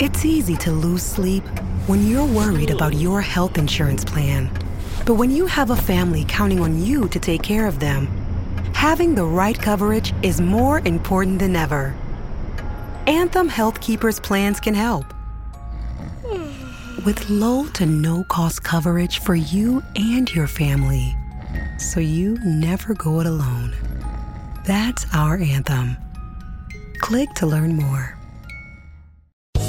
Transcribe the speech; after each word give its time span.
It's 0.00 0.24
easy 0.24 0.56
to 0.56 0.72
lose 0.72 1.04
sleep 1.04 1.44
when 1.86 2.04
you're 2.08 2.26
worried 2.26 2.70
about 2.70 2.94
your 2.94 3.20
health 3.20 3.58
insurance 3.58 4.04
plan. 4.04 4.50
But 5.06 5.14
when 5.14 5.30
you 5.30 5.46
have 5.46 5.70
a 5.70 5.76
family 5.76 6.24
counting 6.26 6.58
on 6.58 6.82
you 6.82 7.06
to 7.10 7.20
take 7.20 7.44
care 7.44 7.68
of 7.68 7.78
them, 7.78 8.08
having 8.74 9.14
the 9.14 9.24
right 9.24 9.56
coverage 9.56 10.12
is 10.24 10.40
more 10.40 10.80
important 10.80 11.38
than 11.38 11.54
ever. 11.54 11.94
Anthem 13.06 13.48
Health 13.48 13.80
Keepers 13.80 14.18
plans 14.18 14.58
can 14.58 14.74
help. 14.74 15.06
With 17.06 17.30
low 17.30 17.68
to 17.74 17.86
no 17.86 18.24
cost 18.24 18.64
coverage 18.64 19.20
for 19.20 19.36
you 19.36 19.80
and 19.94 20.28
your 20.34 20.48
family. 20.48 21.14
So 21.78 22.00
you 22.00 22.36
never 22.44 22.94
go 22.94 23.20
it 23.20 23.26
alone. 23.26 23.76
That's 24.64 25.06
our 25.14 25.36
anthem. 25.36 25.96
Click 26.98 27.28
to 27.34 27.46
learn 27.46 27.76
more. 27.76 28.18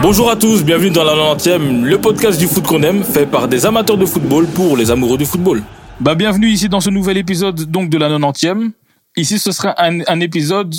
Bonjour 0.00 0.30
à 0.30 0.36
tous, 0.36 0.64
bienvenue 0.64 0.90
dans 0.90 1.04
la 1.04 1.12
90e, 1.12 1.82
le 1.82 2.00
podcast 2.00 2.38
du 2.38 2.46
foot 2.46 2.64
qu'on 2.66 2.82
aime, 2.82 3.04
fait 3.04 3.26
par 3.26 3.48
des 3.48 3.66
amateurs 3.66 3.98
de 3.98 4.06
football 4.06 4.46
pour 4.46 4.76
les 4.76 4.90
amoureux 4.90 5.18
du 5.18 5.26
football. 5.26 5.62
Bah 6.00 6.14
bienvenue 6.14 6.48
ici 6.48 6.68
dans 6.68 6.80
ce 6.80 6.88
nouvel 6.88 7.18
épisode 7.18 7.70
donc 7.70 7.90
de 7.90 7.98
la 7.98 8.08
90e. 8.08 8.70
Ici 9.16 9.38
ce 9.38 9.52
sera 9.52 9.74
un 9.78 10.20
épisode 10.20 10.74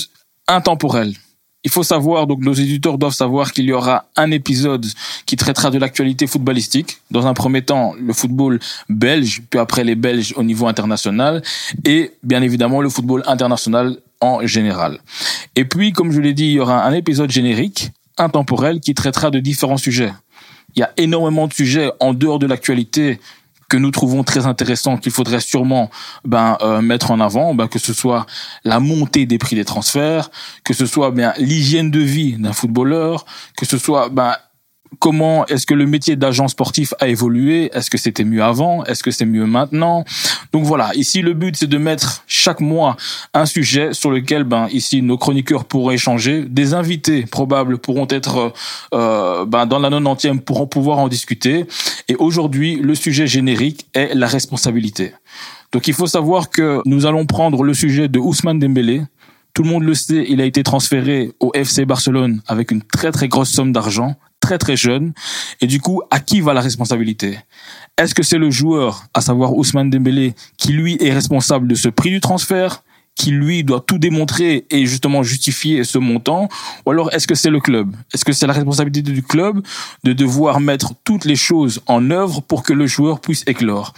intemporel. 0.47 1.14
Il 1.65 1.69
faut 1.69 1.83
savoir, 1.83 2.25
donc 2.25 2.39
nos 2.39 2.53
éditeurs 2.53 2.97
doivent 2.97 3.13
savoir 3.13 3.52
qu'il 3.52 3.65
y 3.65 3.73
aura 3.73 4.05
un 4.15 4.31
épisode 4.31 4.85
qui 5.25 5.35
traitera 5.35 5.69
de 5.71 5.77
l'actualité 5.77 6.25
footballistique. 6.25 6.99
Dans 7.11 7.27
un 7.27 7.33
premier 7.33 7.61
temps, 7.61 7.93
le 7.99 8.13
football 8.13 8.59
belge, 8.88 9.41
puis 9.49 9.59
après 9.59 9.83
les 9.83 9.95
Belges 9.95 10.33
au 10.37 10.43
niveau 10.43 10.67
international, 10.67 11.43
et 11.83 12.13
bien 12.23 12.41
évidemment 12.41 12.81
le 12.81 12.89
football 12.89 13.23
international 13.27 13.97
en 14.21 14.45
général. 14.47 14.99
Et 15.57 15.65
puis, 15.65 15.91
comme 15.91 16.13
je 16.13 16.21
l'ai 16.21 16.33
dit, 16.33 16.45
il 16.45 16.52
y 16.53 16.59
aura 16.59 16.85
un 16.85 16.93
épisode 16.93 17.30
générique, 17.30 17.91
intemporel, 18.17 18.80
qui 18.80 18.93
traitera 18.93 19.30
de 19.30 19.39
différents 19.39 19.77
sujets. 19.77 20.13
Il 20.75 20.80
y 20.80 20.83
a 20.83 20.91
énormément 20.95 21.47
de 21.47 21.53
sujets 21.53 21.91
en 21.99 22.13
dehors 22.13 22.39
de 22.39 22.47
l'actualité 22.47 23.19
que 23.70 23.78
nous 23.78 23.92
trouvons 23.92 24.23
très 24.23 24.45
intéressants 24.45 24.98
qu'il 24.98 25.12
faudrait 25.12 25.39
sûrement 25.39 25.89
ben 26.25 26.58
euh, 26.62 26.81
mettre 26.81 27.12
en 27.12 27.20
avant 27.20 27.53
ben, 27.53 27.67
que 27.67 27.80
ce 27.80 27.94
soit 27.94 28.26
la 28.64 28.80
montée 28.80 29.26
des 29.26 29.38
prix 29.38 29.56
des 29.56 29.66
transferts 29.66 30.30
que 30.64 30.73
ce 30.73 30.86
soit 30.86 31.11
bien 31.11 31.34
l'hygiène 31.38 31.92
de 31.92 32.00
vie 32.00 32.34
d'un 32.34 32.53
footballeur 32.53 33.26
que 33.56 33.66
ce 33.66 33.78
soit 33.78 34.09
ben 34.09 34.36
comment 34.98 35.45
est-ce 35.45 35.66
que 35.66 35.73
le 35.73 35.86
métier 35.86 36.16
d'agent 36.16 36.48
sportif 36.48 36.94
a 37.00 37.08
évolué? 37.08 37.70
Est-ce 37.73 37.90
que 37.90 37.98
c'était 37.98 38.23
mieux 38.23 38.44
avant? 38.44 38.84
Est-ce 38.86 39.04
que 39.04 39.12
c'est 39.12 39.26
mieux 39.26 39.45
maintenant? 39.45 40.04
Donc 40.52 40.64
voilà, 40.64 40.92
ici 40.95 41.22
le 41.22 41.34
but 41.34 41.56
c'est 41.56 41.68
de 41.68 41.78
mettre 41.78 42.23
chaque 42.28 42.59
mois 42.59 42.98
un 43.34 43.45
sujet 43.45 43.94
sur 43.94 44.12
lequel 44.12 44.44
ben 44.44 44.67
ici 44.72 45.02
nos 45.02 45.17
chroniqueurs 45.17 45.66
pourront 45.66 45.92
échanger, 45.92 46.44
des 46.44 46.73
invités 46.73 47.26
probables 47.26 47.78
pourront 47.78 48.08
être 48.10 48.54
euh, 48.94 49.45
ben 49.45 49.66
dans 49.66 49.80
la 49.80 49.89
90e 49.89 50.39
pourront 50.39 50.67
pouvoir 50.67 50.98
en 50.98 51.08
discuter. 51.08 51.66
Et 52.08 52.16
aujourd'hui 52.16 52.78
le 52.78 52.95
sujet 52.95 53.28
générique 53.28 53.88
est 53.94 54.16
la 54.16 54.28
responsabilité. 54.28 55.14
Donc 55.72 55.88
il 55.88 55.94
faut 55.94 56.08
savoir 56.08 56.49
que 56.49 56.82
nous 56.86 57.05
allons 57.05 57.26
prendre 57.26 57.64
le 57.64 57.73
sujet 57.73 58.08
de 58.08 58.17
Ousmane 58.17 58.60
Dembélé, 58.60 59.04
tout 59.54 59.64
le 59.64 59.70
monde 59.70 59.83
le 59.83 59.94
sait, 59.94 60.26
il 60.30 60.42
a 60.42 60.45
été 60.45 60.64
transféré 60.64 61.33
au 61.39 61.52
FC 61.54 61.86
Barcelone 61.86 62.42
avec 62.48 62.72
une 62.72 62.82
très 62.82 63.11
très 63.11 63.28
grosse 63.28 63.49
somme 63.49 63.72
d'argent, 63.72 64.16
très 64.39 64.58
très 64.58 64.76
jeune. 64.76 65.14
Et 65.61 65.67
du 65.67 65.80
coup, 65.80 66.02
à 66.11 66.20
qui 66.20 66.42
va 66.42 66.54
la 66.54 66.61
responsabilité? 66.61 67.39
Est-ce 67.98 68.16
que 68.16 68.23
c'est 68.23 68.38
le 68.38 68.50
joueur, 68.50 69.05
à 69.14 69.22
savoir 69.22 69.54
Ousmane 69.55 69.89
Dembélé, 69.89 70.33
qui 70.58 70.72
lui 70.72 70.98
est 71.00 71.14
responsable 71.14 71.67
de 71.67 71.76
ce 71.76 71.89
prix 71.89 72.10
du 72.10 72.22
transfert 72.22 72.83
qui 73.16 73.32
lui 73.32 73.66
doit 73.66 73.82
tout 73.82 73.98
démontrer 73.98 74.66
et 74.70 74.86
justement 74.86 75.23
justifier 75.23 75.83
ce 75.83 75.98
montant? 75.98 76.48
Ou 76.86 76.92
alors 76.92 77.14
est-ce 77.14 77.28
que 77.28 77.36
c'est 77.36 77.49
le 77.49 77.60
club? 77.60 77.94
Est-ce 78.14 78.23
que 78.23 78.32
c'est 78.32 78.48
la 78.48 78.54
responsabilité 78.54 79.11
du 79.11 79.23
club 79.23 79.61
de 80.05 80.14
devoir 80.14 80.61
mettre 80.61 80.94
toutes 81.04 81.26
les 81.26 81.36
choses 81.36 81.82
en 81.88 82.10
œuvre 82.11 82.42
pour 82.42 82.64
que 82.64 82.72
le 82.72 82.88
joueur 82.88 83.20
puisse 83.20 83.44
éclore? 83.45 83.94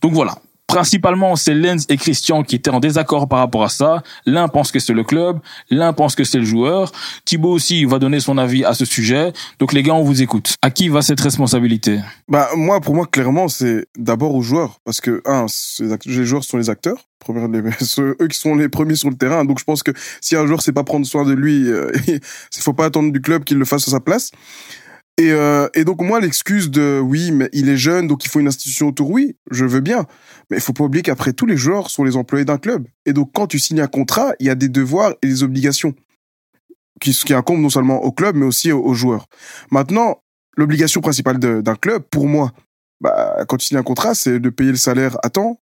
Donc 0.00 0.12
voilà, 0.12 0.38
Principalement, 0.72 1.36
c'est 1.36 1.52
Lenz 1.52 1.84
et 1.90 1.98
Christian 1.98 2.42
qui 2.42 2.56
étaient 2.56 2.70
en 2.70 2.80
désaccord 2.80 3.28
par 3.28 3.40
rapport 3.40 3.62
à 3.62 3.68
ça. 3.68 4.02
L'un 4.24 4.48
pense 4.48 4.72
que 4.72 4.78
c'est 4.78 4.94
le 4.94 5.04
club, 5.04 5.38
l'un 5.68 5.92
pense 5.92 6.14
que 6.14 6.24
c'est 6.24 6.38
le 6.38 6.46
joueur. 6.46 6.92
Thibaut 7.26 7.50
aussi 7.50 7.84
va 7.84 7.98
donner 7.98 8.20
son 8.20 8.38
avis 8.38 8.64
à 8.64 8.72
ce 8.72 8.86
sujet. 8.86 9.34
Donc 9.58 9.74
les 9.74 9.82
gars, 9.82 9.92
on 9.92 10.02
vous 10.02 10.22
écoute. 10.22 10.54
À 10.62 10.70
qui 10.70 10.88
va 10.88 11.02
cette 11.02 11.20
responsabilité? 11.20 12.00
Bah 12.26 12.48
moi, 12.56 12.80
pour 12.80 12.94
moi, 12.94 13.04
clairement, 13.04 13.48
c'est 13.48 13.84
d'abord 13.98 14.34
aux 14.34 14.40
joueurs, 14.40 14.80
parce 14.86 15.02
que 15.02 15.20
un, 15.26 15.44
les 16.06 16.24
joueurs 16.24 16.42
sont 16.42 16.56
les 16.56 16.70
acteurs. 16.70 17.06
Première, 17.18 17.48
eux 17.98 18.28
qui 18.28 18.38
sont 18.38 18.54
les 18.54 18.70
premiers 18.70 18.96
sur 18.96 19.10
le 19.10 19.16
terrain. 19.16 19.44
Donc 19.44 19.58
je 19.58 19.64
pense 19.64 19.82
que 19.82 19.90
si 20.22 20.36
un 20.36 20.46
joueur 20.46 20.62
sait 20.62 20.72
pas 20.72 20.84
prendre 20.84 21.04
soin 21.04 21.26
de 21.26 21.34
lui, 21.34 21.68
euh, 21.68 21.92
il 22.08 22.20
faut 22.62 22.72
pas 22.72 22.86
attendre 22.86 23.12
du 23.12 23.20
club 23.20 23.44
qu'il 23.44 23.58
le 23.58 23.66
fasse 23.66 23.86
à 23.88 23.90
sa 23.90 24.00
place. 24.00 24.30
Et, 25.18 25.30
euh, 25.30 25.68
et 25.74 25.84
donc 25.84 26.00
moi 26.00 26.20
l'excuse 26.20 26.70
de 26.70 26.98
oui 26.98 27.32
mais 27.32 27.50
il 27.52 27.68
est 27.68 27.76
jeune 27.76 28.08
donc 28.08 28.24
il 28.24 28.30
faut 28.30 28.40
une 28.40 28.48
institution 28.48 28.88
autour 28.88 29.10
oui 29.10 29.36
je 29.50 29.64
veux 29.64 29.80
bien. 29.80 30.06
Mais 30.50 30.56
il 30.56 30.62
faut 30.62 30.72
pas 30.72 30.84
oublier 30.84 31.02
qu'après 31.02 31.32
tous 31.32 31.46
les 31.46 31.56
joueurs 31.56 31.90
sont 31.90 32.04
les 32.04 32.16
employés 32.16 32.44
d'un 32.44 32.58
club. 32.58 32.86
Et 33.04 33.12
donc 33.12 33.30
quand 33.32 33.46
tu 33.46 33.58
signes 33.58 33.80
un 33.80 33.86
contrat 33.88 34.32
il 34.40 34.46
y 34.46 34.50
a 34.50 34.54
des 34.54 34.68
devoirs 34.68 35.14
et 35.22 35.26
des 35.26 35.42
obligations. 35.42 35.94
Qui, 37.00 37.12
qui 37.12 37.34
incombent 37.34 37.60
non 37.60 37.70
seulement 37.70 38.04
au 38.04 38.12
club 38.12 38.36
mais 38.36 38.46
aussi 38.46 38.70
aux, 38.70 38.80
aux 38.80 38.94
joueurs. 38.94 39.26
Maintenant 39.70 40.22
l'obligation 40.56 41.00
principale 41.00 41.38
d'un 41.38 41.74
club 41.74 42.02
pour 42.10 42.26
moi 42.26 42.52
bah, 43.00 43.44
quand 43.48 43.56
tu 43.56 43.66
signes 43.66 43.78
un 43.78 43.82
contrat 43.82 44.14
c'est 44.14 44.38
de 44.38 44.50
payer 44.50 44.70
le 44.70 44.76
salaire 44.76 45.16
à 45.22 45.30
temps 45.30 45.61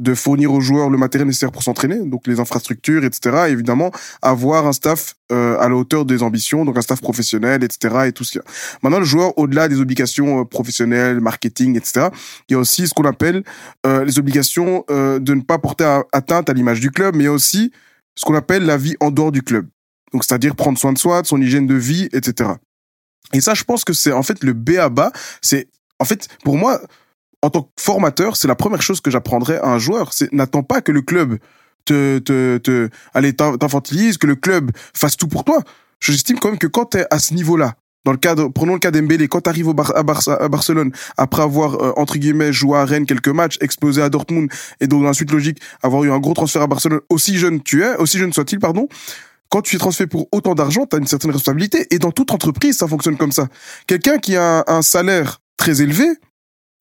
de 0.00 0.14
fournir 0.14 0.52
aux 0.52 0.60
joueurs 0.60 0.88
le 0.88 0.96
matériel 0.96 1.26
nécessaire 1.26 1.52
pour 1.52 1.62
s'entraîner, 1.62 2.00
donc 2.00 2.26
les 2.26 2.40
infrastructures, 2.40 3.04
etc. 3.04 3.44
Et 3.48 3.52
évidemment, 3.52 3.92
avoir 4.22 4.66
un 4.66 4.72
staff 4.72 5.14
euh, 5.30 5.58
à 5.60 5.68
la 5.68 5.76
hauteur 5.76 6.06
des 6.06 6.22
ambitions, 6.22 6.64
donc 6.64 6.78
un 6.78 6.80
staff 6.80 7.00
professionnel, 7.00 7.62
etc. 7.62 8.06
Et 8.06 8.12
tout 8.12 8.24
ce 8.24 8.32
qu'il 8.32 8.40
y 8.40 8.44
a. 8.44 8.50
Maintenant, 8.82 8.98
le 8.98 9.04
joueur, 9.04 9.36
au-delà 9.38 9.68
des 9.68 9.78
obligations 9.78 10.40
euh, 10.40 10.44
professionnelles, 10.44 11.20
marketing, 11.20 11.76
etc., 11.76 12.08
il 12.48 12.54
y 12.54 12.56
a 12.56 12.58
aussi 12.58 12.88
ce 12.88 12.94
qu'on 12.94 13.04
appelle 13.04 13.44
euh, 13.86 14.04
les 14.04 14.18
obligations 14.18 14.84
de 14.88 15.34
ne 15.34 15.40
pas 15.42 15.58
porter 15.58 16.02
atteinte 16.12 16.48
à 16.48 16.52
l'image 16.52 16.80
du 16.80 16.90
club, 16.90 17.14
mais 17.14 17.28
aussi 17.28 17.70
ce 18.14 18.24
qu'on 18.24 18.34
appelle 18.34 18.64
la 18.64 18.76
vie 18.76 18.96
en 19.00 19.10
dehors 19.10 19.32
du 19.32 19.42
club. 19.42 19.68
Donc, 20.12 20.24
c'est-à-dire 20.24 20.56
prendre 20.56 20.78
soin 20.78 20.92
de 20.92 20.98
soi, 20.98 21.22
de 21.22 21.26
son 21.26 21.40
hygiène 21.40 21.66
de 21.66 21.74
vie, 21.74 22.08
etc. 22.12 22.50
Et 23.32 23.40
ça, 23.40 23.54
je 23.54 23.64
pense 23.64 23.84
que 23.84 23.92
c'est 23.92 24.12
en 24.12 24.22
fait 24.22 24.42
le 24.42 24.54
B 24.54 24.70
à 24.78 24.88
bas. 24.88 25.12
C'est 25.42 25.68
en 25.98 26.04
fait, 26.04 26.28
pour 26.42 26.56
moi, 26.56 26.80
en 27.42 27.50
tant 27.50 27.62
que 27.62 27.68
formateur, 27.78 28.36
c'est 28.36 28.48
la 28.48 28.54
première 28.54 28.82
chose 28.82 29.00
que 29.00 29.10
j'apprendrais 29.10 29.58
à 29.58 29.68
un 29.68 29.78
joueur. 29.78 30.12
C'est 30.12 30.32
n'attends 30.32 30.62
pas 30.62 30.80
que 30.80 30.92
le 30.92 31.02
club 31.02 31.38
te, 31.84 32.18
te, 32.18 32.58
te, 32.58 32.88
allez, 33.14 33.32
t'in- 33.34 33.56
t'infantilise, 33.56 34.18
que 34.18 34.26
le 34.26 34.36
club 34.36 34.70
fasse 34.94 35.16
tout 35.16 35.28
pour 35.28 35.44
toi. 35.44 35.60
J'estime 36.00 36.38
quand 36.38 36.48
même 36.48 36.58
que 36.58 36.66
quand 36.66 36.86
t'es 36.86 37.06
à 37.10 37.18
ce 37.18 37.34
niveau-là, 37.34 37.74
dans 38.06 38.12
le 38.12 38.18
cadre, 38.18 38.48
prenons 38.48 38.74
le 38.74 38.78
cas 38.78 38.90
d'Embélé, 38.90 39.28
quand 39.28 39.42
t'arrives 39.42 39.68
au 39.68 39.74
Bar- 39.74 39.94
à, 39.94 40.02
Barça- 40.02 40.38
à 40.38 40.48
Barcelone, 40.48 40.90
après 41.18 41.42
avoir, 41.42 41.74
euh, 41.74 41.92
entre 41.96 42.16
guillemets, 42.16 42.52
joué 42.52 42.78
à 42.78 42.84
Rennes 42.86 43.04
quelques 43.04 43.28
matchs, 43.28 43.58
explosé 43.60 44.00
à 44.00 44.08
Dortmund, 44.08 44.50
et 44.80 44.86
donc 44.86 45.02
dans 45.02 45.08
la 45.08 45.12
suite 45.14 45.30
logique, 45.30 45.58
avoir 45.82 46.04
eu 46.04 46.10
un 46.10 46.18
gros 46.18 46.32
transfert 46.32 46.62
à 46.62 46.66
Barcelone, 46.66 47.00
aussi 47.10 47.36
jeune 47.36 47.62
tu 47.62 47.82
es, 47.82 47.96
aussi 47.96 48.18
jeune 48.18 48.32
soit-il, 48.32 48.58
pardon, 48.58 48.88
quand 49.50 49.60
tu 49.60 49.76
es 49.76 49.78
transféré 49.78 50.06
pour 50.06 50.28
autant 50.32 50.54
d'argent, 50.54 50.86
tu 50.86 50.96
as 50.96 50.98
une 50.98 51.06
certaine 51.06 51.30
responsabilité. 51.32 51.86
Et 51.90 51.98
dans 51.98 52.10
toute 52.12 52.30
entreprise, 52.30 52.78
ça 52.78 52.86
fonctionne 52.88 53.18
comme 53.18 53.32
ça. 53.32 53.48
Quelqu'un 53.86 54.16
qui 54.18 54.36
a 54.36 54.64
un 54.66 54.80
salaire 54.80 55.42
très 55.58 55.82
élevé, 55.82 56.06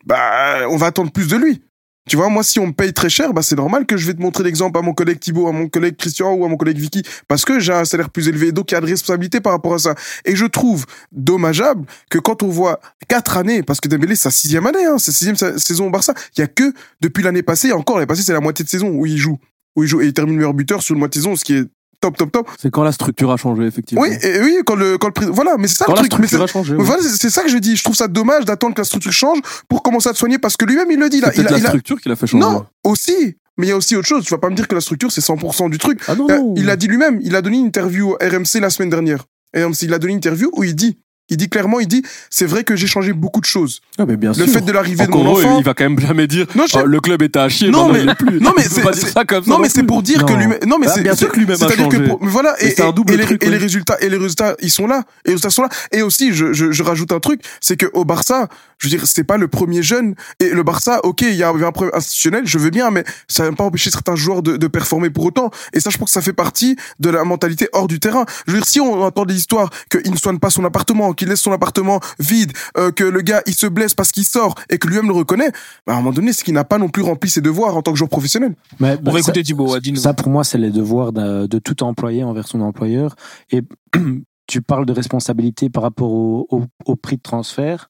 bah, 0.05 0.67
on 0.69 0.77
va 0.77 0.87
attendre 0.87 1.11
plus 1.11 1.27
de 1.27 1.35
lui. 1.35 1.61
Tu 2.07 2.15
vois, 2.15 2.29
moi, 2.29 2.41
si 2.41 2.59
on 2.59 2.65
me 2.65 2.71
paye 2.71 2.91
très 2.91 3.09
cher, 3.09 3.33
bah, 3.33 3.43
c'est 3.43 3.55
normal 3.55 3.85
que 3.85 3.95
je 3.95 4.07
vais 4.07 4.15
te 4.15 4.21
montrer 4.21 4.43
l'exemple 4.43 4.79
à 4.79 4.81
mon 4.81 4.93
collègue 4.93 5.19
Thibaut, 5.19 5.47
à 5.47 5.51
mon 5.51 5.67
collègue 5.69 5.95
Christian 5.95 6.33
ou 6.33 6.43
à 6.43 6.47
mon 6.47 6.57
collègue 6.57 6.79
Vicky, 6.79 7.03
parce 7.27 7.45
que 7.45 7.59
j'ai 7.59 7.71
un 7.71 7.85
salaire 7.85 8.09
plus 8.09 8.27
élevé. 8.27 8.51
Donc, 8.51 8.71
il 8.71 8.73
y 8.73 8.77
a 8.77 8.81
de 8.81 8.87
responsabilité 8.87 9.41
par 9.41 9.51
rapport 9.53 9.75
à 9.75 9.79
ça. 9.79 9.93
Et 10.25 10.35
je 10.35 10.45
trouve 10.47 10.87
dommageable 11.11 11.85
que 12.09 12.17
quand 12.17 12.41
on 12.41 12.47
voit 12.47 12.79
quatre 13.07 13.37
années, 13.37 13.61
parce 13.61 13.79
que 13.79 13.87
Dembélé, 13.87 14.15
c'est 14.15 14.23
sa 14.23 14.31
sixième 14.31 14.65
année, 14.65 14.85
hein, 14.85 14.97
c'est 14.97 15.11
sixième 15.11 15.35
sa- 15.35 15.59
saison 15.59 15.87
au 15.87 15.89
Barça, 15.91 16.15
il 16.35 16.39
y 16.39 16.43
a 16.43 16.47
que 16.47 16.73
depuis 16.99 17.21
l'année 17.21 17.43
passée, 17.43 17.71
encore 17.73 17.97
l'année 17.97 18.07
passée, 18.07 18.23
c'est 18.23 18.33
la 18.33 18.39
moitié 18.39 18.65
de 18.65 18.69
saison 18.69 18.89
où 18.89 19.05
il 19.05 19.17
joue, 19.17 19.37
où 19.75 19.83
il 19.83 19.87
joue, 19.87 20.01
et 20.01 20.07
il 20.07 20.13
termine 20.13 20.35
meilleur 20.35 20.55
buteur 20.55 20.81
sur 20.81 20.93
une 20.93 20.99
moitié 20.99 21.19
de 21.19 21.25
saison, 21.25 21.35
ce 21.35 21.45
qui 21.45 21.53
est 21.53 21.65
top, 22.01 22.17
top, 22.17 22.31
top. 22.31 22.49
C'est 22.59 22.71
quand 22.71 22.83
la 22.83 22.91
structure 22.91 23.31
a 23.31 23.37
changé, 23.37 23.63
effectivement. 23.63 24.01
Oui, 24.03 24.09
et 24.23 24.39
oui, 24.41 24.57
quand 24.65 24.75
le, 24.75 24.97
quand 24.97 25.17
le 25.19 25.27
voilà, 25.27 25.55
mais 25.57 25.67
c'est 25.67 25.77
ça 25.77 25.85
Quand 25.85 25.93
le 25.95 26.01
la 26.03 26.07
truc. 26.07 26.13
Structure 26.25 26.37
c'est- 26.39 26.43
a 26.43 26.47
changé. 26.47 26.75
oui. 26.75 26.83
voilà, 26.83 27.01
c'est 27.03 27.29
ça 27.29 27.43
que 27.43 27.49
je 27.49 27.57
dis. 27.57 27.75
Je 27.75 27.83
trouve 27.83 27.95
ça 27.95 28.07
dommage 28.07 28.45
d'attendre 28.45 28.73
que 28.75 28.81
la 28.81 28.85
structure 28.85 29.11
change 29.11 29.39
pour 29.67 29.83
commencer 29.83 30.09
à 30.09 30.13
te 30.13 30.17
soigner 30.17 30.37
parce 30.39 30.57
que 30.57 30.65
lui-même, 30.65 30.89
il 30.91 30.99
le 30.99 31.09
dit. 31.09 31.21
A, 31.23 31.31
C'est 31.31 31.41
il 31.41 31.47
a, 31.47 31.51
la 31.51 31.57
il 31.57 31.65
a- 31.65 31.69
structure 31.69 31.99
qui 32.01 32.09
l'a 32.09 32.15
fait 32.15 32.27
changer. 32.27 32.43
Non, 32.43 32.65
aussi. 32.83 33.35
Mais 33.57 33.67
il 33.67 33.69
y 33.69 33.73
a 33.73 33.77
aussi 33.77 33.95
autre 33.97 34.07
chose. 34.07 34.23
Tu 34.23 34.31
vas 34.33 34.37
pas 34.37 34.49
me 34.49 34.55
dire 34.55 34.67
que 34.69 34.75
la 34.75 34.79
structure, 34.81 35.11
c'est 35.11 35.19
100% 35.21 35.69
du 35.69 35.77
truc. 35.77 35.99
Ah 36.07 36.15
non, 36.15 36.27
Euh, 36.29 36.37
non. 36.37 36.53
Il 36.55 36.69
a 36.69 36.77
dit 36.77 36.87
lui-même, 36.87 37.19
il 37.21 37.35
a 37.35 37.41
donné 37.41 37.57
une 37.57 37.65
interview 37.65 38.15
à 38.21 38.25
RMC 38.29 38.61
la 38.61 38.69
semaine 38.69 38.89
dernière. 38.89 39.25
RMC, 39.53 39.83
il 39.83 39.93
a 39.93 39.99
donné 39.99 40.13
une 40.13 40.17
interview 40.19 40.49
où 40.53 40.63
il 40.63 40.75
dit, 40.75 40.97
il 41.29 41.37
dit 41.37 41.49
clairement, 41.49 41.79
il 41.79 41.87
dit, 41.87 42.03
c'est 42.29 42.45
vrai 42.45 42.63
que 42.63 42.75
j'ai 42.75 42.87
changé 42.87 43.13
beaucoup 43.13 43.39
de 43.41 43.45
choses. 43.45 43.81
Ah, 43.97 44.05
mais 44.07 44.17
bien 44.17 44.29
Le 44.31 44.45
sûr. 44.45 44.47
fait 44.53 44.61
de 44.61 44.71
l'arrivée 44.71 45.05
de 45.05 45.11
mon 45.11 45.25
heureux, 45.25 45.43
enfant. 45.45 45.59
il 45.59 45.63
va 45.65 45.73
quand 45.73 45.83
même 45.83 45.99
jamais 45.99 46.27
dire 46.27 46.45
Non, 46.55 46.65
Ah, 46.73 46.83
le 46.85 46.99
club 46.99 47.21
était 47.21 47.39
à 47.39 47.49
chier, 47.49 47.69
Non, 47.69 47.89
mais- 47.91 48.05
plus. 48.15 48.39
non, 48.39 48.53
mais 48.55 48.63
c'est- 48.63 48.81
pas 48.81 48.91
dire 48.91 49.01
c'est- 49.07 49.11
ça 49.13 49.25
comme 49.25 49.43
ça 49.43 49.49
Non, 49.49 49.59
mais 49.59 49.69
c'est 49.69 49.83
pour 49.83 50.01
dire 50.03 50.25
que 50.25 50.33
lui-même, 50.33 50.59
non, 50.67 50.77
mais 50.79 50.87
Bah, 50.87 50.93
c'est, 50.95 51.01
bien 51.03 51.15
sûr 51.15 51.27
c'est- 51.27 51.33
que 51.33 51.39
lui-même 51.39 51.55
a 51.55 51.57
c'est-à-dire 51.67 51.89
que 51.89 52.07
pour- 52.07 52.19
voilà, 52.21 52.55
Et 52.59 52.67
et, 52.67 52.81
un 52.81 52.91
les, 53.07 53.23
truc, 53.25 53.43
et 53.43 53.45
les 53.47 53.51
ouais. 53.53 53.57
résultats, 53.57 53.97
et 54.01 54.09
les 54.09 54.17
résultats, 54.17 54.55
ils 54.61 54.71
sont 54.71 54.87
là. 54.87 55.03
Et 55.25 55.29
les 55.29 55.33
résultats 55.33 55.49
sont 55.49 55.61
là. 55.63 55.69
Et 55.91 56.01
aussi, 56.01 56.33
je, 56.33 56.53
je, 56.53 56.71
je 56.71 56.83
rajoute 56.83 57.11
un 57.11 57.19
truc, 57.19 57.41
c'est 57.61 57.77
que 57.77 57.85
au 57.93 58.05
Barça, 58.05 58.47
je 58.77 58.87
veux 58.87 58.97
dire, 58.97 59.05
c'est 59.05 59.23
pas 59.23 59.37
le 59.37 59.47
premier 59.47 59.83
jeune. 59.83 60.15
Et 60.39 60.49
le 60.49 60.63
Barça, 60.63 60.99
ok, 61.03 61.21
il 61.21 61.35
y 61.35 61.43
avait 61.43 61.65
un 61.65 61.71
problème 61.71 61.95
institutionnel, 61.95 62.43
je 62.45 62.57
veux 62.57 62.69
bien, 62.69 62.91
mais 62.91 63.03
ça 63.27 63.43
n'a 63.43 63.51
pas 63.55 63.63
empêché 63.63 63.89
certains 63.91 64.15
joueurs 64.15 64.41
de, 64.41 64.57
de 64.57 64.67
performer 64.67 65.09
pour 65.09 65.25
autant. 65.25 65.51
Et 65.73 65.79
ça, 65.79 65.89
je 65.89 65.97
pense 65.97 66.09
que 66.09 66.13
ça 66.13 66.21
fait 66.21 66.33
partie 66.33 66.75
de 66.99 67.09
la 67.09 67.23
mentalité 67.23 67.67
hors 67.73 67.87
du 67.87 67.99
terrain. 67.99 68.25
Je 68.47 68.53
veux 68.53 68.57
dire, 68.59 68.67
si 68.67 68.79
on 68.79 69.01
entend 69.03 69.25
des 69.25 69.35
histoires 69.35 69.69
qu'il 69.91 70.11
ne 70.11 70.17
soigne 70.17 70.39
pas 70.39 70.49
son 70.49 70.63
appartement, 70.65 71.13
qu'il 71.19 71.27
laisse 71.29 71.41
son 71.41 71.51
appartement 71.51 71.99
vide, 72.19 72.51
euh, 72.77 72.91
que 72.91 73.03
le 73.03 73.21
gars, 73.21 73.41
il 73.45 73.53
se 73.53 73.67
blesse 73.67 73.93
parce 73.93 74.11
qu'il 74.11 74.25
sort 74.25 74.55
et 74.69 74.77
que 74.79 74.87
lui-même 74.87 75.07
le 75.07 75.13
reconnaît, 75.13 75.51
bah, 75.85 75.93
à 75.93 75.97
un 75.97 75.99
moment 75.99 76.11
donné, 76.11 76.33
c'est 76.33 76.43
qu'il 76.43 76.53
n'a 76.55 76.63
pas 76.63 76.77
non 76.79 76.89
plus 76.89 77.03
rempli 77.03 77.29
ses 77.29 77.41
devoirs 77.41 77.75
en 77.77 77.81
tant 77.81 77.91
que 77.91 77.97
joueur 77.97 78.09
professionnel. 78.09 78.55
Mais, 78.79 78.97
On 79.05 79.11
va 79.11 79.13
ça- 79.13 79.19
écouter 79.19 79.43
Thibaut, 79.43 79.71
ouais, 79.73 79.81
dis-nous. 79.81 79.99
Ça, 79.99 80.13
pour 80.13 80.29
moi, 80.29 80.43
c'est 80.43 80.57
les 80.57 80.71
devoirs 80.71 81.11
de, 81.13 81.45
de 81.45 81.59
tout 81.59 81.83
employé 81.83 82.23
envers 82.23 82.47
son 82.47 82.61
employeur. 82.61 83.15
Et 83.51 83.61
tu 84.47 84.61
parles 84.61 84.85
de 84.85 84.93
responsabilité 84.93 85.69
par 85.69 85.83
rapport 85.83 86.11
au, 86.11 86.47
au- 86.49 86.65
au 86.85 86.95
prix 86.95 87.17
de 87.17 87.21
transfert. 87.21 87.89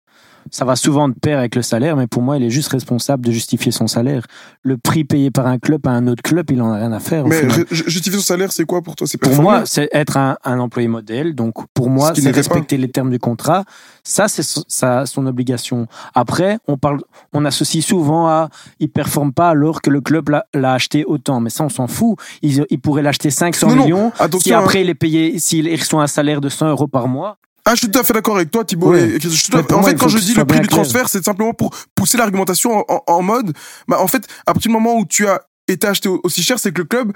Ça 0.51 0.65
va 0.65 0.75
souvent 0.75 1.07
de 1.09 1.13
pair 1.13 1.37
avec 1.37 1.55
le 1.55 1.61
salaire, 1.61 1.95
mais 1.95 2.07
pour 2.07 2.21
moi, 2.23 2.37
il 2.37 2.43
est 2.43 2.49
juste 2.49 2.69
responsable 2.69 3.23
de 3.25 3.31
justifier 3.31 3.71
son 3.71 3.85
salaire. 3.87 4.25
Le 4.63 4.77
prix 4.77 5.03
payé 5.03 5.29
par 5.31 5.45
un 5.45 5.59
club 5.59 5.85
à 5.87 5.91
un 5.91 6.07
autre 6.07 6.23
club, 6.23 6.49
il 6.51 6.61
en 6.61 6.71
a 6.71 6.77
rien 6.77 6.91
à 6.91 6.99
faire. 6.99 7.25
Mais 7.27 7.43
justifier 7.71 8.17
son 8.19 8.25
salaire, 8.25 8.51
c'est 8.51 8.65
quoi 8.65 8.81
pour 8.81 8.95
toi? 8.95 9.05
Pour 9.21 9.41
moi, 9.41 9.63
c'est 9.65 9.89
être 9.91 10.17
un, 10.17 10.37
un 10.43 10.59
employé 10.59 10.87
modèle. 10.87 11.35
Donc, 11.35 11.53
pour 11.73 11.89
moi, 11.89 12.15
Ce 12.15 12.21
c'est 12.21 12.31
pas. 12.31 12.35
respecter 12.37 12.77
les 12.77 12.89
termes 12.89 13.11
du 13.11 13.19
contrat. 13.19 13.63
Ça, 14.03 14.27
c'est 14.27 14.41
so- 14.43 14.63
ça, 14.67 15.05
son 15.05 15.27
obligation. 15.27 15.87
Après, 16.15 16.57
on 16.67 16.77
parle, 16.77 16.99
on 17.33 17.45
associe 17.45 17.85
souvent 17.85 18.27
à, 18.27 18.49
il 18.79 18.89
performe 18.89 19.33
pas 19.33 19.49
alors 19.49 19.81
que 19.81 19.89
le 19.91 20.01
club 20.01 20.29
l'a 20.29 20.73
acheté 20.73 21.05
autant. 21.05 21.39
Mais 21.41 21.49
ça, 21.51 21.63
on 21.63 21.69
s'en 21.69 21.87
fout. 21.87 22.17
Il, 22.41 22.65
il 22.69 22.79
pourrait 22.79 23.03
l'acheter 23.03 23.29
500 23.29 23.67
Non, 23.67 23.75
non, 23.75 23.83
millions. 23.83 24.11
attention, 24.17 24.39
si 24.39 24.53
hein. 24.53 24.59
après, 24.59 24.81
il 24.81 24.89
est 24.89 24.95
payé, 24.95 25.37
s'il 25.37 25.69
reçoit 25.75 26.01
un 26.01 26.07
salaire 26.07 26.41
de 26.41 26.49
100 26.49 26.69
euros 26.69 26.87
par 26.87 27.07
mois. 27.07 27.37
Ah, 27.65 27.75
je 27.75 27.79
suis 27.79 27.91
tout 27.91 27.99
à 27.99 28.03
fait 28.03 28.13
d'accord 28.13 28.35
avec 28.35 28.49
toi, 28.51 28.63
Thibaut. 28.65 28.93
Et- 28.95 29.19
je 29.19 29.27
en 29.75 29.79
moi, 29.81 29.89
fait, 29.89 29.95
quand 29.95 30.07
je 30.07 30.17
dis 30.17 30.33
le 30.33 30.45
prix 30.45 30.59
du 30.59 30.67
transfert, 30.67 31.09
c'est 31.09 31.23
simplement 31.23 31.53
pour 31.53 31.75
pousser 31.95 32.17
l'argumentation 32.17 32.77
en, 32.77 32.85
en- 32.87 33.03
en 33.07 33.21
mode, 33.21 33.53
bah, 33.87 33.99
en 34.01 34.07
fait, 34.07 34.27
à 34.45 34.53
partir 34.53 34.69
du 34.69 34.73
moment 34.73 34.95
où 34.97 35.05
tu 35.05 35.27
as 35.27 35.41
été 35.67 35.85
acheté 35.87 36.09
au- 36.09 36.19
aussi 36.23 36.41
cher, 36.41 36.57
c'est 36.59 36.71
que 36.71 36.79
le 36.81 36.85
club 36.87 37.13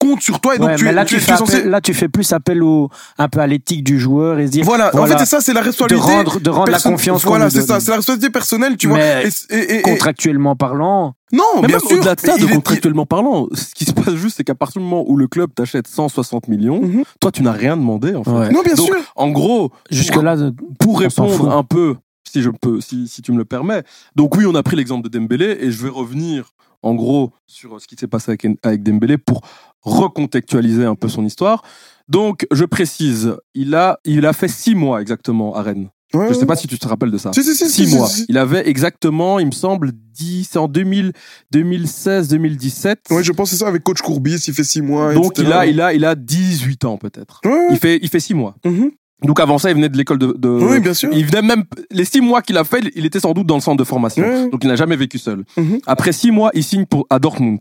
compte 0.00 0.22
sur 0.22 0.40
toi 0.40 0.54
et 0.54 0.58
donc 0.58 0.68
Ouais, 0.68 0.76
tu, 0.76 0.84
mais 0.84 0.92
là, 0.92 1.04
tu, 1.04 1.14
tu 1.16 1.20
es- 1.20 1.24
fais 1.24 1.36
censé. 1.36 1.56
appel- 1.58 1.70
là, 1.70 1.80
tu 1.82 1.92
fais 1.94 2.08
plus 2.08 2.32
appel 2.32 2.62
au, 2.62 2.88
un 3.18 3.28
peu 3.28 3.38
à 3.40 3.46
l'éthique 3.46 3.84
du 3.84 4.00
joueur 4.00 4.38
et 4.40 4.46
se 4.46 4.50
dire. 4.50 4.64
Voilà. 4.64 4.90
en 4.96 5.04
fait, 5.06 5.18
c'est 5.18 5.26
ça, 5.26 5.40
c'est 5.42 5.52
la 5.52 5.60
de 5.60 5.66
responsabilité. 5.66 6.10
rendre, 6.10 6.40
de 6.40 6.50
rendre 6.50 6.72
la 6.72 6.78
confiance 6.80 7.24
Voilà, 7.24 7.50
c'est 7.50 7.60
ça, 7.62 7.78
c'est 7.80 7.90
la 7.90 7.96
responsabilité 7.98 8.32
personnelle, 8.32 8.76
tu 8.78 8.88
vois. 8.88 8.96
Mais 8.96 9.24
Et- 9.50 9.54
et- 9.54 9.58
et- 9.58 9.78
et- 9.78 9.82
Contractuellement 9.82 10.56
parlant, 10.56 11.14
non, 11.32 11.44
Mais 11.60 11.68
bien 11.68 11.76
même 11.76 11.86
sûr. 11.86 11.98
au-delà 11.98 12.14
de 12.14 12.20
ça, 12.20 12.38
de 12.38 12.44
est- 12.44 12.48
contractuellement 12.48 13.04
parlant, 13.06 13.46
ce 13.52 13.74
qui 13.74 13.84
se 13.84 13.92
passe 13.92 14.14
juste, 14.14 14.38
c'est 14.38 14.44
qu'à 14.44 14.54
partir 14.54 14.80
du 14.80 14.88
moment 14.88 15.04
où 15.06 15.16
le 15.16 15.28
club 15.28 15.50
t'achète 15.54 15.86
160 15.86 16.48
millions, 16.48 16.80
Mhm. 16.80 17.04
toi, 17.20 17.30
tu 17.30 17.42
n'as 17.42 17.52
rien 17.52 17.76
demandé, 17.76 18.14
en 18.14 18.24
fait. 18.24 18.30
Ouais. 18.30 18.50
Non, 18.50 18.62
bien 18.62 18.74
Donc, 18.74 18.86
sûr. 18.86 18.96
en 19.16 19.28
gros, 19.28 19.70
jusque-là, 19.90 20.36
pour 20.78 20.94
On 20.96 21.10
s'en 21.10 21.26
fout. 21.28 21.32
répondre 21.32 21.56
un 21.56 21.62
peu, 21.62 21.96
si 22.26 22.42
je 22.42 22.48
peux, 22.50 22.80
si, 22.80 23.06
si 23.06 23.22
tu 23.22 23.32
me 23.32 23.38
le 23.38 23.44
permets. 23.44 23.82
Donc 24.16 24.36
oui, 24.36 24.44
on 24.46 24.54
a 24.54 24.62
pris 24.62 24.76
l'exemple 24.76 25.08
de 25.08 25.18
Dembélé 25.18 25.58
et 25.60 25.70
je 25.70 25.82
vais 25.82 25.88
revenir 25.88 26.52
en 26.82 26.94
gros 26.94 27.32
sur 27.46 27.80
ce 27.80 27.86
qui 27.86 27.96
s'est 27.96 28.06
passé 28.06 28.30
avec, 28.30 28.46
avec 28.62 28.82
Dembélé 28.82 29.18
pour 29.18 29.42
recontextualiser 29.82 30.84
un 30.84 30.94
peu 30.94 31.08
son 31.08 31.24
histoire. 31.24 31.62
Donc 32.08 32.46
je 32.52 32.64
précise, 32.64 33.34
il 33.54 33.74
a, 33.74 33.98
il 34.04 34.26
a 34.26 34.32
fait 34.32 34.48
six 34.48 34.74
mois 34.74 35.00
exactement 35.00 35.54
à 35.54 35.62
Rennes. 35.62 35.88
Ouais, 36.12 36.26
Je 36.28 36.34
sais 36.34 36.46
pas 36.46 36.56
si 36.56 36.66
tu 36.66 36.76
te 36.76 36.88
rappelles 36.88 37.12
de 37.12 37.18
ça. 37.18 37.32
Si, 37.32 37.44
si, 37.44 37.54
si, 37.54 37.66
Six 37.68 37.84
si, 37.84 37.86
si, 37.88 37.94
mois. 37.96 38.08
Il 38.28 38.36
avait 38.36 38.68
exactement, 38.68 39.38
il 39.38 39.46
me 39.46 39.52
semble, 39.52 39.92
10, 39.92 40.48
c'est 40.50 40.58
en 40.58 40.66
2000, 40.66 41.12
2016, 41.52 42.26
2017. 42.28 42.98
Ouais, 43.12 43.22
je 43.22 43.30
pense 43.30 43.50
que 43.50 43.56
c'est 43.56 43.60
ça 43.62 43.68
avec 43.68 43.84
coach 43.84 44.00
Courbis, 44.02 44.42
il 44.48 44.54
fait 44.54 44.64
six 44.64 44.82
mois. 44.82 45.14
Donc 45.14 45.38
etc. 45.38 45.46
il 45.46 45.52
a, 45.52 45.66
il 45.66 45.80
a, 45.80 45.94
il 45.94 46.04
a 46.04 46.16
18 46.16 46.84
ans 46.84 46.96
peut-être. 46.96 47.40
Ouais, 47.44 47.52
ouais. 47.52 47.66
Il 47.70 47.78
fait, 47.78 48.00
il 48.02 48.08
fait 48.08 48.18
six 48.18 48.34
mois. 48.34 48.56
Mhm. 48.64 48.90
Donc 49.24 49.38
avant 49.38 49.58
ça, 49.58 49.70
il 49.70 49.74
venait 49.76 49.88
de 49.90 49.96
l'école 49.96 50.18
de, 50.18 50.34
de- 50.36 50.48
Oui, 50.48 50.80
bien 50.80 50.94
sûr. 50.94 51.10
il 51.12 51.26
venait 51.26 51.42
même 51.42 51.64
les 51.92 52.04
six 52.06 52.20
mois 52.22 52.42
qu'il 52.42 52.56
a 52.56 52.64
fait, 52.64 52.80
il 52.96 53.04
était 53.06 53.20
sans 53.20 53.32
doute 53.32 53.46
dans 53.46 53.56
le 53.56 53.60
centre 53.60 53.76
de 53.76 53.84
formation. 53.84 54.24
Ouais. 54.24 54.48
Donc 54.50 54.64
il 54.64 54.66
n'a 54.68 54.76
jamais 54.76 54.96
vécu 54.96 55.18
seul. 55.18 55.44
Mhm. 55.56 55.78
Après 55.86 56.10
six 56.12 56.32
mois, 56.32 56.50
il 56.54 56.64
signe 56.64 56.86
pour 56.86 57.06
à 57.10 57.18
Dortmund. 57.20 57.60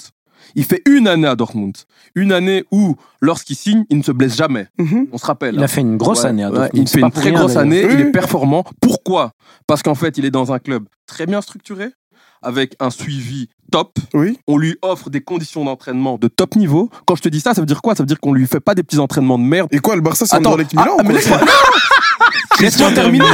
Il 0.56 0.64
fait 0.66 0.82
une 0.88 1.08
année 1.08 1.28
à 1.28 1.36
Dortmund, 1.36 1.76
une 2.16 2.32
année 2.32 2.64
où, 2.72 2.96
lorsqu'il 3.22 3.56
signe, 3.56 3.86
il 3.90 3.98
ne 3.98 4.04
se 4.04 4.12
blesse 4.12 4.36
jamais. 4.36 4.68
Mhm. 4.78 5.08
On 5.12 5.18
se 5.18 5.26
rappelle. 5.26 5.56
il 5.56 5.64
a 5.64 5.68
fait 5.68 5.82
une 5.82 5.98
grosse 5.98 6.24
Ouais, 6.24 6.30
année. 6.30 6.44
à 6.44 6.50
ouais, 6.50 6.56
Dortmund. 6.60 6.84
il 6.84 6.88
C'est 6.88 7.00
fait 7.00 7.06
une 7.06 7.12
très 7.12 7.30
rien, 7.30 7.40
grosse 7.40 7.56
année. 7.56 7.86
Il 7.92 8.00
est 8.00 8.12
performant. 8.12 8.64
Pourquoi? 8.82 9.32
Parce 9.68 9.84
qu'en 9.84 9.96
fait, 9.96 10.18
il 10.18 10.26
est 10.26 10.32
dans 10.32 10.52
un 10.54 10.60
club 10.60 10.86
très 11.08 11.26
bien 11.26 11.42
structuré, 11.42 11.90
avec 12.42 12.76
un 12.80 12.90
suivi 12.90 13.50
top. 13.72 14.00
Oui. 14.14 14.40
On 14.48 14.58
lui 14.58 14.78
offre 14.82 15.10
des 15.10 15.22
conditions 15.22 15.66
d'entraînement 15.66 16.18
de 16.18 16.28
top 16.28 16.56
niveau. 16.56 16.90
Quand 17.06 17.16
je 17.16 17.22
te 17.22 17.30
dis 17.30 17.40
ça, 17.42 17.54
ça 17.54 17.62
veut 17.62 17.68
dire 17.68 17.82
quoi? 17.82 17.96
Ça 17.96 18.04
veut 18.04 18.08
dire 18.08 18.20
qu'on 18.20 18.34
lui 18.34 18.48
fait 18.48 18.60
pas 18.62 18.76
des 18.76 18.84
petits 18.84 19.00
entraînements 19.00 19.38
de 19.38 19.44
merde. 19.44 19.68
Et 19.72 19.80
quoi, 19.80 19.96
le 19.96 20.02
Barça, 20.02 20.26
c'est 20.26 20.36
Attends, 20.36 20.52
Anderlecht 20.54 20.74
Milan 20.74 20.98
ah, 21.00 21.04
quoi? 21.04 21.14
laisse-moi 22.60 22.92
terminer. 22.94 23.26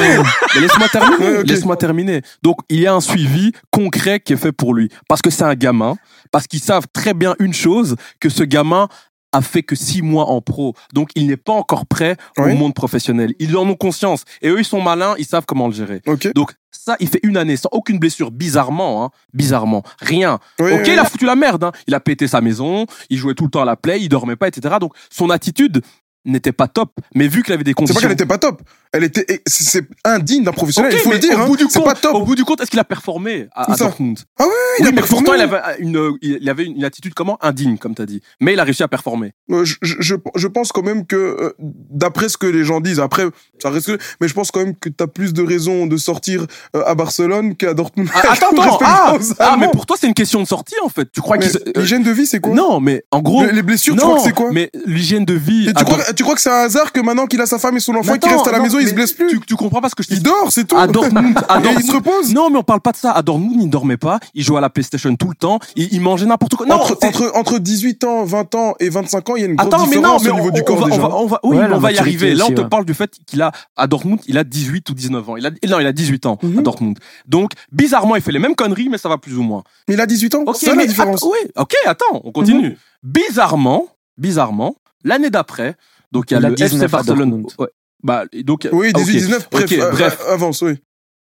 Mais 0.56 0.62
laisse-moi 0.62 0.90
terminer. 0.90 1.26
Ouais. 1.38 1.44
Laisse-moi 1.44 1.78
terminer. 1.78 2.22
Donc, 2.44 2.58
il 2.70 2.80
y 2.82 2.88
a 2.88 2.94
un 2.94 3.02
suivi 3.02 3.52
concret 3.72 4.20
qui 4.20 4.34
est 4.34 4.38
fait 4.38 4.52
pour 4.52 4.74
lui. 4.74 4.90
Parce 5.08 5.22
que 5.22 5.30
c'est 5.30 5.44
un 5.44 5.56
gamin. 5.56 5.96
Parce 6.36 6.48
qu'ils 6.48 6.60
savent 6.60 6.88
très 6.92 7.14
bien 7.14 7.34
une 7.40 7.54
chose, 7.54 7.96
que 8.20 8.28
ce 8.28 8.44
gamin 8.44 8.90
a 9.32 9.42
fait 9.42 9.64
que 9.64 9.74
six 9.74 10.02
mois 10.02 10.26
en 10.26 10.42
pro. 10.42 10.74
Donc, 10.94 11.12
il 11.16 11.28
n'est 11.28 11.38
pas 11.38 11.54
encore 11.54 11.86
prêt 11.86 12.18
Oui. 12.38 12.52
au 12.52 12.56
monde 12.58 12.74
professionnel. 12.74 13.34
Ils 13.40 13.56
en 13.56 13.66
ont 13.70 13.76
conscience. 13.76 14.26
Et 14.42 14.50
eux, 14.50 14.60
ils 14.60 14.66
sont 14.66 14.82
malins, 14.82 15.16
ils 15.18 15.24
savent 15.24 15.46
comment 15.48 15.68
le 15.70 15.74
gérer. 15.74 16.02
Donc, 16.36 16.52
ça, 16.72 16.98
il 17.00 17.08
fait 17.08 17.22
une 17.24 17.38
année 17.38 17.56
sans 17.56 17.70
aucune 17.72 18.00
blessure, 18.00 18.32
bizarrement, 18.32 19.06
hein. 19.06 19.12
Bizarrement. 19.34 19.82
Rien. 20.02 20.40
Oui, 20.60 20.74
ok, 20.74 20.82
oui. 20.84 20.90
il 20.92 21.00
a 21.00 21.06
foutu 21.06 21.26
la 21.26 21.38
merde, 21.38 21.64
hein. 21.64 21.72
Il 21.88 21.94
a 21.96 22.02
pété 22.02 22.28
sa 22.28 22.42
maison, 22.42 22.86
il 23.10 23.18
jouait 23.18 23.34
tout 23.34 23.46
le 23.46 23.50
temps 23.50 23.62
à 23.62 23.66
la 23.66 23.78
play, 23.78 24.02
il 24.02 24.10
dormait 24.10 24.36
pas, 24.36 24.50
etc. 24.50 24.76
Donc, 24.82 24.92
son 25.10 25.30
attitude 25.30 25.82
n'était 26.26 26.52
pas 26.52 26.68
top. 26.68 26.92
Mais 27.14 27.28
vu 27.30 27.44
qu'il 27.44 27.54
avait 27.54 27.64
des 27.64 27.70
C'est 27.72 27.76
conditions. 27.76 27.96
pas 27.96 28.02
qu'elle 28.02 28.12
était 28.12 28.26
pas 28.26 28.38
top. 28.40 28.62
Elle 28.96 29.04
était, 29.04 29.42
c'est 29.46 29.84
indigne 30.06 30.44
d'un 30.46 30.54
professionnel. 30.54 30.94
Il 30.94 31.00
faut 31.00 31.12
le 31.12 31.20
dire. 31.20 31.38
Au 31.38 31.42
hein. 31.42 31.48
bout 31.48 31.58
du 31.58 31.66
compte, 31.68 31.84
pas 31.84 31.96
top. 31.96 32.16
Au 32.16 32.22
bout 32.22 32.36
du 32.36 32.46
compte, 32.46 32.62
est-ce 32.62 32.72
qu'il 32.72 32.80
a 32.80 32.86
performé 32.86 33.48
à, 33.54 33.76
Dortmund 33.76 34.20
Ah 34.40 34.46
oui, 34.48 34.54
il 34.80 34.84
Oui, 34.84 34.88
a 34.88 34.92
mais 34.92 34.96
performé. 34.98 35.26
pourtant, 35.26 35.38
il 35.38 35.42
avait 35.42 35.62
une, 35.80 36.18
il 36.22 36.50
avait 36.50 36.64
une 36.64 36.86
attitude 36.86 37.14
comment 37.14 37.38
indigne, 37.42 37.78
comme 37.78 37.94
t'as 37.94 38.06
dit. 38.06 38.22
Mais 38.40 38.54
il 38.54 38.60
a 38.60 38.64
réussi 38.64 38.84
à 38.84 38.88
performer. 38.88 39.34
Euh, 39.52 39.66
je, 39.66 39.76
je, 39.82 40.48
pense 40.48 40.72
quand 40.72 40.82
même 40.82 41.06
que, 41.06 41.16
euh, 41.16 41.54
d'après 41.60 42.30
ce 42.30 42.38
que 42.38 42.48
les 42.48 42.64
gens 42.64 42.80
disent, 42.80 43.02
après, 43.02 43.26
ça 43.62 43.70
reste 43.70 43.88
que, 43.88 43.98
mais 44.22 44.30
je 44.30 44.34
pense 44.34 44.50
quand 44.52 44.62
même 44.62 44.76
que 44.78 44.88
t'as 44.88 45.08
plus 45.08 45.34
de 45.34 45.44
raisons 45.44 45.88
de 45.88 45.98
sortir 45.98 46.46
euh, 46.76 46.84
à 46.86 46.96
Barcelone 46.96 47.56
qu'à 47.56 47.74
Dortmund. 47.74 48.08
Ah, 48.14 48.22
attends, 48.32 48.50
attends, 48.52 48.80
ah, 48.82 49.18
ah, 49.40 49.58
mais 49.60 49.68
pour 49.72 49.86
toi, 49.86 49.98
c'est 50.00 50.08
une 50.08 50.14
question 50.14 50.42
de 50.42 50.48
sortie, 50.48 50.76
en 50.84 50.90
fait. 50.90 51.12
Tu 51.12 51.20
crois 51.20 51.42
se- 51.42 51.58
L'hygiène 51.78 52.04
de 52.04 52.12
vie, 52.12 52.26
c'est 52.26 52.40
quoi? 52.40 52.54
Non, 52.54 52.80
mais 52.80 53.04
en 53.12 53.22
gros. 53.22 53.44
Les- 53.44 53.52
les 53.52 53.62
blessures, 53.62 53.96
tu 53.96 54.00
non, 54.00 54.08
crois 54.08 54.18
que 54.20 54.24
c'est 54.24 54.34
quoi? 54.36 54.52
Mais 54.54 54.72
l'hygiène 54.86 55.26
de 55.26 55.34
vie. 55.34 55.68
Et 55.68 55.74
tu, 55.74 55.84
crois, 55.84 56.14
tu 56.14 56.24
crois 56.24 56.36
que 56.36 56.42
c'est 56.42 56.50
un 56.50 56.64
hasard 56.64 56.94
que 56.94 57.02
maintenant 57.02 57.26
qu'il 57.26 57.42
a 57.42 57.46
sa 57.46 57.60
femme 57.60 57.76
et 57.76 57.82
son 57.82 57.94
enfant 57.96 58.14
qu'il 58.14 58.30
Attends, 58.30 58.38
reste 58.38 58.48
à 58.48 58.52
la 58.52 58.60
maison, 58.60 58.80
il 58.86 58.90
se 58.90 58.96
blesse 58.96 59.14
plus 59.14 59.28
Tu, 59.30 59.40
tu 59.42 59.56
comprends 59.56 59.82
pas 59.82 59.90
ce 59.90 59.96
que 59.96 60.04
je 60.04 60.08
te 60.10 60.14
Il 60.14 60.18
dis 60.20 60.24
dort, 60.24 60.48
c'est 60.52 60.66
tout. 60.66 60.78
À 60.78 60.88
Dortmund, 60.88 61.38
à 61.50 61.60
Et 61.60 61.64
il 61.78 61.84
se 61.84 61.92
repose. 61.92 62.34
Non, 62.34 62.50
mais 62.50 62.58
on 62.58 62.64
parle 62.64 62.82
pas 62.82 62.92
de 62.92 62.98
ça. 62.98 63.12
À 63.12 63.22
Dortmund, 63.22 63.52
il 63.60 63.66
ne 63.66 63.72
dormait 63.72 63.98
pas. 63.98 64.20
Il 64.34 64.44
jouait 64.44 64.58
à 64.58 64.62
la 64.62 64.70
PlayStation 64.70 65.16
tout 65.16 65.30
le 65.30 65.36
temps. 65.36 65.60
Il, 65.76 65.94
il 65.94 66.02
mangeait 66.02 66.26
n'importe 66.26 66.56
quoi. 66.56 66.66
Non, 66.66 66.76
entre, 66.76 66.98
entre, 67.06 67.32
entre 67.36 67.60
18 67.60 68.04
ans, 68.06 68.24
20 68.24 68.56
ans 68.56 68.76
et 68.80 68.90
25 68.90 69.30
ans, 69.30 69.36
il 69.36 69.42
y 69.42 69.44
a 69.44 69.48
une 69.48 69.56
grosse 69.56 69.74
Attends, 69.74 69.88
mais 69.88 69.96
non, 69.98 70.18
différence 70.18 70.24
mais 70.24 70.30
au 70.32 70.36
niveau 70.36 70.50
on, 70.50 70.52
du 70.54 70.62
on 70.62 70.64
corps 70.64 70.78
va, 70.78 70.90
déjà. 70.90 71.06
on 71.06 71.08
va, 71.10 71.16
on 71.18 71.26
va- 71.28 71.40
oui, 71.44 71.58
Ouais, 71.58 71.68
on 71.72 71.78
va 71.80 71.92
y 71.92 71.98
arriver. 71.98 72.34
Là, 72.36 72.46
on 72.48 72.52
te 72.54 72.62
ouais. 72.62 72.70
parle 72.70 72.86
du 72.86 72.94
fait 72.94 73.12
qu'il 73.26 73.42
a, 73.42 73.52
à 73.76 73.88
Dortmund, 73.88 74.20
il 74.28 74.38
a 74.38 74.44
18 74.44 74.90
ou 74.90 74.94
19 74.94 75.30
ans. 75.30 75.36
Il 75.38 75.46
a, 75.46 75.50
non, 75.68 75.80
il 75.80 75.88
a 75.88 75.92
18 75.94 76.26
ans 76.26 76.38
Mhm. 76.42 76.60
à 76.60 76.62
Dortmund. 76.62 76.98
Donc, 77.28 77.52
bizarrement, 77.72 78.16
il 78.16 78.22
fait 78.22 78.32
les 78.32 78.40
mêmes 78.40 78.56
conneries, 78.56 78.90
mais 78.90 78.98
ça 78.98 79.10
va 79.10 79.18
plus 79.18 79.38
ou 79.38 79.44
moins. 79.44 79.64
Mais 79.88 79.96
il 79.96 80.02
a 80.02 80.06
18 80.06 80.36
ans, 80.36 80.44
Ok, 80.46 80.58
c'est 80.60 80.74
la 80.76 80.86
différence. 80.86 81.24
oui, 81.24 81.50
ok, 81.56 81.74
attends, 81.86 82.22
on 82.24 82.32
continue. 82.32 82.70
Mhm. 82.70 82.76
Bizarrement, 83.04 83.88
bizarrement, 84.18 84.76
l'année 85.04 85.30
d'après, 85.30 85.76
donc 86.12 86.26
il 86.30 86.34
y 86.34 86.38
a 86.38 86.40
Il 86.40 86.48
le 86.48 86.56
19 86.56 86.84
FC 86.84 86.92
Barcelone. 86.92 87.46
Ouais. 87.60 87.68
Bah, 88.04 88.26
donc, 88.44 88.68
Oui, 88.72 88.92
ah, 88.94 89.00
ok. 89.00 89.06
18-19, 89.08 89.48
bref, 89.52 89.72
euh, 89.72 89.92
bref. 89.92 90.20
euh, 90.28 90.34
avance, 90.34 90.62
oui. 90.62 90.74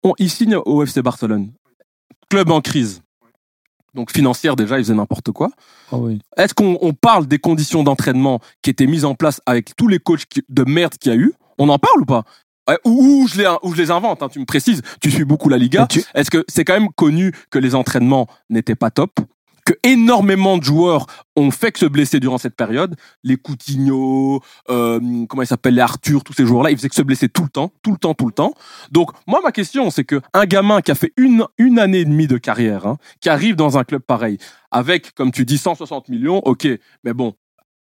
On, 0.03 0.13
il 0.20 0.29
signe 0.29 0.55
au 0.55 0.84
FC 0.84 1.01
Barcelone. 1.01 1.51
Club 2.29 2.51
en 2.51 2.62
crise. 2.62 3.01
Donc 3.94 4.12
financière 4.12 4.55
déjà, 4.58 4.77
il 4.77 4.84
faisait 4.84 4.94
n'importe 4.94 5.32
quoi. 5.32 5.50
Ah 5.91 5.98
oui. 5.98 6.20
Est-ce 6.36 6.53
qu'on 6.53 6.77
on 6.82 6.94
parle 6.94 7.27
des 7.27 7.39
conditions 7.39 7.82
d'entraînement 7.82 8.41
qui 8.62 8.70
étaient 8.70 8.88
mises 8.88 9.05
en 9.05 9.15
place 9.15 9.39
avec 9.46 9.74
tous 9.77 9.88
les 9.88 10.00
coachs 10.00 10.25
qui- 10.25 10.44
de 10.50 10.63
merde 10.63 10.96
qu'il 10.98 11.13
y 11.13 11.15
a 11.15 11.17
eu? 11.17 11.34
On 11.58 11.70
en 11.70 11.79
parle 11.79 12.01
ou 12.01 12.05
pas? 12.05 12.24
Ouais, 12.67 12.77
ou, 12.84 12.91
ou 13.24 13.27
je 13.27 13.38
les, 13.38 13.48
ou 13.63 13.74
je 13.74 13.82
les 13.82 13.91
invente, 13.91 14.22
hein, 14.22 14.27
tu 14.27 14.39
me 14.39 14.46
précises, 14.46 14.82
tu 15.01 15.12
suis 15.12 15.24
beaucoup 15.24 15.48
la 15.50 15.58
Liga. 15.58 15.88
Tu- 15.88 16.03
Est-ce 16.13 16.29
que 16.29 16.44
c'est 16.50 16.65
quand 16.65 16.74
même 16.74 16.89
connu 16.96 17.32
que 17.51 17.58
les 17.60 17.74
entraînements 17.74 18.27
n'étaient 18.50 18.75
pas 18.75 18.91
top? 18.91 19.12
Que 19.65 19.74
énormément 19.84 20.57
de 20.57 20.63
joueurs 20.63 21.07
ont 21.36 21.50
fait 21.51 21.72
que 21.72 21.79
se 21.79 21.86
blesser 21.88 22.19
durant 22.19 22.38
cette 22.38 22.55
période. 22.55 22.95
Les 23.24 23.36
Coutinho, 23.36 24.41
euh, 24.69 25.00
comment 25.27 25.41
il 25.41 25.48
s'appelle, 25.48 25.74
les 25.75 25.81
Arthur, 25.81 26.24
tous 26.24 26.34
ces 26.34 26.45
joueurs-là, 26.45 26.69
ils 26.72 26.77
faisaient 26.77 26.89
que 26.89 26.95
se 26.95 27.01
blesser 27.01 27.29
tout 27.29 27.43
le 27.43 27.50
temps, 27.50 27.72
tout 27.81 27.91
le 27.91 27.98
temps, 27.98 28.13
tout 28.13 28.27
le 28.27 28.31
temps. 28.31 28.53
Donc, 28.91 29.10
moi, 29.27 29.41
ma 29.43 29.51
question, 29.51 29.89
c'est 29.89 30.03
que 30.03 30.22
un 30.34 30.45
gamin 30.45 30.81
qui 30.81 30.91
a 30.91 30.95
fait 30.95 31.12
une, 31.17 31.45
une 31.57 31.79
année 31.79 32.00
et 32.01 32.05
demie 32.05 32.27
de 32.27 32.38
carrière, 32.38 32.86
hein, 32.86 32.98
qui 33.22 33.29
arrive 33.29 33.55
dans 33.55 33.77
un 33.77 33.84
club 33.84 34.01
pareil, 34.03 34.38
avec, 34.72 35.13
comme 35.15 35.31
tu 35.31 35.45
dis, 35.45 35.57
160 35.57 36.10
millions, 36.10 36.38
ok, 36.45 36.67
mais 37.03 37.13
bon, 37.13 37.34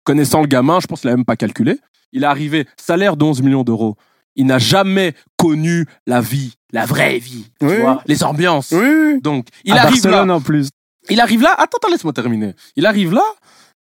connaissant 0.03 0.41
le 0.41 0.47
gamin, 0.47 0.79
je 0.81 0.87
pense 0.87 1.01
qu'il 1.01 1.09
a 1.09 1.15
même 1.15 1.25
pas 1.25 1.37
calculé. 1.37 1.79
Il 2.11 2.23
est 2.23 2.27
arrivé, 2.27 2.67
salaire 2.75 3.15
de 3.15 3.23
11 3.23 3.41
millions 3.41 3.63
d'euros. 3.63 3.95
Il 4.35 4.45
n'a 4.45 4.59
jamais 4.59 5.13
connu 5.37 5.85
la 6.05 6.19
vie, 6.19 6.55
la 6.73 6.85
vraie 6.85 7.17
vie, 7.19 7.51
tu 7.59 7.67
Oui. 7.67 7.77
vois, 7.79 8.01
les 8.07 8.23
ambiances. 8.25 8.71
Oui. 8.71 9.21
Donc, 9.21 9.47
il 9.63 9.73
à 9.77 9.83
arrive 9.83 10.03
là. 10.03 10.11
Barcelone 10.11 10.31
en 10.31 10.41
plus. 10.41 10.69
Il 11.09 11.19
arrive 11.19 11.41
là. 11.41 11.53
Attends, 11.57 11.77
attends, 11.77 11.89
laisse-moi 11.89 12.13
terminer. 12.13 12.55
Il 12.75 12.85
arrive 12.85 13.13
là 13.13 13.23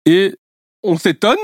et 0.04 0.36
on 0.82 0.96
s'étonne 0.96 1.38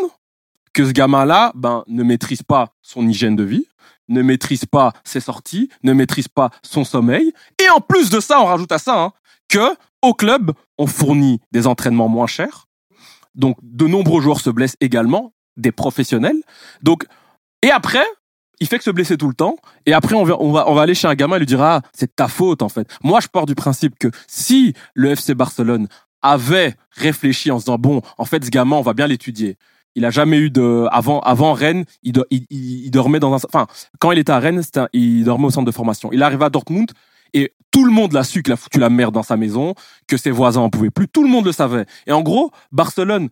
que 0.72 0.86
ce 0.86 0.92
gamin-là, 0.92 1.52
ben, 1.54 1.84
ne 1.86 2.02
maîtrise 2.02 2.42
pas 2.42 2.74
son 2.80 3.06
hygiène 3.06 3.36
de 3.36 3.42
vie, 3.42 3.66
ne 4.08 4.22
maîtrise 4.22 4.64
pas 4.64 4.92
ses 5.04 5.20
sorties, 5.20 5.68
ne 5.82 5.92
maîtrise 5.92 6.28
pas 6.28 6.50
son 6.62 6.84
sommeil. 6.84 7.32
Et 7.62 7.68
en 7.70 7.80
plus 7.80 8.10
de 8.10 8.20
ça, 8.20 8.40
on 8.40 8.46
rajoute 8.46 8.72
à 8.72 8.78
ça 8.78 9.02
hein, 9.02 9.12
que 9.48 9.76
au 10.00 10.14
club, 10.14 10.52
on 10.78 10.86
fournit 10.86 11.40
des 11.52 11.66
entraînements 11.66 12.08
moins 12.08 12.26
chers. 12.26 12.66
Donc, 13.34 13.56
de 13.62 13.86
nombreux 13.86 14.20
joueurs 14.20 14.40
se 14.40 14.50
blessent 14.50 14.76
également, 14.80 15.32
des 15.56 15.72
professionnels. 15.72 16.42
Donc, 16.82 17.06
et 17.62 17.70
après, 17.70 18.04
il 18.62 18.68
fait 18.68 18.78
que 18.78 18.84
se 18.84 18.90
blesser 18.90 19.16
tout 19.16 19.26
le 19.26 19.34
temps. 19.34 19.56
Et 19.86 19.92
après, 19.92 20.14
on 20.14 20.22
va, 20.22 20.36
on 20.40 20.52
va, 20.52 20.70
on 20.70 20.74
va 20.74 20.82
aller 20.82 20.94
chez 20.94 21.08
un 21.08 21.14
gamin 21.16 21.34
et 21.34 21.38
lui 21.40 21.46
dire, 21.46 21.60
ah, 21.60 21.82
c'est 21.92 22.14
ta 22.14 22.28
faute, 22.28 22.62
en 22.62 22.68
fait. 22.68 22.88
Moi, 23.02 23.18
je 23.18 23.26
pars 23.26 23.44
du 23.44 23.56
principe 23.56 23.98
que 23.98 24.08
si 24.28 24.72
le 24.94 25.10
FC 25.10 25.34
Barcelone 25.34 25.88
avait 26.22 26.76
réfléchi 26.92 27.50
en 27.50 27.58
se 27.58 27.64
disant, 27.64 27.76
bon, 27.76 28.02
en 28.18 28.24
fait, 28.24 28.44
ce 28.44 28.50
gamin, 28.50 28.76
on 28.76 28.82
va 28.82 28.94
bien 28.94 29.08
l'étudier. 29.08 29.56
Il 29.96 30.04
a 30.04 30.10
jamais 30.10 30.38
eu 30.38 30.48
de, 30.48 30.86
avant, 30.92 31.18
avant 31.20 31.54
Rennes, 31.54 31.84
il, 32.04 32.14
il, 32.30 32.46
il, 32.50 32.90
dormait 32.92 33.18
dans 33.18 33.32
un, 33.34 33.38
enfin, 33.44 33.66
quand 33.98 34.12
il 34.12 34.18
était 34.20 34.30
à 34.30 34.38
Rennes, 34.38 34.62
il 34.92 35.24
dormait 35.24 35.46
au 35.46 35.50
centre 35.50 35.66
de 35.66 35.72
formation. 35.72 36.10
Il 36.12 36.22
arrive 36.22 36.42
à 36.44 36.48
Dortmund 36.48 36.92
et 37.34 37.54
tout 37.72 37.84
le 37.84 37.90
monde 37.90 38.12
l'a 38.12 38.22
su 38.22 38.44
qu'il 38.44 38.52
a 38.52 38.56
foutu 38.56 38.78
la 38.78 38.90
merde 38.90 39.12
dans 39.12 39.24
sa 39.24 39.36
maison, 39.36 39.74
que 40.06 40.16
ses 40.16 40.30
voisins 40.30 40.60
en 40.60 40.70
pouvaient 40.70 40.90
plus. 40.90 41.08
Tout 41.08 41.24
le 41.24 41.28
monde 41.28 41.46
le 41.46 41.52
savait. 41.52 41.86
Et 42.06 42.12
en 42.12 42.22
gros, 42.22 42.52
Barcelone, 42.70 43.28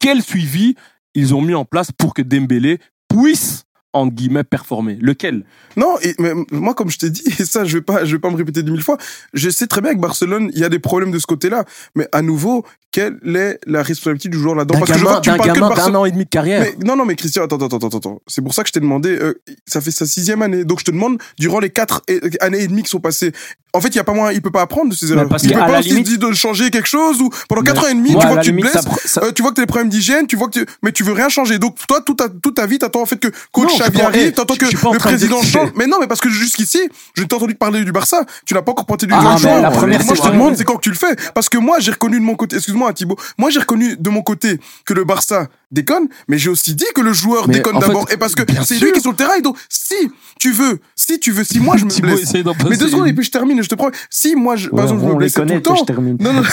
quel 0.00 0.22
suivi 0.22 0.74
ils 1.14 1.36
ont 1.36 1.40
mis 1.40 1.54
en 1.54 1.64
place 1.64 1.92
pour 1.92 2.14
que 2.14 2.22
Dembélé 2.22 2.78
puisse 3.08 3.64
entre 3.92 4.14
guillemets 4.14 4.44
performer 4.44 4.96
Lequel? 5.00 5.44
Non, 5.76 5.96
et, 6.02 6.14
mais 6.18 6.32
moi, 6.50 6.74
comme 6.74 6.90
je 6.90 6.98
t'ai 6.98 7.10
dit, 7.10 7.22
et 7.38 7.44
ça, 7.44 7.64
je 7.64 7.78
vais 7.78 7.82
pas, 7.82 8.04
je 8.04 8.14
vais 8.16 8.20
pas 8.20 8.30
me 8.30 8.36
répéter 8.36 8.62
dix 8.62 8.70
mille 8.70 8.82
fois. 8.82 8.98
Je 9.34 9.50
sais 9.50 9.66
très 9.66 9.80
bien 9.80 9.94
que 9.94 10.00
Barcelone, 10.00 10.50
il 10.54 10.60
y 10.60 10.64
a 10.64 10.68
des 10.68 10.78
problèmes 10.78 11.10
de 11.10 11.18
ce 11.18 11.26
côté-là. 11.26 11.64
Mais 11.94 12.08
à 12.12 12.22
nouveau, 12.22 12.64
quelle 12.90 13.18
est 13.36 13.58
la 13.66 13.82
responsabilité 13.82 14.28
du 14.28 14.38
joueur 14.38 14.54
là-dedans? 14.54 14.74
D'un 14.74 14.80
Parce 14.80 14.92
que 14.92 14.98
je 14.98 15.04
vois 15.04 15.16
que 15.16 15.20
tu 15.22 15.30
d'un 15.30 15.36
parles 15.36 15.48
que 15.50 15.54
de 15.54 15.60
gamin 15.60 15.68
d'un 15.68 15.74
Barcelone. 15.74 15.96
an 15.96 16.04
et 16.04 16.10
demi 16.10 16.24
de 16.24 16.28
carrière. 16.30 16.60
Mais, 16.60 16.74
non, 16.84 16.96
non, 16.96 17.04
mais 17.06 17.16
Christian, 17.16 17.44
attends, 17.44 17.56
attends, 17.56 17.76
attends, 17.78 17.96
attends. 17.98 18.22
C'est 18.26 18.42
pour 18.42 18.54
ça 18.54 18.62
que 18.62 18.68
je 18.68 18.72
t'ai 18.72 18.80
demandé. 18.80 19.10
euh, 19.10 19.40
ça 19.66 19.80
fait 19.80 19.90
sa 19.90 20.06
sixième 20.06 20.42
année, 20.42 20.64
donc 20.64 20.80
je 20.80 20.84
te 20.84 20.90
demande 20.90 21.18
durant 21.38 21.60
les 21.60 21.70
quatre 21.70 22.02
années 22.40 22.62
et 22.62 22.68
demie 22.68 22.82
qui 22.82 22.90
sont 22.90 23.00
passées. 23.00 23.32
En 23.74 23.80
fait, 23.80 23.88
il 23.88 23.96
y 23.96 24.00
a 24.00 24.04
pas 24.04 24.12
moyen, 24.12 24.32
il 24.32 24.42
peut 24.42 24.50
pas 24.50 24.60
apprendre 24.60 24.90
de 24.90 24.94
ses 24.94 25.10
erreurs. 25.12 25.28
parce 25.28 25.44
il 25.44 25.52
peut 25.52 25.58
pas 25.58 25.78
aussi 25.78 25.88
limite- 25.88 26.06
se 26.06 26.16
dire 26.16 26.28
de 26.28 26.34
changer 26.34 26.70
quelque 26.70 26.88
chose 26.88 27.20
ou 27.22 27.30
pendant 27.48 27.62
quatre 27.62 27.84
ans 27.84 27.88
et 27.88 27.94
demi, 27.94 28.10
tu 28.10 28.26
vois 28.26 28.36
que 28.36 28.42
tu 28.42 28.54
te 28.54 28.60
blesses, 28.60 28.84
ça 29.06 29.22
euh, 29.24 29.32
tu 29.32 29.40
vois 29.40 29.50
que 29.50 29.56
t'as 29.56 29.62
des 29.62 29.66
problèmes 29.66 29.88
d'hygiène, 29.88 30.26
tu 30.26 30.36
vois 30.36 30.48
que 30.48 30.60
tu, 30.60 30.66
mais 30.82 30.92
tu 30.92 31.02
veux 31.04 31.12
rien 31.14 31.28
changer. 31.30 31.58
Donc 31.58 31.76
toi, 31.88 32.00
toute 32.04 32.18
ta, 32.18 32.28
toute 32.28 32.54
ta 32.56 32.66
vie, 32.66 32.78
t'attends 32.78 33.00
en 33.02 33.06
fait 33.06 33.16
que 33.18 33.28
coach 33.50 33.78
Xavi 33.78 34.00
arrive, 34.02 34.32
t'entends 34.32 34.54
je 34.54 34.58
que 34.58 34.92
le 34.92 34.98
président 34.98 35.42
change. 35.42 35.70
Mais 35.76 35.86
non, 35.86 35.96
mais 36.00 36.06
parce 36.06 36.20
que 36.20 36.28
jusqu'ici, 36.28 36.80
je 37.14 37.22
t'ai 37.22 37.34
entendu 37.34 37.54
parler 37.54 37.82
du 37.84 37.92
Barça. 37.92 38.24
Tu 38.44 38.54
n'as 38.54 38.62
pas 38.62 38.72
encore 38.72 38.86
pointé 38.86 39.06
du 39.06 39.14
Ah, 39.14 39.36
la 39.42 39.70
première 39.70 40.04
Moi, 40.04 40.14
je 40.14 40.20
te 40.22 40.28
demande, 40.28 40.56
c'est 40.56 40.64
quand 40.64 40.76
que 40.76 40.82
tu 40.82 40.90
le 40.90 40.96
fais? 40.96 41.16
Parce 41.34 41.48
que 41.48 41.58
moi, 41.58 41.78
j'ai 41.80 41.92
reconnu 41.92 42.18
de 42.18 42.24
mon 42.24 42.34
côté, 42.34 42.56
excuse-moi, 42.56 42.92
Thibaut, 42.92 43.16
moi, 43.38 43.50
j'ai 43.50 43.60
reconnu 43.60 43.96
de 43.96 44.10
mon 44.10 44.22
côté 44.22 44.58
que 44.84 44.92
le 44.92 45.04
Barça 45.04 45.48
déconne, 45.70 46.08
mais 46.28 46.36
j'ai 46.38 46.50
aussi 46.50 46.74
dit 46.74 46.84
que 46.94 47.00
le 47.00 47.12
joueur 47.12 47.48
Mais 47.48 47.54
déconne 47.54 47.78
d'abord. 47.78 48.06
Et 48.10 48.16
parce 48.16 48.34
que 48.34 48.42
c'est 48.64 48.78
lui 48.78 48.92
qui 48.92 48.98
est 48.98 49.02
sur 49.02 49.12
le 49.12 49.16
terrain. 49.16 49.34
Et 49.38 49.42
donc, 49.42 49.56
si 49.68 49.94
tu 50.38 50.52
veux, 50.52 50.80
si 50.94 51.18
tu 51.18 51.32
veux, 51.32 51.44
si 51.44 51.60
moi, 51.60 51.76
je 51.76 51.84
me 51.84 52.00
blesse. 52.00 52.32
Mais 52.68 52.76
deux 52.76 52.88
secondes, 52.88 53.08
et 53.08 53.12
puis 53.12 53.24
je 53.24 53.30
termine, 53.30 53.61
je 53.62 53.68
te 53.68 53.74
promets. 53.74 53.94
Si 54.10 54.34
moi, 54.36 54.56
je, 54.56 54.68
par 54.68 54.84
exemple, 54.84 55.02
je 55.02 55.06
me 55.06 55.14
blessais 55.14 55.40
tout 55.40 55.54
le 55.54 55.62
temps. 55.62 55.72
que 55.74 55.80
je 55.80 55.84
termine. 55.84 56.16
Non, 56.20 56.32
non. 56.32 56.42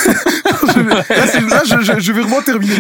Je 0.76 0.80
vais- 0.82 1.50
là, 1.50 1.62
je, 1.66 2.00
je, 2.00 2.12
vais 2.12 2.22
vraiment 2.22 2.42
terminer. 2.42 2.76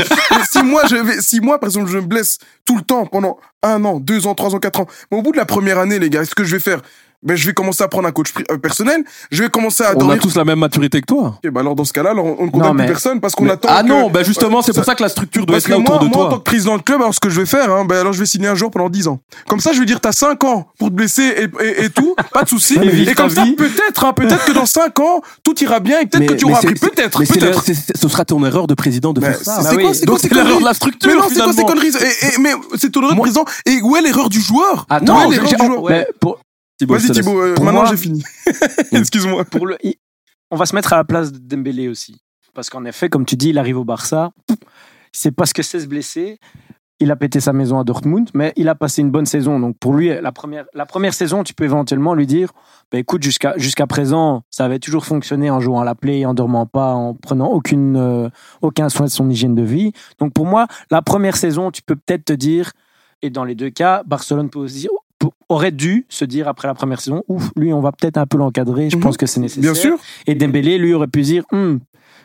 Si 0.51 0.61
moi, 0.63 0.83
je 0.89 0.95
vais, 0.95 1.21
si 1.21 1.39
moi, 1.39 1.59
par 1.59 1.67
exemple, 1.69 1.89
je 1.89 1.97
me 1.97 2.05
blesse 2.05 2.37
tout 2.65 2.75
le 2.77 2.81
temps 2.83 3.05
pendant 3.05 3.37
un 3.63 3.83
an, 3.85 3.99
deux 3.99 4.27
ans, 4.27 4.35
trois 4.35 4.53
ans, 4.55 4.59
quatre 4.59 4.81
ans, 4.81 4.87
mais 5.11 5.17
au 5.17 5.21
bout 5.21 5.31
de 5.31 5.37
la 5.37 5.45
première 5.45 5.79
année, 5.79 5.97
les 5.99 6.09
gars, 6.09 6.23
ce 6.25 6.35
que 6.35 6.43
je 6.43 6.55
vais 6.55 6.59
faire, 6.61 6.81
ben, 7.21 7.35
je 7.35 7.45
vais 7.45 7.53
commencer 7.53 7.83
à 7.83 7.87
prendre 7.87 8.07
un 8.07 8.11
coach 8.11 8.29
euh, 8.51 8.57
personnel. 8.57 9.03
Je 9.31 9.43
vais 9.43 9.49
commencer 9.49 9.83
à 9.83 9.89
On 9.89 9.91
a 9.91 9.95
dormir. 9.95 10.19
tous 10.19 10.35
la 10.35 10.45
même 10.45 10.59
maturité 10.59 11.01
que 11.01 11.05
toi. 11.05 11.37
Ok, 11.43 11.51
bah 11.51 11.59
alors 11.61 11.75
dans 11.75 11.83
ce 11.85 11.91
cas-là, 11.93 12.11
alors 12.11 12.25
on 12.39 12.45
ne 12.45 12.49
condamne 12.51 12.73
mais- 12.75 12.85
plus 12.85 12.93
personne 12.93 13.19
parce 13.19 13.35
qu'on 13.35 13.43
Mais- 13.45 13.51
attend. 13.51 13.67
ah 13.71 13.83
que- 13.83 13.87
non, 13.89 14.09
bah 14.09 14.23
justement, 14.23 14.61
c'est 14.61 14.73
pour 14.73 14.85
Ça- 14.85 14.95
que 14.95 15.03
la 15.03 15.09
structure 15.09 15.45
doit 15.45 15.55
Parce 15.55 15.65
être 15.65 15.69
là 15.71 15.77
moi, 15.79 15.95
autour 15.97 16.07
de 16.09 16.13
moi, 16.15 16.21
en 16.21 16.23
tant 16.25 16.29
toi. 16.35 16.39
que 16.39 16.43
président 16.43 16.77
de 16.77 16.81
club, 16.81 17.01
alors 17.01 17.13
ce 17.13 17.19
que 17.19 17.29
je 17.29 17.39
vais 17.41 17.45
faire, 17.45 17.71
hein, 17.71 17.83
ben 17.85 17.97
alors 17.99 18.13
je 18.13 18.19
vais 18.19 18.25
signer 18.25 18.47
un 18.47 18.55
joueur 18.55 18.71
pendant 18.71 18.89
10 18.89 19.07
ans. 19.07 19.19
Comme 19.47 19.59
ça, 19.59 19.73
je 19.73 19.79
vais 19.79 19.85
dire, 19.85 19.99
t'as 19.99 20.11
5 20.13 20.43
ans 20.45 20.67
pour 20.77 20.87
te 20.89 20.93
blesser 20.93 21.23
et, 21.23 21.65
et, 21.65 21.85
et 21.85 21.89
tout, 21.89 22.15
pas 22.33 22.43
de 22.43 22.49
souci. 22.49 22.75
Et 22.75 23.13
comme 23.13 23.29
ça, 23.29 23.43
peut-être, 23.57 24.05
hein, 24.05 24.13
peut-être 24.13 24.45
que 24.45 24.51
dans 24.53 24.65
5 24.65 24.99
ans, 24.99 25.21
tout 25.43 25.61
ira 25.63 25.79
bien 25.81 25.99
et 25.99 26.05
peut-être 26.05 26.25
que 26.27 26.33
tu 26.35 26.45
auras 26.45 26.59
appris. 26.59 26.73
Peut-être, 26.75 27.19
peut-être. 27.19 27.19
le- 27.57 27.61
c'est- 27.63 27.73
c'est- 27.73 27.97
ce 27.97 28.07
sera 28.07 28.23
ton 28.25 28.43
erreur 28.45 28.67
de 28.67 28.73
président 28.75 29.11
de 29.13 29.19
faire 29.21 29.35
ça. 29.37 29.61
c'est 29.61 29.75
Bah 29.75 29.81
quoi, 29.81 29.93
c'est 29.93 30.05
Donc 30.05 30.15
quoi 30.15 30.19
ces 30.19 30.29
c'est 30.29 30.35
l'erreur 30.35 30.59
de 30.59 30.65
la 30.65 30.73
structure, 30.73 31.09
Mais 31.11 31.17
non, 31.17 31.23
c'est 31.29 31.41
quoi 31.43 31.53
ces 31.53 31.63
conneries? 31.63 31.87
Et, 31.89 32.25
et- 32.27 32.39
Mais 32.39 32.51
c'est 32.77 32.89
ton 32.91 33.01
erreur 33.01 33.11
de 33.11 33.15
Moi- 33.17 33.23
président. 33.25 33.45
Et 33.65 33.81
où 33.81 33.95
est 33.97 34.01
l'erreur 34.01 34.29
du 34.29 34.39
joueur? 34.39 34.85
Attends, 34.89 35.29
Thibaut, 36.79 36.95
Vas-y. 36.95 37.11
Thibaut, 37.11 37.39
euh, 37.41 37.49
maintenant 37.59 37.71
moi- 37.73 37.85
j'ai 37.89 37.97
fini. 37.97 38.23
Excuse-moi. 38.91 39.45
pour 39.45 39.67
le, 39.67 39.77
on 40.49 40.55
va 40.55 40.65
se 40.65 40.73
mettre 40.75 40.93
à 40.93 40.97
la 40.97 41.03
place 41.03 41.31
de 41.31 41.37
Dembélé 41.37 41.87
aussi. 41.87 42.21
Parce 42.53 42.69
qu'en 42.69 42.83
effet, 42.85 43.09
comme 43.09 43.25
tu 43.25 43.35
dis, 43.35 43.49
il 43.49 43.59
arrive 43.59 43.77
au 43.77 43.83
Barça. 43.85 44.31
Il 44.49 44.55
sait 45.11 45.31
pas 45.31 45.45
ce 45.45 45.53
que 45.53 45.61
c'est 45.61 45.79
se 45.79 45.87
blesser. 45.87 46.39
Il 47.01 47.11
a 47.11 47.15
pété 47.15 47.39
sa 47.39 47.53
maison 47.53 47.79
à 47.79 47.85
Dortmund, 47.85 48.29
mais 48.33 48.51
il 48.57 48.67
a 48.67 48.75
passé 48.75 49.01
une 49.01 49.09
bonne 49.11 49.25
saison. 49.25 49.57
Donc 49.59 49.77
pour 49.77 49.93
lui, 49.93 50.09
la 50.21 50.31
première, 50.33 50.65
la 50.73 50.85
première 50.85 51.13
saison, 51.13 51.43
tu 51.45 51.53
peux 51.53 51.63
éventuellement 51.63 52.13
lui 52.13 52.27
dire 52.27 52.51
bah, 52.91 52.97
écoute, 52.97 53.23
jusqu'à 53.23 53.53
jusqu'à 53.57 53.87
présent, 53.87 54.41
ça 54.49 54.65
avait 54.65 54.79
toujours 54.79 55.05
fonctionné 55.05 55.49
en 55.49 55.61
jouant 55.61 55.79
à 55.79 55.85
la 55.85 55.95
play, 55.95 56.25
en 56.25 56.33
dormant 56.33 56.65
pas, 56.65 56.93
en 56.93 57.13
prenant 57.13 57.47
aucune, 57.47 57.95
euh, 57.95 58.29
aucun 58.61 58.89
soin 58.89 59.05
de 59.05 59.11
son 59.11 59.29
hygiène 59.29 59.55
de 59.55 59.63
vie. 59.63 59.93
Donc 60.19 60.33
pour 60.33 60.45
moi, 60.45 60.67
la 60.91 61.01
première 61.01 61.37
saison, 61.37 61.71
tu 61.71 61.81
peux 61.83 61.95
peut-être 61.95 62.25
te 62.25 62.33
dire, 62.33 62.73
et 63.21 63.29
dans 63.29 63.45
les 63.45 63.55
deux 63.55 63.69
cas, 63.69 64.03
Barcelone 64.05 64.49
peut 64.49 64.59
aussi, 64.59 64.89
aurait 65.49 65.71
dû 65.71 66.05
se 66.09 66.25
dire 66.25 66.47
après 66.47 66.67
la 66.67 66.73
première 66.75 67.01
saison 67.01 67.23
ouf, 67.27 67.49
lui, 67.55 67.73
on 67.73 67.81
va 67.81 67.91
peut-être 67.91 68.17
un 68.17 68.25
peu 68.27 68.37
l'encadrer, 68.37 68.89
je 68.89 68.95
Mhm. 68.95 69.01
pense 69.03 69.17
que 69.17 69.25
c'est 69.25 69.39
nécessaire. 69.39 69.63
Bien 69.73 69.73
sûr. 69.73 69.97
Et 70.27 70.35
Dembélé, 70.35 70.77
lui, 70.77 70.93
aurait 70.93 71.07
pu 71.07 71.21
dire 71.21 71.43
Hum, 71.51 71.79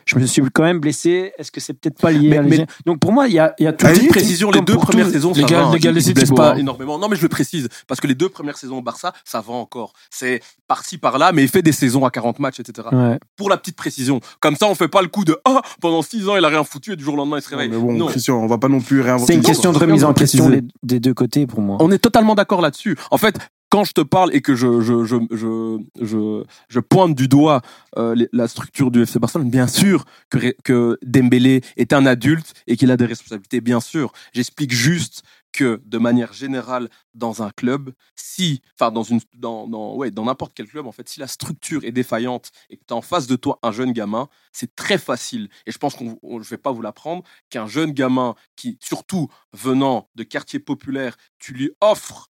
je 0.05 0.17
me 0.17 0.25
suis 0.25 0.41
quand 0.53 0.63
même 0.63 0.79
blessé, 0.79 1.33
est-ce 1.37 1.51
que 1.51 1.59
c'est 1.59 1.73
peut-être 1.73 1.99
pas 1.99 2.11
lié 2.11 2.29
Mais- 2.29 2.37
à 2.37 2.41
mais- 2.43 2.65
Donc 2.85 2.99
pour 2.99 3.11
moi, 3.11 3.27
il 3.27 3.33
y 3.33 3.39
a, 3.39 3.53
il 3.59 3.63
y 3.63 3.67
a 3.67 3.73
tout 3.73 3.85
Petite 3.87 4.09
précision, 4.09 4.51
les 4.51 4.61
deux 4.61 4.75
premières 4.77 5.07
tout- 5.07 5.13
saisons, 5.13 5.33
les 5.33 5.41
ça 5.41 5.47
gars- 5.47 5.63
va, 5.65 5.73
les 5.73 5.79
gars, 5.79 5.91
pas 6.35 6.51
hein. 6.53 6.57
énormément. 6.57 6.97
Non, 6.99 7.07
mais 7.09 7.15
je 7.15 7.21
le 7.23 7.29
précise, 7.29 7.67
parce 7.87 7.99
que 7.99 8.07
les 8.07 8.15
deux 8.15 8.29
premières 8.29 8.57
saisons 8.57 8.77
au 8.77 8.81
Barça, 8.81 9.13
ça 9.23 9.41
va 9.41 9.53
encore. 9.53 9.93
C'est 10.11 10.41
par-ci, 10.67 10.97
par-là, 10.97 11.31
mais 11.31 11.43
il 11.43 11.49
fait 11.49 11.61
des 11.61 11.71
saisons 11.71 12.05
à 12.05 12.11
40 12.11 12.39
matchs, 12.39 12.59
etc. 12.59 12.87
Ouais. 12.91 13.19
Pour 13.35 13.49
la 13.49 13.57
petite 13.57 13.75
précision. 13.75 14.19
Comme 14.39 14.55
ça, 14.55 14.67
on 14.67 14.75
fait 14.75 14.87
pas 14.87 15.01
le 15.01 15.07
coup 15.07 15.25
de 15.25 15.37
«Ah, 15.45 15.61
pendant 15.81 16.01
6 16.01 16.27
ans, 16.29 16.35
il 16.37 16.45
a 16.45 16.47
rien 16.49 16.63
foutu 16.63 16.93
et 16.93 16.95
du 16.95 17.03
jour 17.03 17.13
au 17.13 17.17
lendemain, 17.17 17.37
il 17.37 17.41
se 17.41 17.49
réveille. 17.49 17.69
Mais 17.69 17.77
bon, 17.77 17.93
non. 17.93 18.07
Christian, 18.07 18.35
on 18.37 18.47
va 18.47 18.57
pas 18.57 18.67
non 18.67 18.81
plus 18.81 19.01
réinventer. 19.01 19.33
C'est 19.33 19.37
une 19.39 19.43
question 19.45 19.71
de 19.71 19.77
remise 19.77 20.03
en 20.03 20.13
question 20.13 20.51
des 20.83 20.99
deux 20.99 21.13
côtés 21.13 21.45
pour 21.47 21.61
moi. 21.61 21.77
On 21.79 21.91
est 21.91 21.99
totalement 21.99 22.35
d'accord 22.35 22.61
là-dessus. 22.61 22.97
En 23.11 23.17
fait, 23.17 23.37
quand 23.75 23.83
je 23.83 23.91
te 23.91 23.99
parle 23.99 24.33
et 24.33 24.41
que 24.41 24.55
je, 24.55 24.79
je, 24.79 25.03
je, 25.03 25.17
je, 25.29 26.43
je, 26.69 26.79
pointe 26.79 27.13
du 27.13 27.27
doigt 27.27 27.61
euh, 27.97 28.15
la 28.31 28.47
structure 28.47 28.89
du 28.89 29.01
FC 29.01 29.19
Barcelone, 29.19 29.49
bien 29.49 29.67
sûr 29.67 30.05
que, 30.29 30.55
que 30.63 30.97
Dembélé 31.01 31.59
est 31.75 31.91
un 31.91 32.05
adulte 32.05 32.53
et 32.67 32.77
qu'il 32.77 32.89
a 32.89 32.95
des 32.95 33.05
responsabilités, 33.05 33.59
bien 33.59 33.81
sûr. 33.81 34.13
J'explique 34.31 34.71
juste 34.71 35.23
que, 35.51 35.81
de 35.85 35.97
manière 35.97 36.31
générale, 36.31 36.87
dans 37.15 37.43
un 37.43 37.49
club, 37.49 37.91
si, 38.15 38.61
enfin, 38.79 38.91
dans 38.91 39.03
une, 39.03 39.19
dans, 39.33 39.67
dans, 39.67 39.95
ouais, 39.95 40.09
dans 40.09 40.23
n'importe 40.23 40.53
quel 40.55 40.67
club, 40.67 40.87
en 40.87 40.93
fait, 40.93 41.09
si 41.09 41.19
la 41.19 41.27
structure 41.27 41.83
est 41.83 41.91
défaillante 41.91 42.51
et 42.69 42.77
que 42.77 42.83
tu 42.87 42.93
as 42.93 42.97
en 42.97 43.01
face 43.01 43.27
de 43.27 43.35
toi 43.35 43.59
un 43.61 43.73
jeune 43.73 43.91
gamin, 43.91 44.29
c'est 44.53 44.73
très 44.77 44.97
facile. 44.97 45.49
Et 45.65 45.73
je 45.73 45.77
pense 45.77 45.95
qu'on, 45.95 46.17
on- 46.23 46.41
je 46.41 46.49
vais 46.49 46.57
pas 46.57 46.71
vous 46.71 46.81
l'apprendre, 46.81 47.23
qu'un 47.49 47.67
jeune 47.67 47.91
gamin 47.91 48.35
qui, 48.55 48.77
surtout 48.79 49.27
venant 49.51 50.07
de 50.15 50.23
quartiers 50.23 50.59
populaires, 50.59 51.17
tu 51.39 51.51
lui 51.53 51.71
offres 51.81 52.29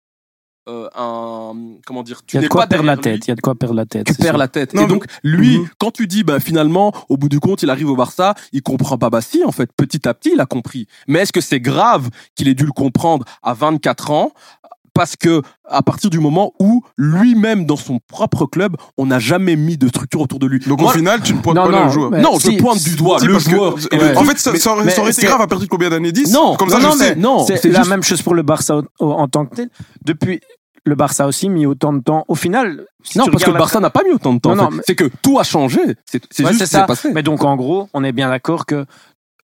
euh, 0.68 0.88
un, 0.96 1.54
comment 1.86 2.02
dire, 2.02 2.20
Il 2.22 2.26
tu 2.26 2.36
y 2.36 2.38
a 2.38 2.40
de 2.40 2.44
n'es 2.46 2.48
quoi 2.48 2.62
pas 2.62 2.66
perdre 2.68 2.84
la 2.86 2.96
tête. 2.96 3.26
Il 3.26 3.28
y 3.28 3.32
a 3.32 3.34
de 3.36 3.40
quoi 3.40 3.54
perdre 3.54 3.74
la 3.74 3.86
tête. 3.86 4.06
tu 4.06 4.14
perds 4.14 4.26
sûr. 4.32 4.36
la 4.38 4.48
tête. 4.48 4.74
Non, 4.74 4.84
et 4.84 4.86
donc, 4.88 5.04
lui, 5.22 5.58
Mhm. 5.58 5.68
quand 5.78 5.90
tu 5.92 6.06
dis, 6.06 6.24
bah, 6.24 6.40
finalement, 6.40 6.92
au 7.08 7.16
bout 7.16 7.28
du 7.28 7.40
compte, 7.40 7.62
il 7.62 7.70
arrive 7.70 7.88
au 7.90 7.96
Barça, 7.96 8.34
il 8.52 8.62
comprend 8.62 8.98
pas. 8.98 9.10
Bah, 9.10 9.20
si, 9.20 9.44
en 9.44 9.52
fait, 9.52 9.70
petit 9.76 10.08
à 10.08 10.14
petit, 10.14 10.30
il 10.34 10.40
a 10.40 10.46
compris. 10.46 10.86
Mais 11.06 11.20
est-ce 11.20 11.32
que 11.32 11.40
c'est 11.40 11.60
grave 11.60 12.10
qu'il 12.34 12.48
ait 12.48 12.54
dû 12.54 12.64
le 12.66 12.72
comprendre 12.72 13.24
à 13.42 13.54
24 13.54 14.10
ans? 14.10 14.32
Parce 14.96 15.14
que, 15.14 15.42
à 15.68 15.82
partir 15.82 16.10
du 16.10 16.18
moment 16.18 16.52
où 16.58 16.82
lui-même, 16.96 17.66
dans 17.66 17.76
son 17.76 18.00
propre 18.08 18.46
club, 18.46 18.76
on 18.96 19.06
n'a 19.06 19.18
jamais 19.18 19.54
mis 19.56 19.76
de 19.76 19.88
structure 19.88 20.20
autour 20.22 20.38
de 20.38 20.46
lui. 20.46 20.58
Donc 20.60 20.80
Moi, 20.80 20.90
au 20.90 20.94
final, 20.94 21.20
tu 21.22 21.34
ne 21.34 21.40
pointes 21.40 21.56
Non, 21.56 21.64
pas 21.66 21.70
non, 21.70 21.84
le 21.84 21.90
joueur. 21.92 22.10
non, 22.12 22.38
je 22.38 22.58
pointe 22.58 22.82
du 22.82 22.96
doigt 22.96 23.18
Si, 23.20 23.26
le 23.26 23.34
que- 23.34 23.38
joueur. 23.40 23.74
En 24.16 24.24
fait, 24.24 24.38
ça, 24.38 24.52
Mais- 24.52 24.58
ça 24.58 24.72
aurait, 24.72 24.84
mais 24.84 24.90
ça 24.90 25.02
aurait 25.02 25.10
été 25.12 25.26
grave 25.26 25.40
à 25.42 25.46
partir 25.46 25.66
de 25.66 25.70
combien 25.70 25.90
d'années 25.90 26.12
10 26.12 26.32
Non, 26.32 26.56
Comme 26.56 26.70
ça, 26.70 26.76
non, 26.78 26.82
je 26.82 26.86
non, 26.86 26.92
sais. 26.96 27.14
mais 27.14 27.20
non, 27.20 27.44
C'est 27.46 27.56
c'est 27.58 27.68
la 27.68 27.84
même 27.84 28.02
chose 28.02 28.22
pour 28.22 28.34
le 28.34 28.42
Barça 28.42 28.80
en, 28.98 29.06
en 29.06 29.28
tant 29.28 29.44
que 29.46 29.54
tel. 29.56 29.68
Depuis 30.04 30.40
le 30.84 30.94
Barça 30.94 31.24
a 31.24 31.26
aussi 31.26 31.48
mis 31.48 31.66
autant 31.66 31.92
de 31.92 32.00
temps. 32.00 32.24
Au 32.28 32.34
final, 32.34 32.86
si 33.02 33.18
non, 33.18 33.26
parce 33.26 33.42
que 33.42 33.50
le 33.50 33.54
la- 33.54 33.58
Barça 33.58 33.80
n'a 33.80 33.90
pas 33.90 34.02
mis 34.04 34.12
autant 34.12 34.32
de 34.34 34.38
temps. 34.38 34.54
Non, 34.54 34.64
non, 34.64 34.70
C'est- 34.70 34.76
mais- 34.76 34.82
c'est 34.86 34.94
que 34.94 35.10
tout 35.20 35.38
a 35.38 35.42
changé. 35.44 35.80
C'est 36.06 36.22
c'est 36.30 36.44
Ouais, 36.44 36.52
juste 36.52 36.66
ça. 36.66 36.84
passé. 36.84 37.12
Mais 37.12 37.22
donc, 37.22 37.44
en 37.44 37.56
gros, 37.56 37.88
on 37.92 38.02
est 38.04 38.12
bien 38.12 38.28
d'accord 38.30 38.64
que 38.66 38.86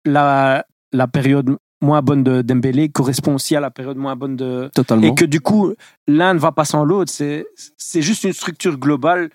la, 0.05 0.65
la 0.93 1.07
période 1.07 1.57
moins 1.85 2.01
bonne 2.01 2.23
de 2.23 2.41
Dembélé 2.41 2.89
correspond 2.89 3.35
aussi 3.35 3.55
à 3.55 3.59
la 3.59 3.71
période 3.71 3.97
moins 3.97 4.15
bonne 4.15 4.35
de. 4.35 4.69
Totalement. 4.73 5.07
Et 5.07 5.15
que 5.15 5.25
du 5.25 5.39
coup, 5.39 5.73
l'un 6.07 6.33
ne 6.33 6.39
va 6.39 6.51
pas 6.51 6.65
sans 6.65 6.83
l'autre. 6.83 7.11
C'est 7.11 7.45
c'est 7.77 8.01
juste 8.01 8.23
une 8.23 8.33
structure 8.33 8.77
globale, 8.77 9.29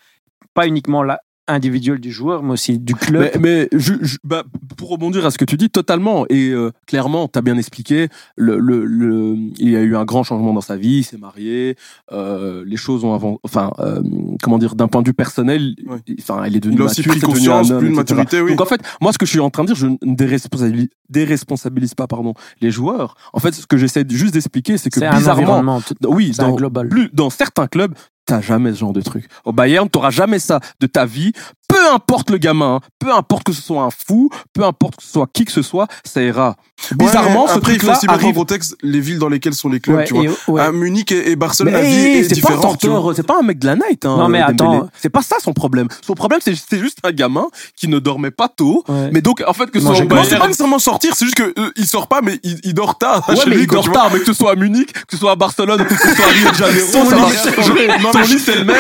pas 0.53 0.67
uniquement 0.67 1.03
la 1.03 1.21
individuelle 1.53 2.01
du 2.01 2.11
joueur, 2.13 2.43
mais 2.43 2.53
aussi 2.53 2.79
du 2.79 2.95
club. 2.95 3.31
Mais, 3.35 3.41
mais 3.41 3.69
je- 3.79 3.95
je- 4.03 4.19
bah, 4.25 4.45
pour 4.77 4.89
rebondir 4.91 5.25
à 5.27 5.31
ce 5.31 5.39
que 5.39 5.45
tu 5.45 5.57
dis, 5.57 5.71
totalement. 5.71 6.25
Et 6.29 6.51
euh, 6.51 6.71
clairement, 6.87 7.29
tu 7.29 7.39
as 7.39 7.43
bien 7.43 7.57
expliqué, 7.59 8.09
le, 8.37 8.59
le, 8.59 8.85
le- 8.85 9.37
il 9.59 9.71
y 9.71 9.77
a 9.77 9.81
eu 9.81 9.97
un 9.97 10.05
grand 10.05 10.23
changement 10.23 10.53
dans 10.53 10.61
sa 10.61 10.77
vie, 10.77 10.99
il 10.99 11.05
s'est 11.05 11.19
marié, 11.19 11.77
euh, 12.13 12.65
les 12.67 12.77
choses 12.77 13.05
ont 13.05 13.15
avant, 13.15 13.39
enfin, 13.43 13.73
euh, 13.81 14.03
comment 14.43 14.59
dire, 14.59 14.75
d'un 14.75 14.89
point 14.89 15.03
de 15.03 15.09
vue 15.09 15.15
personnel, 15.15 15.75
Ouais. 15.87 15.99
enfin, 16.21 16.45
il 16.47 16.57
est 16.57 16.61
devenu 16.61 16.77
Il 16.79 16.83
a 16.83 16.85
aussi 16.87 17.01
mature, 17.01 17.11
pris 17.13 17.21
c'est 17.21 17.27
devenu 17.27 17.39
conscience, 17.49 17.71
un 17.71 17.75
homme, 17.75 17.81
plus 17.81 17.91
de 17.91 17.95
maturité, 17.95 18.41
oui. 18.41 18.51
Donc 18.53 18.61
en 18.61 18.67
fait, 18.67 18.81
moi, 19.01 19.13
ce 19.13 19.19
que 19.19 19.27
je 19.27 19.31
suis 19.31 19.41
en 19.41 19.51
train 19.51 19.63
de 19.65 19.69
dire, 19.69 19.77
je 19.77 19.87
ne 19.87 19.97
déresponsabilise, 20.03 20.89
déresponsabilise 21.09 21.95
pas, 21.95 22.07
pardon, 22.07 22.35
les 22.61 22.71
joueurs. 22.71 23.15
En 23.33 23.41
fait, 23.41 23.53
ce 23.53 23.67
que 23.67 23.77
j'essaie 23.77 24.05
juste 24.09 24.35
d'expliquer, 24.35 24.79
c'est 24.79 24.91
que 24.91 24.99
C'est 24.99 25.07
un 25.07 25.17
bizarrement, 25.17 25.81
oui, 26.07 26.33
dans, 26.39 26.55
global. 26.55 26.89
plus, 26.89 27.11
dans 27.13 27.31
certains 27.31 27.67
clubs, 27.67 27.95
t'as 28.31 28.41
jamais 28.41 28.73
ce 28.73 28.79
genre 28.79 28.93
de 28.93 29.01
truc. 29.01 29.27
Au 29.45 29.53
Bayern, 29.53 29.91
t'auras 29.91 30.11
jamais 30.11 30.39
ça 30.39 30.61
de 30.79 30.87
ta 30.87 31.05
vie. 31.05 31.33
Peu 31.73 31.93
importe 31.95 32.31
le 32.31 32.39
gamin, 32.39 32.77
hein, 32.77 32.81
peu 32.99 33.13
importe 33.13 33.45
que 33.45 33.53
ce 33.53 33.63
soit 33.63 33.83
un 33.83 33.91
fou, 33.91 34.29
peu 34.53 34.65
importe 34.65 34.97
que 34.97 35.03
ce 35.03 35.11
soit 35.13 35.27
qui 35.33 35.45
que 35.45 35.53
ce 35.53 35.63
soit, 35.63 35.87
ça 36.05 36.21
ira. 36.23 36.57
Bizarrement, 36.97 37.45
Ouais, 37.45 37.51
ce 37.53 37.57
après, 37.59 37.75
il 37.75 37.81
faut 37.81 37.87
truc-là 37.87 37.97
aussi 37.99 38.07
mettre 38.07 38.19
en 38.19 38.23
arrive. 38.25 38.35
contexte 38.35 38.77
les 38.83 39.01
villes 39.01 39.19
dans 39.19 39.29
lesquelles 39.29 39.55
sont 39.55 39.69
les 39.69 39.81
clubs, 39.81 39.97
Ouais, 39.99 40.05
tu 40.05 40.15
vois. 40.15 40.25
et- 40.25 40.31
ouais. 40.49 40.61
À 40.63 40.73
Munich 40.73 41.13
et, 41.13 41.31
et 41.31 41.37
Barcelone, 41.37 41.75
Mais 41.75 41.83
la 41.83 41.87
vie 41.87 41.95
hey, 41.95 42.17
est 42.19 42.23
c'est 42.35 42.41
pas 42.41 42.49
un 42.55 42.57
différente. 42.57 43.15
c'est 43.17 43.27
pas 43.27 43.39
un 43.39 43.43
mec 43.43 43.59
de 43.59 43.67
la 43.67 43.77
night. 43.77 44.05
Hein, 44.07 44.17
Non, 44.17 44.29
mais 44.29 44.41
Dembélé. 44.53 44.79
attends. 44.79 44.89
c'est 45.01 45.11
pas 45.11 45.23
ça 45.23 45.37
son 45.41 45.53
problème. 45.53 45.89
Son 46.05 46.15
problème, 46.15 46.41
c'est 46.43 46.55
juste 46.79 46.99
un 47.05 47.13
gamin 47.13 47.47
qui 47.77 47.87
ne 47.89 47.99
dormait 47.99 48.31
pas 48.31 48.49
tôt. 48.49 48.83
Ouais. 48.89 49.11
Mais 49.13 49.21
donc, 49.21 49.43
en 49.47 49.53
fait, 49.53 49.71
que 49.71 49.79
au 49.79 49.83
Non, 49.83 49.95
c'est 50.25 50.39
pas 50.39 50.47
nécessairement 50.47 50.79
sortir, 50.79 51.15
c'est 51.15 51.27
juste 51.27 51.37
que 51.37 51.53
euh, 51.59 51.71
il 51.77 51.87
sort 51.87 52.09
pas, 52.09 52.21
mais 52.23 52.41
il, 52.43 52.59
il 52.65 52.75
dort 52.75 52.97
tard. 52.99 53.29
Ouais, 53.29 53.37
chez 53.37 53.43
mais 53.51 53.57
lui, 53.57 53.63
il 53.65 53.67
dort 53.69 53.85
vois. 53.85 53.93
tard, 53.95 54.11
mais 54.13 54.19
que 54.21 54.25
ce 54.27 54.33
soit 54.33 54.53
à 54.53 54.57
Munich, 54.57 54.91
que 54.93 55.01
ce 55.13 55.19
soit 55.19 55.33
à 55.33 55.37
Barcelone, 55.37 55.85
que 55.85 55.95
ce 55.95 56.15
soit 56.15 56.25
à 56.25 56.29
Rio 56.29 56.51
de 56.51 56.55
Janeiro, 56.55 56.87
Son 56.91 57.03
lit, 57.03 57.37
Son 57.37 58.39
c'est 58.39 58.55
le 58.57 58.65
même, 58.65 58.77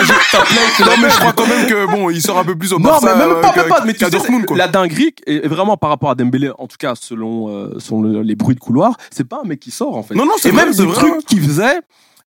Non, 0.80 0.92
mais 1.02 1.10
je 1.10 1.18
crois 1.18 1.32
quand 1.32 1.46
même 1.46 1.66
que 1.66 1.86
bon, 1.90 2.10
il 2.10 2.22
sort 2.22 2.38
un 2.38 2.44
peu 2.44 2.56
plus 2.56 2.72
au 2.72 2.78
Non, 2.80 2.90
Barça. 2.90 3.14
mais 3.16 3.26
même 3.26 3.36
euh, 3.36 3.40
pas, 3.40 3.52
qu'à- 3.52 3.60
même 3.62 3.68
pas. 3.70 3.84
Mais 3.84 3.92
tu 3.92 3.98
qu'à 4.00 4.06
sais, 4.06 4.10
Dortmund, 4.12 4.46
quoi. 4.46 4.56
la 4.56 4.68
dinguerie, 4.68 5.14
et 5.26 5.46
vraiment 5.48 5.76
par 5.76 5.90
rapport 5.90 6.10
à 6.10 6.14
Dembélé, 6.14 6.50
en 6.58 6.66
tout 6.66 6.76
cas 6.78 6.94
selon, 6.94 7.48
euh, 7.48 7.78
selon 7.78 8.02
le- 8.02 8.22
les 8.22 8.34
bruits 8.34 8.54
de 8.54 8.60
couloir, 8.60 8.96
c'est 9.10 9.24
pas 9.28 9.40
un 9.44 9.46
mec 9.46 9.60
qui 9.60 9.70
sort 9.70 9.96
en 9.96 10.02
fait. 10.02 10.14
Non, 10.14 10.24
non, 10.26 10.32
c'est 10.38 10.52
même 10.52 10.72
des 10.72 10.86
trucs 10.86 11.24
qu'il 11.26 11.40
faisait, 11.40 11.80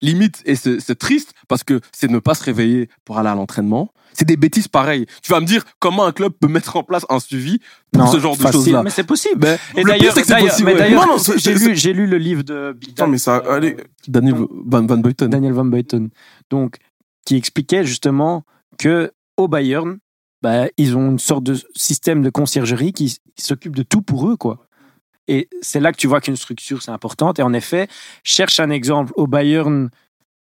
limite, 0.02 0.42
et 0.46 0.54
c'est 0.56 0.98
triste 0.98 1.34
parce 1.48 1.62
que 1.62 1.80
c'est 1.92 2.10
ne 2.10 2.18
pas 2.18 2.34
se 2.34 2.42
réveiller 2.44 2.88
pour 3.04 3.18
aller 3.18 3.28
à 3.28 3.34
l'entraînement. 3.34 3.92
C'est 4.12 4.24
des 4.24 4.36
bêtises 4.36 4.66
pareilles. 4.66 5.06
Tu 5.22 5.30
vas 5.30 5.38
me 5.38 5.46
dire 5.46 5.62
comment 5.78 6.04
un 6.04 6.10
club 6.10 6.32
peut 6.32 6.48
mettre 6.48 6.74
en 6.76 6.82
place 6.82 7.06
un 7.10 7.20
suivi 7.20 7.60
pour 7.92 8.02
Non, 8.04 8.10
ce 8.10 8.18
genre 8.18 8.36
de 8.36 8.42
facile, 8.42 8.60
choses-là. 8.60 8.82
Mais 8.82 8.90
c'est 8.90 9.04
possible. 9.04 9.38
Mais 9.40 9.56
Et 9.76 9.84
le 9.84 9.92
pire, 9.92 10.12
d'ailleurs, 10.74 11.06
ouais. 11.28 11.34
j'ai 11.36 11.54
lu, 11.54 11.76
j'ai 11.76 11.92
lu 11.92 12.06
le 12.08 12.18
livre 12.18 12.42
de 12.42 12.72
Bidal, 12.76 13.06
Non, 13.06 13.12
mais 13.12 13.18
ça, 13.18 13.36
euh, 13.46 13.52
allez. 13.56 13.76
Daniel 14.08 14.34
Van, 14.66 14.84
Van 14.84 14.96
Buyten. 14.96 15.28
Daniel 15.28 15.52
Van 15.52 15.64
Buyten, 15.64 16.08
donc 16.50 16.78
qui 17.24 17.36
expliquait 17.36 17.84
justement 17.84 18.42
que 18.78 19.12
au 19.36 19.46
Bayern, 19.46 19.98
bah, 20.42 20.68
ils 20.76 20.96
ont 20.96 21.10
une 21.10 21.18
sorte 21.18 21.44
de 21.44 21.56
système 21.74 22.22
de 22.22 22.30
conciergerie 22.30 22.92
qui, 22.92 23.18
qui 23.36 23.44
s'occupe 23.44 23.76
de 23.76 23.82
tout 23.82 24.02
pour 24.02 24.28
eux, 24.28 24.36
quoi. 24.36 24.66
Et 25.28 25.48
c'est 25.62 25.80
là 25.80 25.92
que 25.92 25.96
tu 25.96 26.08
vois 26.08 26.20
qu'une 26.20 26.36
structure 26.36 26.82
c'est 26.82 26.90
importante. 26.90 27.38
Et 27.38 27.42
en 27.42 27.52
effet, 27.52 27.88
cherche 28.24 28.58
un 28.58 28.70
exemple 28.70 29.12
au 29.16 29.26
Bayern 29.26 29.90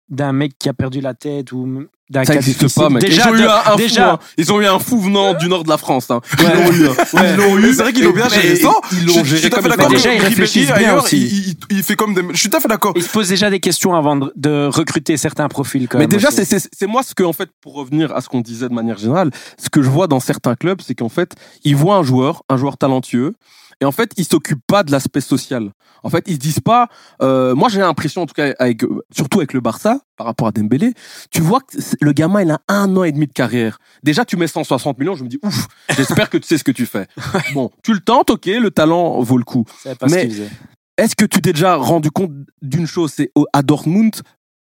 d'un 0.09 0.33
mec 0.33 0.57
qui 0.59 0.69
a 0.69 0.75
perdu 0.75 1.01
la 1.01 1.15
tête 1.15 1.51
ou 1.51 1.89
Ça 2.13 2.23
n'existe 2.35 2.73
pas, 2.75 2.89
mec. 2.89 3.03
Déjà, 3.03 3.25
ils 3.31 3.33
ont 3.33 3.37
eu 3.37 3.43
un, 3.47 3.73
un 3.73 3.77
déjà, 3.77 4.05
fou, 4.05 4.11
hein. 4.13 4.19
Ils 4.39 4.53
ont 4.53 4.61
eu 4.61 4.67
un 4.67 4.79
fou 4.79 5.01
venant 5.01 5.35
du 5.35 5.49
nord 5.49 5.65
de 5.65 5.69
la 5.69 5.77
France. 5.77 6.09
Hein. 6.11 6.21
Ils 6.39 6.45
l'ont 6.45 6.73
eu. 6.73 6.87
hein. 6.89 6.93
Ouais. 7.15 7.31
Ils 7.31 7.37
l'ont 7.37 7.59
eu. 7.59 7.75
c'est 7.75 7.83
vrai 7.83 7.93
qu'ils 7.93 8.05
l'ont 8.05 8.13
bien 8.13 8.29
géré. 8.29 8.53
Ils 8.53 8.99
Je 9.01 9.07
l'ont 9.07 9.13
suis 9.13 9.25
géré 9.25 9.51
tout 9.51 9.57
à 9.57 9.61
comme 9.63 9.71
d'accord. 9.71 9.89
Déjà, 9.89 10.15
ils 10.15 10.21
réfléchissent 10.21 10.73
bien 10.73 10.97
aussi. 10.99 11.17
Il, 11.19 11.49
il- 11.49 11.57
il 11.79 11.83
fait 11.83 11.97
comme 11.97 12.15
des... 12.15 12.23
Je 12.33 12.37
suis 12.37 12.49
tout 12.49 12.57
à 12.57 12.61
fait 12.61 12.69
d'accord. 12.69 12.93
il 12.97 13.03
se 13.03 13.09
pose 13.11 13.29
déjà 13.29 13.51
des 13.51 13.59
questions 13.61 13.95
avant 13.97 14.15
de, 14.17 14.33
de 14.37 14.67
recruter 14.73 15.17
certains 15.17 15.49
profils. 15.49 15.89
Quand 15.89 15.99
Mais 15.99 16.05
même 16.05 16.11
déjà, 16.11 16.31
c'est- 16.31 16.45
c'est 16.73 16.87
moi 16.87 17.03
ce 17.03 17.15
que, 17.15 17.25
en 17.25 17.33
fait, 17.33 17.49
pour 17.61 17.75
revenir 17.75 18.15
à 18.15 18.21
ce 18.21 18.29
qu'on 18.29 18.41
disait 18.41 18.69
de 18.69 18.75
manière 18.75 18.99
générale, 18.99 19.31
ce 19.61 19.69
que 19.69 19.83
je 19.83 19.91
vois 19.91 20.07
dans 20.07 20.21
certains 20.21 20.55
clubs, 20.55 20.81
c'est 20.87 20.95
qu'en 20.95 21.09
fait, 21.09 21.33
ils 21.65 21.75
voient 21.75 21.97
un 21.97 22.03
joueur, 22.05 22.43
un 22.49 22.57
joueur 22.57 22.77
talentueux, 22.79 23.33
et 23.81 23.85
en 23.85 23.93
fait, 23.93 24.13
ils 24.17 24.25
s'occupent 24.25 24.65
pas 24.67 24.85
de 24.85 24.93
l'aspect 24.93 25.21
social. 25.21 25.71
En 26.03 26.09
fait, 26.09 26.25
ils 26.29 26.35
se 26.35 26.39
disent 26.39 26.61
pas. 26.61 26.89
euh, 27.21 27.55
moi, 27.55 27.69
j'ai 27.69 27.81
l'impression, 27.81 28.23
en 28.23 28.27
tout 28.27 28.33
cas, 28.35 28.55
avec, 28.59 28.83
surtout 29.15 29.39
avec 29.39 29.53
le 29.53 29.61
Barça, 29.61 29.99
par 30.17 30.27
rapport 30.27 30.49
à 30.49 30.53
Dembélé, 30.53 30.95
tu 31.31 31.41
vois 31.41 31.61
que 31.61 31.77
le 32.01 32.13
gamin, 32.13 32.43
il 32.43 32.51
a 32.51 32.61
un 32.69 32.97
an 32.97 33.05
et 33.05 33.13
demi 33.13 33.27
de 33.27 33.33
carrière. 33.33 33.79
Déjà, 34.03 34.25
tu 34.25 34.37
mets 34.37 34.47
160 34.47 34.99
millions, 34.99 35.15
je 35.15 35.25
me 35.25 35.29
dis 35.29 35.39
ouf. 35.43 35.67
J'espère 35.97 36.31
que 36.31 36.39
tu 36.39 36.47
sais 36.47 36.59
ce 36.59 36.65
que 36.65 36.73
tu 36.73 36.87
fais. 36.87 37.07
Bon, 37.55 37.71
tu 37.83 37.93
le 37.93 38.01
tentes, 38.01 38.31
ok, 38.31 38.47
le 38.47 38.71
talent 38.71 39.21
vaut 39.21 39.39
le 39.39 39.45
coup. 39.45 39.65
Pas 39.85 40.07
mais-. 40.09 40.31
Est-ce 40.99 41.15
que 41.15 41.27
tu 41.27 41.43
t'es 41.43 41.53
déjà 41.53 41.77
rendu 41.77 42.11
compte 42.11 42.33
d'une 42.63 42.87
chose 42.87 43.13
C'est 43.15 43.31
à 43.53 43.63
Dortmund, 43.63 44.15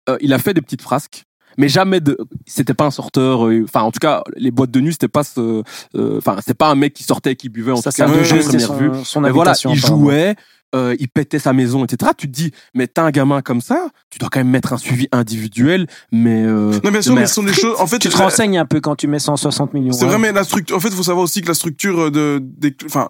euh, 0.09 0.17
il 0.21 0.31
a 0.33 0.39
fait 0.39 0.53
des 0.53 0.61
petites 0.61 0.83
frasques, 0.83 1.23
mais 1.59 1.69
jamais 1.69 1.99
de. 1.99 2.17
C'était 2.47 2.73
pas 2.73 2.85
un 2.85 2.91
sorteur. 2.91 3.45
euh, 3.45 3.63
Enfin, 3.65 3.81
en 3.81 3.91
tout 3.91 3.99
cas, 3.99 4.23
les 4.35 4.49
boîtes 4.49 4.71
de 4.71 4.79
nuit, 4.79 4.93
c'était 4.93 5.07
pas 5.07 5.23
ce. 5.23 5.61
euh, 5.95 6.17
Enfin, 6.17 6.37
c'était 6.39 6.55
pas 6.55 6.69
un 6.69 6.75
mec 6.75 6.93
qui 6.93 7.03
sortait 7.03 7.33
et 7.33 7.35
qui 7.35 7.49
buvait 7.49 7.73
en 7.73 7.75
Ça, 7.75 7.91
tout 7.91 7.97
c'est 7.97 8.05
cas 8.05 8.09
de 8.09 8.23
jeu, 8.23 8.39
première 8.39 8.73
vue. 8.73 8.89
son, 8.99 9.03
son 9.03 9.21
Mais 9.21 9.29
voilà, 9.29 9.53
il 9.69 9.75
jouait, 9.75 10.35
euh, 10.75 10.95
il 10.99 11.09
pétait 11.09 11.39
sa 11.39 11.51
maison, 11.51 11.83
etc. 11.83 12.11
Tu 12.17 12.27
te 12.27 12.31
dis, 12.31 12.51
mais 12.73 12.87
t'as 12.87 13.03
un 13.03 13.11
gamin 13.11 13.41
comme 13.41 13.59
ça, 13.61 13.89
tu 14.09 14.19
dois 14.19 14.29
quand 14.31 14.39
même 14.39 14.49
mettre 14.49 14.71
un 14.71 14.77
suivi 14.77 15.07
individuel, 15.11 15.87
mais. 16.11 16.43
euh, 16.45 16.79
Non, 16.83 16.91
bien 16.91 17.01
sûr, 17.01 17.13
mais 17.13 17.25
ce 17.27 17.33
sont 17.35 17.43
des 17.43 17.53
choses. 17.53 17.75
En 17.79 17.87
fait, 17.87 17.99
Tu 17.99 18.07
te 18.09 18.17
la- 18.17 18.23
renseignes 18.23 18.57
un 18.57 18.65
peu 18.65 18.79
quand 18.79 18.95
tu 18.95 19.07
mets 19.07 19.19
160 19.19 19.73
millions. 19.73 19.91
C'est 19.91 20.05
hein. 20.05 20.07
vrai, 20.07 20.17
mais 20.17 20.31
la 20.31 20.43
structure. 20.43 20.75
En 20.77 20.79
fait, 20.79 20.89
il 20.89 20.95
faut 20.95 21.03
savoir 21.03 21.23
aussi 21.25 21.41
que 21.41 21.47
la 21.47 21.53
structure 21.55 22.09
de, 22.09 22.39
des, 22.41 22.73
enfin, 22.85 23.09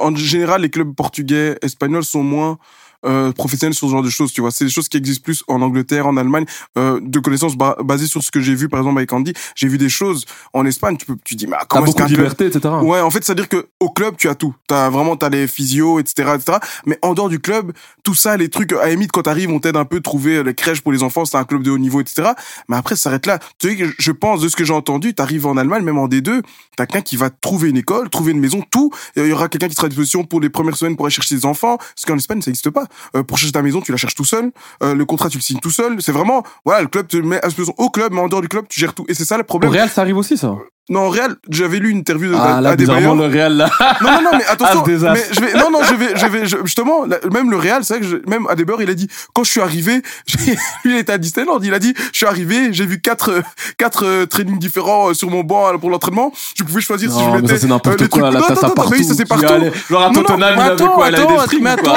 en 0.00 0.14
général, 0.16 0.62
les 0.62 0.70
clubs 0.70 0.92
portugais, 0.94 1.58
espagnols 1.62 2.04
sont 2.04 2.22
moins 2.24 2.58
euh, 3.04 3.32
professionnels 3.32 3.74
sur 3.74 3.86
ce 3.88 3.92
genre 3.92 4.02
de 4.02 4.10
choses. 4.10 4.32
Tu 4.32 4.40
vois, 4.40 4.50
c'est 4.50 4.64
des 4.64 4.70
choses 4.70 4.88
qui 4.88 4.96
existent 4.96 5.22
plus 5.24 5.42
en 5.48 5.62
Angleterre, 5.62 6.06
en 6.06 6.16
Allemagne. 6.16 6.44
Euh, 6.78 7.00
de 7.02 7.18
connaissances 7.18 7.56
ba- 7.56 7.76
basées 7.84 8.06
sur 8.06 8.22
ce 8.22 8.30
que 8.30 8.40
j'ai 8.40 8.54
vu, 8.54 8.68
par 8.68 8.80
exemple 8.80 8.98
avec 8.98 9.12
Andy, 9.12 9.32
j'ai 9.54 9.68
vu 9.68 9.78
des 9.78 9.88
choses 9.88 10.24
en 10.52 10.64
Espagne. 10.66 10.96
Tu 10.96 11.06
peux, 11.06 11.16
tu 11.24 11.34
dis, 11.34 11.46
mais 11.46 11.56
T'as 11.60 11.64
comment 11.66 11.86
est-ce 11.86 11.96
qu'un 11.96 12.06
club 12.06 12.18
liberté, 12.18 12.46
etc. 12.46 12.74
Ouais, 12.82 13.00
en 13.00 13.10
fait, 13.10 13.24
c'est-à-dire 13.24 13.48
que 13.48 13.68
au 13.80 13.90
club, 13.90 14.16
tu 14.16 14.28
as 14.28 14.34
tout. 14.34 14.54
T'as 14.66 14.90
vraiment, 14.90 15.16
t'as 15.16 15.28
les 15.28 15.46
physios, 15.46 15.98
etc., 16.00 16.32
etc. 16.34 16.58
Mais 16.86 16.98
en 17.02 17.14
dehors 17.14 17.28
du 17.28 17.40
club, 17.40 17.72
tout 18.02 18.14
ça, 18.14 18.36
les 18.36 18.48
trucs, 18.48 18.72
à 18.72 18.88
limite, 18.88 19.12
quand 19.12 19.22
t'arrives, 19.22 19.50
on 19.50 19.60
t'aide 19.60 19.76
un 19.76 19.84
peu 19.84 19.96
à 19.98 20.00
trouver 20.00 20.42
les 20.42 20.54
crèches 20.54 20.80
pour 20.80 20.92
les 20.92 21.02
enfants, 21.02 21.24
c'est 21.24 21.36
un 21.36 21.44
club 21.44 21.62
de 21.62 21.70
haut 21.70 21.78
niveau, 21.78 22.00
etc. 22.00 22.30
Mais 22.68 22.76
après, 22.76 22.96
ça 22.96 23.02
s'arrête 23.04 23.26
là. 23.26 23.38
Tu 23.58 23.76
sais 23.76 23.86
je 23.98 24.12
pense, 24.12 24.40
de 24.40 24.48
ce 24.48 24.56
que 24.56 24.64
j'ai 24.64 24.72
entendu, 24.72 25.14
t'arrives 25.14 25.46
en 25.46 25.56
Allemagne, 25.56 25.84
même 25.84 25.98
en 25.98 26.08
D2, 26.08 26.42
t'as 26.76 26.86
quelqu'un 26.86 27.02
qui 27.02 27.16
va 27.16 27.30
trouver 27.30 27.70
une 27.70 27.76
école, 27.76 28.08
trouver 28.10 28.32
une 28.32 28.40
maison, 28.40 28.62
tout. 28.70 28.90
Et 29.16 29.20
Il 29.22 29.28
y 29.28 29.32
aura 29.32 29.48
quelqu'un 29.48 29.68
qui 29.68 29.74
sera 29.74 29.86
à 29.86 29.88
disposition 29.88 30.24
pour 30.24 30.40
les 30.40 30.48
premières 30.50 30.76
semaines 30.76 30.96
pour 30.96 31.06
aller 31.06 31.14
chercher 31.14 31.36
ses 31.36 31.44
enfants. 31.46 31.76
Parce 31.78 32.04
qu'en 32.06 32.16
Espagne, 32.16 32.40
ça 32.42 32.50
n'existe 32.50 32.70
pas. 32.70 32.84
Euh, 33.16 33.22
pour 33.22 33.38
chercher 33.38 33.52
ta 33.52 33.62
maison, 33.62 33.80
tu 33.80 33.92
la 33.92 33.98
cherches 33.98 34.14
tout 34.14 34.24
seul. 34.24 34.52
Euh, 34.82 34.94
le 34.94 35.04
contrat, 35.04 35.28
tu 35.28 35.38
le 35.38 35.42
signes 35.42 35.60
tout 35.60 35.70
seul. 35.70 36.00
C'est 36.00 36.12
vraiment, 36.12 36.42
voilà, 36.64 36.82
le 36.82 36.88
club 36.88 37.06
te 37.08 37.16
met 37.16 37.42
à 37.42 37.48
disposition 37.48 37.74
au 37.78 37.90
club, 37.90 38.12
mais 38.12 38.20
en 38.20 38.28
dehors 38.28 38.42
du 38.42 38.48
club, 38.48 38.66
tu 38.68 38.80
gères 38.80 38.94
tout. 38.94 39.04
Et 39.08 39.14
c'est 39.14 39.24
ça 39.24 39.36
le 39.36 39.42
Au 39.42 39.46
problème. 39.46 39.70
Real, 39.70 39.88
ça 39.88 40.00
arrive 40.02 40.16
aussi, 40.16 40.36
ça. 40.36 40.56
Non, 40.90 41.08
Real, 41.08 41.34
j'avais 41.48 41.78
lu 41.78 41.88
une 41.90 41.96
interview 41.98 42.28
de, 42.30 42.34
Ah, 42.38 42.60
là, 42.60 42.76
le 42.76 43.26
Real, 43.26 43.56
là. 43.56 43.70
Non, 44.02 44.10
non, 44.12 44.22
non, 44.22 44.30
mais 44.36 44.44
attention. 44.44 44.84
Ah, 45.06 45.12
mais 45.14 45.22
je 45.32 45.40
vais, 45.40 45.54
non, 45.54 45.70
non, 45.70 45.78
je 45.82 45.94
vais, 45.94 46.14
je 46.14 46.26
vais, 46.26 46.46
je- 46.46 46.58
justement, 46.64 47.06
même 47.32 47.50
le 47.50 47.56
Real, 47.56 47.82
c'est 47.84 47.94
vrai 47.94 48.00
que 48.02 48.06
je- 48.06 48.30
même 48.30 48.46
Adebayor, 48.48 48.82
il 48.82 48.90
a 48.90 48.94
dit, 48.94 49.08
quand 49.34 49.44
je 49.44 49.50
suis 49.50 49.60
arrivé, 49.62 50.02
lui, 50.84 50.92
il 50.92 50.96
était 50.96 51.12
à 51.14 51.18
Disneyland, 51.18 51.58
il 51.62 51.72
a 51.72 51.78
dit, 51.78 51.94
je 52.12 52.16
suis 52.18 52.26
arrivé, 52.26 52.72
j'ai 52.72 52.84
vu 52.84 53.00
quatre, 53.00 53.42
quatre 53.78 54.04
euh, 54.04 54.26
trainings 54.26 54.58
différents 54.58 55.08
euh, 55.10 55.14
sur 55.14 55.30
mon 55.30 55.42
banc 55.42 55.72
euh, 55.72 55.78
pour 55.78 55.88
l'entraînement. 55.88 56.32
Je 56.54 56.64
pouvais 56.64 56.82
choisir 56.82 57.10
si 57.10 57.18
je 57.18 57.24
Non, 57.24 57.30
mais 57.36 57.40
mettais. 57.40 57.54
ça, 57.54 57.60
c'est 57.62 57.66
n'importe 57.66 58.02
euh, 58.02 58.08
quoi, 58.08 58.30
là, 58.30 58.42
t'as 58.46 58.54
ça 58.54 58.70
partout. 58.70 58.92
oui, 58.92 59.04
ça, 59.04 59.14
c'est 59.14 59.24
partout. 59.26 59.46
allais- 59.46 59.72
Genre, 59.88 60.02
à 60.02 60.10
Tottenham, 60.10 60.38
il 60.38 60.56
mais 60.56 60.62
avait 60.62 60.72
attends, 60.72 60.88
quoi? 60.88 61.08
Il 61.08 61.14
avait 61.14 61.26
des 61.26 61.32
attends, 61.32 61.42
frics, 61.46 61.62
mais 61.62 61.70
attends, 61.70 61.94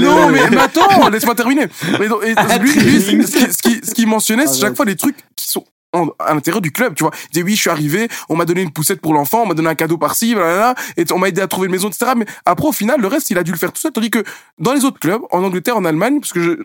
non, 0.00 0.28
mais, 0.30 0.50
mais 0.50 0.56
attends, 0.58 1.08
laisse-moi 1.08 1.34
terminer. 1.36 1.66
Mais 2.00 2.08
donc, 2.08 2.24
et 2.24 2.34
lui, 2.60 2.72
lui, 2.72 3.26
ce 3.26 3.62
qui, 3.62 3.80
ce 3.86 3.94
qui, 3.94 4.06
mentionnait, 4.06 4.46
c'est 4.48 4.60
chaque 4.60 4.76
fois 4.76 4.84
des 4.86 4.96
trucs 4.96 5.16
qui 5.36 5.48
sont 5.48 5.64
à 5.92 6.34
l'intérieur 6.34 6.60
du 6.60 6.72
club, 6.72 6.94
tu 6.94 7.04
vois. 7.04 7.12
Il 7.26 7.30
disait 7.32 7.44
oui, 7.44 7.54
je 7.54 7.60
suis 7.60 7.70
arrivé, 7.70 8.08
on 8.28 8.36
m'a 8.36 8.44
donné 8.44 8.62
une 8.62 8.72
poussette 8.72 9.00
pour 9.00 9.14
l'enfant, 9.14 9.42
on 9.42 9.46
m'a 9.46 9.54
donné 9.54 9.68
un 9.68 9.74
cadeau 9.74 9.98
par-ci, 9.98 10.34
et 10.96 11.04
on 11.12 11.18
m'a 11.18 11.28
aidé 11.28 11.40
à 11.40 11.48
trouver 11.48 11.66
une 11.66 11.72
maison, 11.72 11.88
etc. 11.88 12.12
Mais 12.16 12.26
après, 12.44 12.68
au 12.68 12.72
final, 12.72 13.00
le 13.00 13.06
reste, 13.06 13.30
il 13.30 13.38
a 13.38 13.42
dû 13.42 13.52
le 13.52 13.58
faire 13.58 13.72
tout 13.72 13.80
seul. 13.80 13.92
Tandis 13.92 14.10
que 14.10 14.24
dans 14.58 14.72
les 14.72 14.84
autres 14.84 14.98
clubs, 14.98 15.22
en 15.30 15.42
Angleterre, 15.42 15.76
en 15.76 15.84
Allemagne, 15.84 16.20
parce 16.20 16.32
que 16.32 16.40
je, 16.42 16.56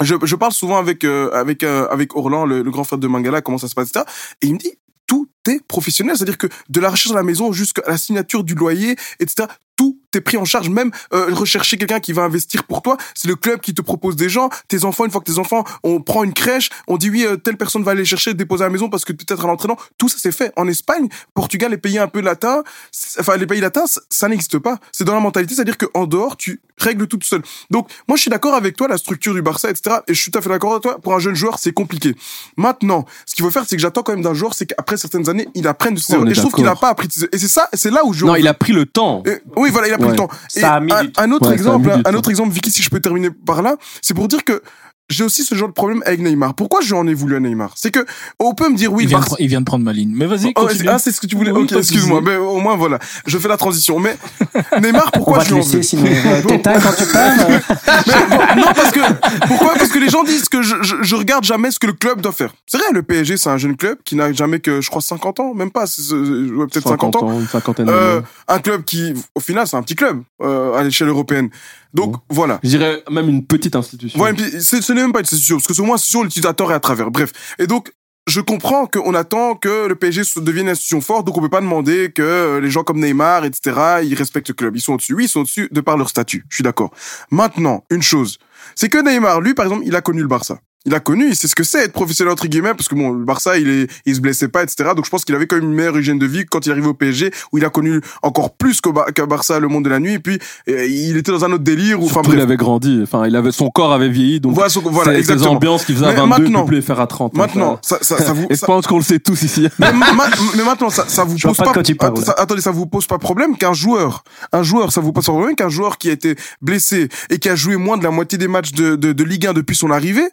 je, 0.00 0.14
je 0.22 0.36
parle 0.36 0.52
souvent 0.52 0.78
avec, 0.78 1.04
euh, 1.04 1.30
avec, 1.32 1.62
euh, 1.62 1.88
avec 1.90 2.16
Orlan, 2.16 2.44
le, 2.44 2.62
le 2.62 2.70
grand 2.70 2.84
frère 2.84 2.98
de 2.98 3.06
Mangala, 3.06 3.42
comment 3.42 3.58
ça 3.58 3.68
se 3.68 3.74
passe, 3.74 3.88
etc. 3.90 4.04
Et 4.42 4.48
il 4.48 4.54
me 4.54 4.58
dit, 4.58 4.72
tout 5.06 5.28
est 5.48 5.64
professionnel. 5.66 6.16
C'est-à-dire 6.16 6.38
que 6.38 6.48
de 6.68 6.80
la 6.80 6.90
recherche 6.90 7.10
de 7.10 7.16
la 7.16 7.22
maison 7.22 7.52
jusqu'à 7.52 7.82
la 7.86 7.96
signature 7.96 8.44
du 8.44 8.54
loyer, 8.54 8.96
etc., 9.20 9.48
tout 9.76 10.00
t'es 10.16 10.20
pris 10.22 10.38
en 10.38 10.44
charge, 10.46 10.70
même 10.70 10.90
euh, 11.12 11.26
rechercher 11.34 11.76
quelqu'un 11.76 12.00
qui 12.00 12.12
va 12.14 12.22
investir 12.22 12.64
pour 12.64 12.80
toi. 12.80 12.96
C'est 13.14 13.28
le 13.28 13.36
club 13.36 13.60
qui 13.60 13.74
te 13.74 13.82
propose 13.82 14.16
des 14.16 14.30
gens. 14.30 14.48
Tes 14.68 14.84
enfants, 14.84 15.04
une 15.04 15.10
fois 15.10 15.20
que 15.20 15.30
tes 15.30 15.38
enfants, 15.38 15.64
on 15.82 16.00
prend 16.00 16.24
une 16.24 16.32
crèche, 16.32 16.70
on 16.88 16.96
dit 16.96 17.10
oui, 17.10 17.24
euh, 17.26 17.36
telle 17.36 17.56
personne 17.58 17.82
va 17.82 17.90
aller 17.92 18.04
chercher, 18.06 18.32
déposer 18.32 18.64
à 18.64 18.68
la 18.68 18.72
maison 18.72 18.88
parce 18.88 19.04
que 19.04 19.12
peut-être 19.12 19.44
à 19.44 19.46
l'entraînement. 19.48 19.76
Tout 19.98 20.08
ça 20.08 20.16
c'est 20.18 20.32
fait. 20.32 20.52
En 20.56 20.66
Espagne, 20.68 21.08
Portugal, 21.34 21.70
les 21.70 21.76
pays 21.76 21.98
un 21.98 22.08
peu 22.08 22.20
latins, 22.20 22.62
c'est- 22.90 23.20
enfin 23.20 23.36
les 23.36 23.46
pays 23.46 23.60
latins, 23.60 23.84
ça, 24.10 24.28
n'existe 24.28 24.58
pas. 24.58 24.78
C'est 24.92 25.04
dans 25.04 25.14
la 25.14 25.20
mentalité, 25.20 25.54
c'est-à-dire 25.54 25.76
qu'en 25.76 26.06
dehors, 26.06 26.36
tu 26.38 26.60
règles 26.78 27.06
tout 27.06 27.18
seul. 27.22 27.42
Donc 27.70 27.88
moi, 28.08 28.16
je 28.16 28.22
suis 28.22 28.30
d'accord 28.30 28.54
avec 28.54 28.76
toi, 28.76 28.88
la 28.88 28.96
structure 28.98 29.34
du 29.34 29.42
Barça, 29.42 29.68
etc. 29.70 29.96
Et 30.08 30.14
je 30.14 30.20
suis 30.22 30.30
tout 30.30 30.38
à 30.38 30.42
fait 30.42 30.48
d'accord 30.48 30.72
avec 30.72 30.82
toi. 30.82 30.98
Pour 30.98 31.14
un 31.14 31.18
jeune 31.18 31.34
joueur, 31.34 31.58
c'est 31.58 31.72
compliqué. 31.72 32.14
Maintenant, 32.56 33.04
ce 33.26 33.34
qu'il 33.34 33.44
faut 33.44 33.50
faire, 33.50 33.64
c'est 33.68 33.76
que 33.76 33.82
j'attends 33.82 34.02
quand 34.02 34.12
même 34.12 34.22
d'un 34.22 34.34
joueur, 34.34 34.54
c'est 34.54 34.66
qu'après 34.66 34.96
certaines 34.96 35.28
années, 35.28 35.48
il 35.54 35.66
apprenne 35.68 35.94
de 35.94 36.00
ses 36.00 36.14
erreurs. 36.14 36.26
Et 36.28 36.34
je 36.34 36.40
trouve 36.40 36.52
qu'il 36.54 36.64
n'a 36.64 36.76
pas 36.76 36.88
appris 36.90 37.08
de 37.08 37.12
ses. 37.12 37.28
Et 37.32 37.38
c'est 37.38 37.48
ça, 37.48 37.68
c'est 37.72 37.90
là 37.90 38.04
où 38.04 38.12
je 38.12 38.24
Non, 38.24 38.34
il 38.36 38.48
a 38.48 38.54
pris 38.54 38.72
le 38.72 38.86
temps. 38.86 39.22
et- 39.26 39.38
oui, 39.56 39.70
voilà, 39.70 39.88
il 39.88 39.92
a 39.94 39.98
pris 39.98 40.05
Ouais. 40.06 40.12
le 40.12 40.16
temps. 40.18 40.28
Ça 40.48 40.60
Et 40.60 40.64
a 40.64 40.80
mis 40.80 40.92
un, 40.92 41.04
du 41.04 41.12
temps. 41.12 41.22
un 41.22 41.30
autre 41.32 41.42
Ouais, 41.42 41.46
ça 41.48 41.52
a 41.52 41.54
exemple, 41.54 41.90
un 41.90 42.02
temps. 42.02 42.14
autre 42.18 42.30
exemple, 42.30 42.52
Vicky, 42.52 42.70
si 42.70 42.82
je 42.82 42.90
peux 42.90 43.00
terminer 43.00 43.30
par 43.30 43.62
là, 43.62 43.76
c'est 44.02 44.14
pour 44.14 44.28
dire 44.28 44.44
que 44.44 44.62
j'ai 45.08 45.22
aussi 45.24 45.44
ce 45.44 45.54
genre 45.54 45.68
de 45.68 45.72
problème 45.72 46.02
avec 46.04 46.20
Neymar. 46.20 46.54
Pourquoi 46.54 46.80
j'en 46.80 47.06
ai 47.06 47.14
voulu 47.14 47.36
à 47.36 47.40
Neymar? 47.40 47.72
C'est 47.76 47.90
que 47.90 48.04
on 48.40 48.54
peut 48.54 48.68
me 48.68 48.76
dire 48.76 48.92
oui, 48.92 49.04
il, 49.04 49.08
vient 49.08 49.18
de, 49.20 49.24
Barça- 49.24 49.34
pre- 49.34 49.36
il 49.38 49.48
vient 49.48 49.60
de 49.60 49.64
prendre 49.64 49.84
ma 49.84 49.92
ligne. 49.92 50.12
Mais 50.14 50.26
vas-y, 50.26 50.52
Oh, 50.56 50.62
continue. 50.66 50.88
ah, 50.88 50.98
c'est 50.98 51.12
ce 51.12 51.20
que 51.20 51.26
tu 51.26 51.36
voulais. 51.36 51.52
Oui, 51.52 51.62
ok, 51.64 51.72
excuse-moi. 51.72 52.20
Mais 52.22 52.36
au 52.36 52.58
moins, 52.58 52.76
voilà. 52.76 52.98
Je 53.26 53.38
fais 53.38 53.48
la 53.48 53.56
transition. 53.56 54.00
Mais 54.00 54.16
Neymar, 54.82 55.10
On 55.14 55.18
pourquoi 55.18 55.38
va 55.38 55.44
je 55.44 55.50
te 55.50 55.54
laisser 55.54 55.82
sinon. 55.82 56.04
euh, 56.06 56.42
T'éteins 56.42 56.80
quand 56.80 56.92
tu 56.96 57.06
parles. 57.12 57.36
Mais 58.06 58.36
bon, 58.36 58.60
non, 58.62 58.72
parce 58.74 58.90
que 58.90 59.00
pourquoi? 59.46 59.74
Parce 59.74 59.88
que 59.90 59.98
les 59.98 60.08
gens 60.08 60.24
disent 60.24 60.48
que 60.48 60.62
je, 60.62 60.76
je, 60.82 60.96
je 61.02 61.14
regarde 61.16 61.44
jamais 61.44 61.70
ce 61.70 61.78
que 61.78 61.86
le 61.86 61.92
club 61.92 62.20
doit 62.20 62.32
faire. 62.32 62.52
C'est 62.66 62.78
vrai, 62.78 62.86
le 62.92 63.02
PSG, 63.02 63.36
c'est 63.36 63.48
un 63.50 63.58
jeune 63.58 63.76
club 63.76 63.98
qui 64.04 64.16
n'a 64.16 64.32
jamais 64.32 64.58
que, 64.60 64.80
je 64.80 64.88
crois, 64.90 65.02
50 65.02 65.40
ans, 65.40 65.54
même 65.54 65.70
pas, 65.70 65.84
ouais, 65.84 66.66
peut-être 66.66 66.88
50 66.88 67.16
ans. 67.16 67.40
une 67.40 67.46
cinquantaine 67.46 67.88
Euh, 67.88 68.14
d'années. 68.16 68.26
un 68.48 68.58
club 68.58 68.84
qui, 68.84 69.14
au 69.34 69.40
final, 69.40 69.66
c'est 69.66 69.76
un 69.76 69.82
petit 69.82 69.94
club 69.96 70.22
euh, 70.42 70.74
à 70.74 70.82
l'échelle 70.82 71.08
européenne. 71.08 71.48
Donc 71.94 72.12
Bon. 72.12 72.18
voilà. 72.28 72.60
Je 72.62 72.68
dirais 72.70 73.02
même 73.10 73.28
une 73.28 73.46
petite 73.46 73.76
institution. 73.76 74.18
C'est- 74.60 74.82
ce 74.82 74.92
n'est 74.92 75.02
même 75.02 75.12
pas 75.12 75.20
une 75.20 75.24
institution, 75.24 75.56
parce 75.56 75.66
que 75.66 75.72
moins 75.82 75.88
une 75.88 75.94
institution, 75.94 76.22
l'utilisateur 76.22 76.70
est 76.70 76.74
à 76.74 76.80
travers. 76.80 77.10
Bref. 77.10 77.32
Et 77.58 77.66
donc, 77.66 77.92
je 78.28 78.40
comprends 78.40 78.86
qu'on 78.86 79.14
attend 79.14 79.54
que 79.54 79.86
le 79.86 79.94
PSG 79.94 80.22
devienne 80.40 80.66
une 80.66 80.72
institution 80.72 81.00
forte, 81.00 81.26
donc 81.26 81.36
on 81.38 81.40
peut 81.40 81.48
pas 81.48 81.60
demander 81.60 82.10
que 82.12 82.22
euh, 82.22 82.60
les 82.60 82.70
gens 82.70 82.82
comme 82.82 82.98
Neymar, 83.00 83.44
etc., 83.44 84.00
ils 84.02 84.14
respectent 84.14 84.48
le 84.48 84.54
club. 84.54 84.76
Ils 84.76 84.80
sont 84.80 84.94
au-dessus. 84.94 85.14
Oui, 85.14 85.24
ils 85.26 85.28
sont 85.28 85.40
au-dessus 85.40 85.68
de 85.70 85.80
par 85.80 85.96
leur 85.96 86.08
statut. 86.08 86.44
Je 86.50 86.56
suis 86.56 86.64
d'accord. 86.64 86.90
Maintenant, 87.30 87.84
une 87.90 88.02
chose, 88.02 88.38
c'est 88.74 88.88
que 88.88 88.98
Neymar, 88.98 89.40
lui, 89.40 89.54
par 89.54 89.66
exemple, 89.66 89.84
il 89.86 89.94
a 89.94 90.00
connu 90.00 90.22
le 90.22 90.28
Barça. 90.28 90.58
Il 90.86 90.94
a 90.94 91.00
connu, 91.00 91.28
il 91.28 91.36
sait 91.36 91.48
ce 91.48 91.54
que 91.54 91.64
c'est 91.64 91.84
être 91.84 91.92
professionnel 91.92 92.32
entre 92.32 92.46
guillemets, 92.46 92.72
parce 92.74 92.88
que 92.88 92.94
bon, 92.94 93.10
le 93.10 93.24
Barça, 93.24 93.58
il 93.58 93.68
est, 93.68 93.90
il 94.06 94.14
se 94.14 94.20
blessait 94.20 94.48
pas, 94.48 94.62
etc. 94.62 94.90
Donc 94.94 95.04
je 95.04 95.10
pense 95.10 95.24
qu'il 95.24 95.34
avait 95.34 95.46
quand 95.46 95.56
même 95.56 95.66
une 95.66 95.74
meilleure 95.74 95.98
hygiène 95.98 96.18
de 96.18 96.26
vie 96.26 96.44
quand 96.48 96.64
il 96.66 96.70
arrive 96.72 96.86
au 96.86 96.94
PSG, 96.94 97.30
où 97.52 97.58
il 97.58 97.64
a 97.64 97.70
connu 97.70 98.00
encore 98.22 98.54
plus 98.54 98.80
qu'au 98.80 98.92
Bar- 98.92 99.12
qu'à 99.12 99.26
Barça 99.26 99.58
le 99.58 99.68
monde 99.68 99.84
de 99.84 99.90
la 99.90 99.98
nuit. 99.98 100.12
Et 100.14 100.18
puis 100.20 100.38
euh, 100.68 100.86
il 100.86 101.16
était 101.16 101.32
dans 101.32 101.44
un 101.44 101.52
autre 101.52 101.64
délire. 101.64 102.00
Où, 102.00 102.04
enfin 102.04 102.14
Surtout, 102.14 102.28
bref. 102.30 102.38
il 102.38 102.42
avait 102.42 102.56
grandi. 102.56 103.00
Enfin, 103.02 103.26
il 103.26 103.34
avait 103.36 103.52
son 103.52 103.68
corps 103.68 103.92
avait 103.92 104.08
vieilli, 104.08 104.40
donc 104.40 104.54
Voilà, 104.54 104.68
son- 104.70 104.80
voilà, 104.80 105.10
c'est 105.10 105.16
des 105.16 105.18
exactement. 105.20 105.52
ambiances 105.56 105.84
qu'il 105.84 105.94
faisait 105.96 106.06
à 106.06 106.10
Mais 106.10 106.16
22, 106.16 106.26
il 106.36 106.42
maintenant- 106.42 106.60
peut 106.62 106.66
plus 106.68 106.76
les 106.76 106.82
faire 106.82 107.00
à 107.00 107.06
30. 107.06 107.34
Maintenant, 107.34 107.78
ça, 107.82 107.98
ça, 108.00 108.18
ça 108.18 108.32
vous, 108.32 108.46
Et 108.50 108.54
je 108.54 108.64
pense 108.64 108.86
qu'on 108.86 108.98
le 108.98 109.02
sait 109.04 109.18
tous 109.18 109.42
ici. 109.42 109.68
mais, 109.78 109.92
ma- 109.92 110.12
ma- 110.12 110.28
mais 110.56 110.62
maintenant, 110.64 110.90
ça, 110.90 111.04
ça 111.08 111.24
vous 111.24 111.36
Je 111.36 111.48
pose 111.48 111.56
pas 111.56 111.72
pas, 111.72 111.82
parles, 111.82 112.14
attendez, 112.38 112.60
ça 112.60 112.70
vous 112.70 112.86
pose 112.86 113.06
pas 113.06 113.18
problème 113.18 113.56
qu'un 113.56 113.72
joueur, 113.72 114.22
un 114.52 114.62
joueur, 114.62 114.92
ça 114.92 115.00
vous 115.00 115.12
pose 115.12 115.24
pas 115.26 115.32
problème 115.32 115.56
qu'un 115.56 115.68
joueur 115.68 115.98
qui 115.98 116.10
a 116.10 116.12
été 116.12 116.36
blessé 116.62 117.08
et 117.30 117.38
qui 117.38 117.48
a 117.48 117.56
joué 117.56 117.76
moins 117.76 117.96
de 117.96 118.04
la 118.04 118.10
moitié 118.10 118.38
des 118.38 118.48
matchs 118.48 118.72
de, 118.72 118.94
de, 118.96 119.12
de 119.12 119.24
Ligue 119.24 119.46
1 119.46 119.52
depuis 119.52 119.74
son 119.76 119.90
arrivée, 119.90 120.28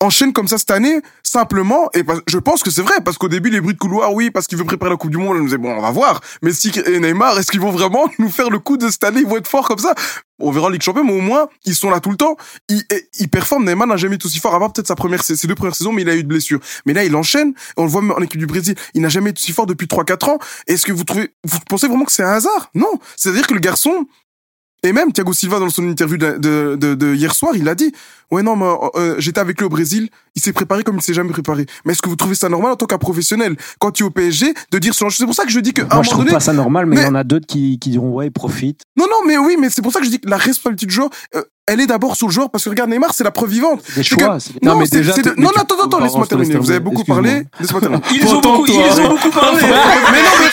enchaîne 0.00 0.32
comme 0.32 0.48
ça 0.48 0.58
cette 0.58 0.70
année, 0.70 1.00
simplement, 1.22 1.90
et 1.94 2.02
je 2.26 2.38
pense 2.38 2.62
que 2.62 2.70
c'est 2.70 2.82
vrai, 2.82 2.94
parce 3.04 3.18
qu'au 3.18 3.28
début, 3.28 3.50
les 3.50 3.60
bruits 3.60 3.74
de 3.74 3.78
couloir, 3.78 4.12
oui, 4.14 4.30
parce 4.30 4.46
qu'il 4.46 4.58
veut 4.58 4.64
préparer 4.64 4.90
la 4.90 4.96
Coupe 4.96 5.10
du 5.10 5.18
Monde, 5.18 5.36
on 5.36 5.38
nous 5.38 5.44
disait, 5.44 5.58
bon, 5.58 5.70
on 5.72 5.80
va 5.80 5.90
voir. 5.90 6.20
Messi 6.42 6.72
et 6.86 6.98
Neymar, 6.98 7.38
est-ce 7.38 7.50
qu'ils 7.50 7.60
vont 7.60 7.70
vraiment 7.70 8.08
nous 8.18 8.30
faire 8.30 8.50
le 8.50 8.58
coup 8.58 8.76
de 8.76 8.88
cette 8.90 9.04
année, 9.04 9.20
ils 9.20 9.26
vont 9.26 9.36
être 9.36 9.48
forts 9.48 9.68
comme 9.68 9.78
ça? 9.78 9.94
On 10.42 10.50
verra 10.50 10.66
en 10.66 10.70
Ligue 10.70 10.82
Champion, 10.82 11.04
mais 11.04 11.12
au 11.12 11.20
moins, 11.20 11.48
ils 11.66 11.74
sont 11.74 11.90
là 11.90 12.00
tout 12.00 12.10
le 12.10 12.16
temps. 12.16 12.36
Ils, 12.70 12.82
ils 13.18 13.28
performent. 13.28 13.66
Neymar 13.66 13.86
n'a 13.86 13.98
jamais 13.98 14.14
été 14.16 14.24
aussi 14.24 14.38
fort, 14.38 14.54
à 14.54 14.58
part 14.58 14.72
peut-être 14.72 14.88
sa 14.88 14.96
première, 14.96 15.22
ses 15.22 15.46
deux 15.46 15.54
premières 15.54 15.74
saisons, 15.74 15.92
mais 15.92 16.00
il 16.00 16.08
a 16.08 16.16
eu 16.16 16.22
de 16.22 16.28
blessures. 16.28 16.60
Mais 16.86 16.94
là, 16.94 17.04
il 17.04 17.14
enchaîne. 17.14 17.52
On 17.76 17.84
le 17.84 17.90
voit 17.90 18.00
en 18.00 18.22
équipe 18.22 18.40
du 18.40 18.46
Brésil. 18.46 18.74
Il 18.94 19.02
n'a 19.02 19.10
jamais 19.10 19.30
été 19.30 19.38
aussi 19.38 19.52
fort 19.52 19.66
depuis 19.66 19.86
3-4 19.86 20.30
ans. 20.30 20.38
Est-ce 20.66 20.86
que 20.86 20.92
vous 20.92 21.04
trouvez, 21.04 21.28
vous 21.44 21.58
pensez 21.68 21.88
vraiment 21.88 22.06
que 22.06 22.12
c'est 22.12 22.22
un 22.22 22.32
hasard? 22.32 22.70
Non. 22.74 22.92
C'est-à-dire 23.16 23.46
que 23.46 23.52
le 23.52 23.60
garçon, 23.60 24.06
et 24.82 24.92
même 24.92 25.12
Thiago 25.12 25.32
Silva, 25.32 25.58
dans 25.58 25.68
son 25.70 25.86
interview 25.88 26.16
de, 26.16 26.38
de, 26.38 26.76
de, 26.76 26.94
de 26.94 27.14
hier 27.14 27.34
soir, 27.34 27.52
il 27.54 27.68
a 27.68 27.74
dit 27.74 27.92
Ouais, 28.30 28.42
non, 28.42 28.54
mais 28.56 28.64
euh, 28.94 29.16
j'étais 29.18 29.40
avec 29.40 29.58
lui 29.58 29.66
au 29.66 29.68
Brésil, 29.68 30.08
il 30.36 30.40
s'est 30.42 30.52
préparé 30.52 30.84
comme 30.84 30.96
il 30.96 31.02
s'est 31.02 31.14
jamais 31.14 31.30
préparé. 31.30 31.66
Mais 31.84 31.92
est-ce 31.92 32.00
que 32.02 32.08
vous 32.08 32.14
trouvez 32.16 32.36
ça 32.36 32.48
normal 32.48 32.72
en 32.72 32.76
tant 32.76 32.86
qu'un 32.86 32.96
professionnel, 32.98 33.56
quand 33.80 33.90
tu 33.90 34.04
es 34.04 34.06
au 34.06 34.10
PSG, 34.10 34.54
de 34.70 34.78
dire 34.78 34.94
ce 34.94 35.00
genre 35.00 35.10
C'est 35.12 35.24
pour 35.26 35.34
ça 35.34 35.44
que 35.44 35.50
je 35.50 35.58
dis 35.60 35.72
Moi, 35.76 35.86
moment 35.88 36.02
je 36.04 36.10
trouve 36.10 36.20
donné. 36.24 36.32
pas 36.34 36.40
ça 36.40 36.52
normal, 36.52 36.86
mais 36.86 36.96
il 36.96 36.98
mais- 37.00 37.04
y 37.06 37.10
en 37.10 37.14
a 37.16 37.24
d'autres 37.24 37.46
qui, 37.46 37.78
qui 37.80 37.90
diront 37.90 38.12
ouais, 38.12 38.26
ils 38.28 38.32
profitent. 38.32 38.82
Non, 38.96 39.06
non, 39.10 39.26
mais 39.26 39.36
oui, 39.36 39.56
mais 39.60 39.68
c'est 39.68 39.82
pour 39.82 39.92
ça 39.92 39.98
que 39.98 40.06
je 40.06 40.10
dis 40.10 40.20
que 40.20 40.28
la 40.30 40.36
responsabilité 40.36 40.86
du 40.86 40.94
joueur, 40.94 41.10
euh, 41.34 41.42
elle 41.66 41.80
est 41.80 41.86
d'abord 41.86 42.16
sur 42.16 42.26
le 42.26 42.32
joueur, 42.32 42.50
parce 42.50 42.64
que 42.64 42.70
regarde, 42.70 42.90
Neymar, 42.90 43.14
c'est 43.14 43.22
la 43.24 43.30
preuve 43.30 43.50
vivante. 43.50 43.80
Des 43.94 44.02
C'est 44.02 44.16
que- 44.16 44.22
choix. 44.24 44.40
c'est- 44.40 44.62
Non, 44.62 44.72
Non, 44.72 44.78
mais 44.80 44.86
c'est- 44.86 44.96
déjà, 44.96 45.12
c'est 45.14 45.22
de- 45.22 45.28
non, 45.30 45.34
tu- 45.36 45.42
non, 45.42 45.48
attends, 45.50 45.74
attends, 45.76 45.88
Pardon, 45.88 46.04
laisse-moi 46.04 46.26
terminer. 46.26 46.56
Vous 46.56 46.70
avez 46.70 46.80
beaucoup 46.80 47.04
parlé. 47.04 47.44
Laisse-moi 47.60 47.80
terminer. 47.80 48.02
Ils 48.12 48.26
ont 48.26 48.40
beaucoup, 48.40 48.66
toi, 48.66 48.74
ils 48.92 49.00
ont 49.00 49.08
beaucoup 49.08 49.30
parlé. 49.30 49.58
mais 49.62 49.68
non, 49.68 49.76
mais 50.40 50.48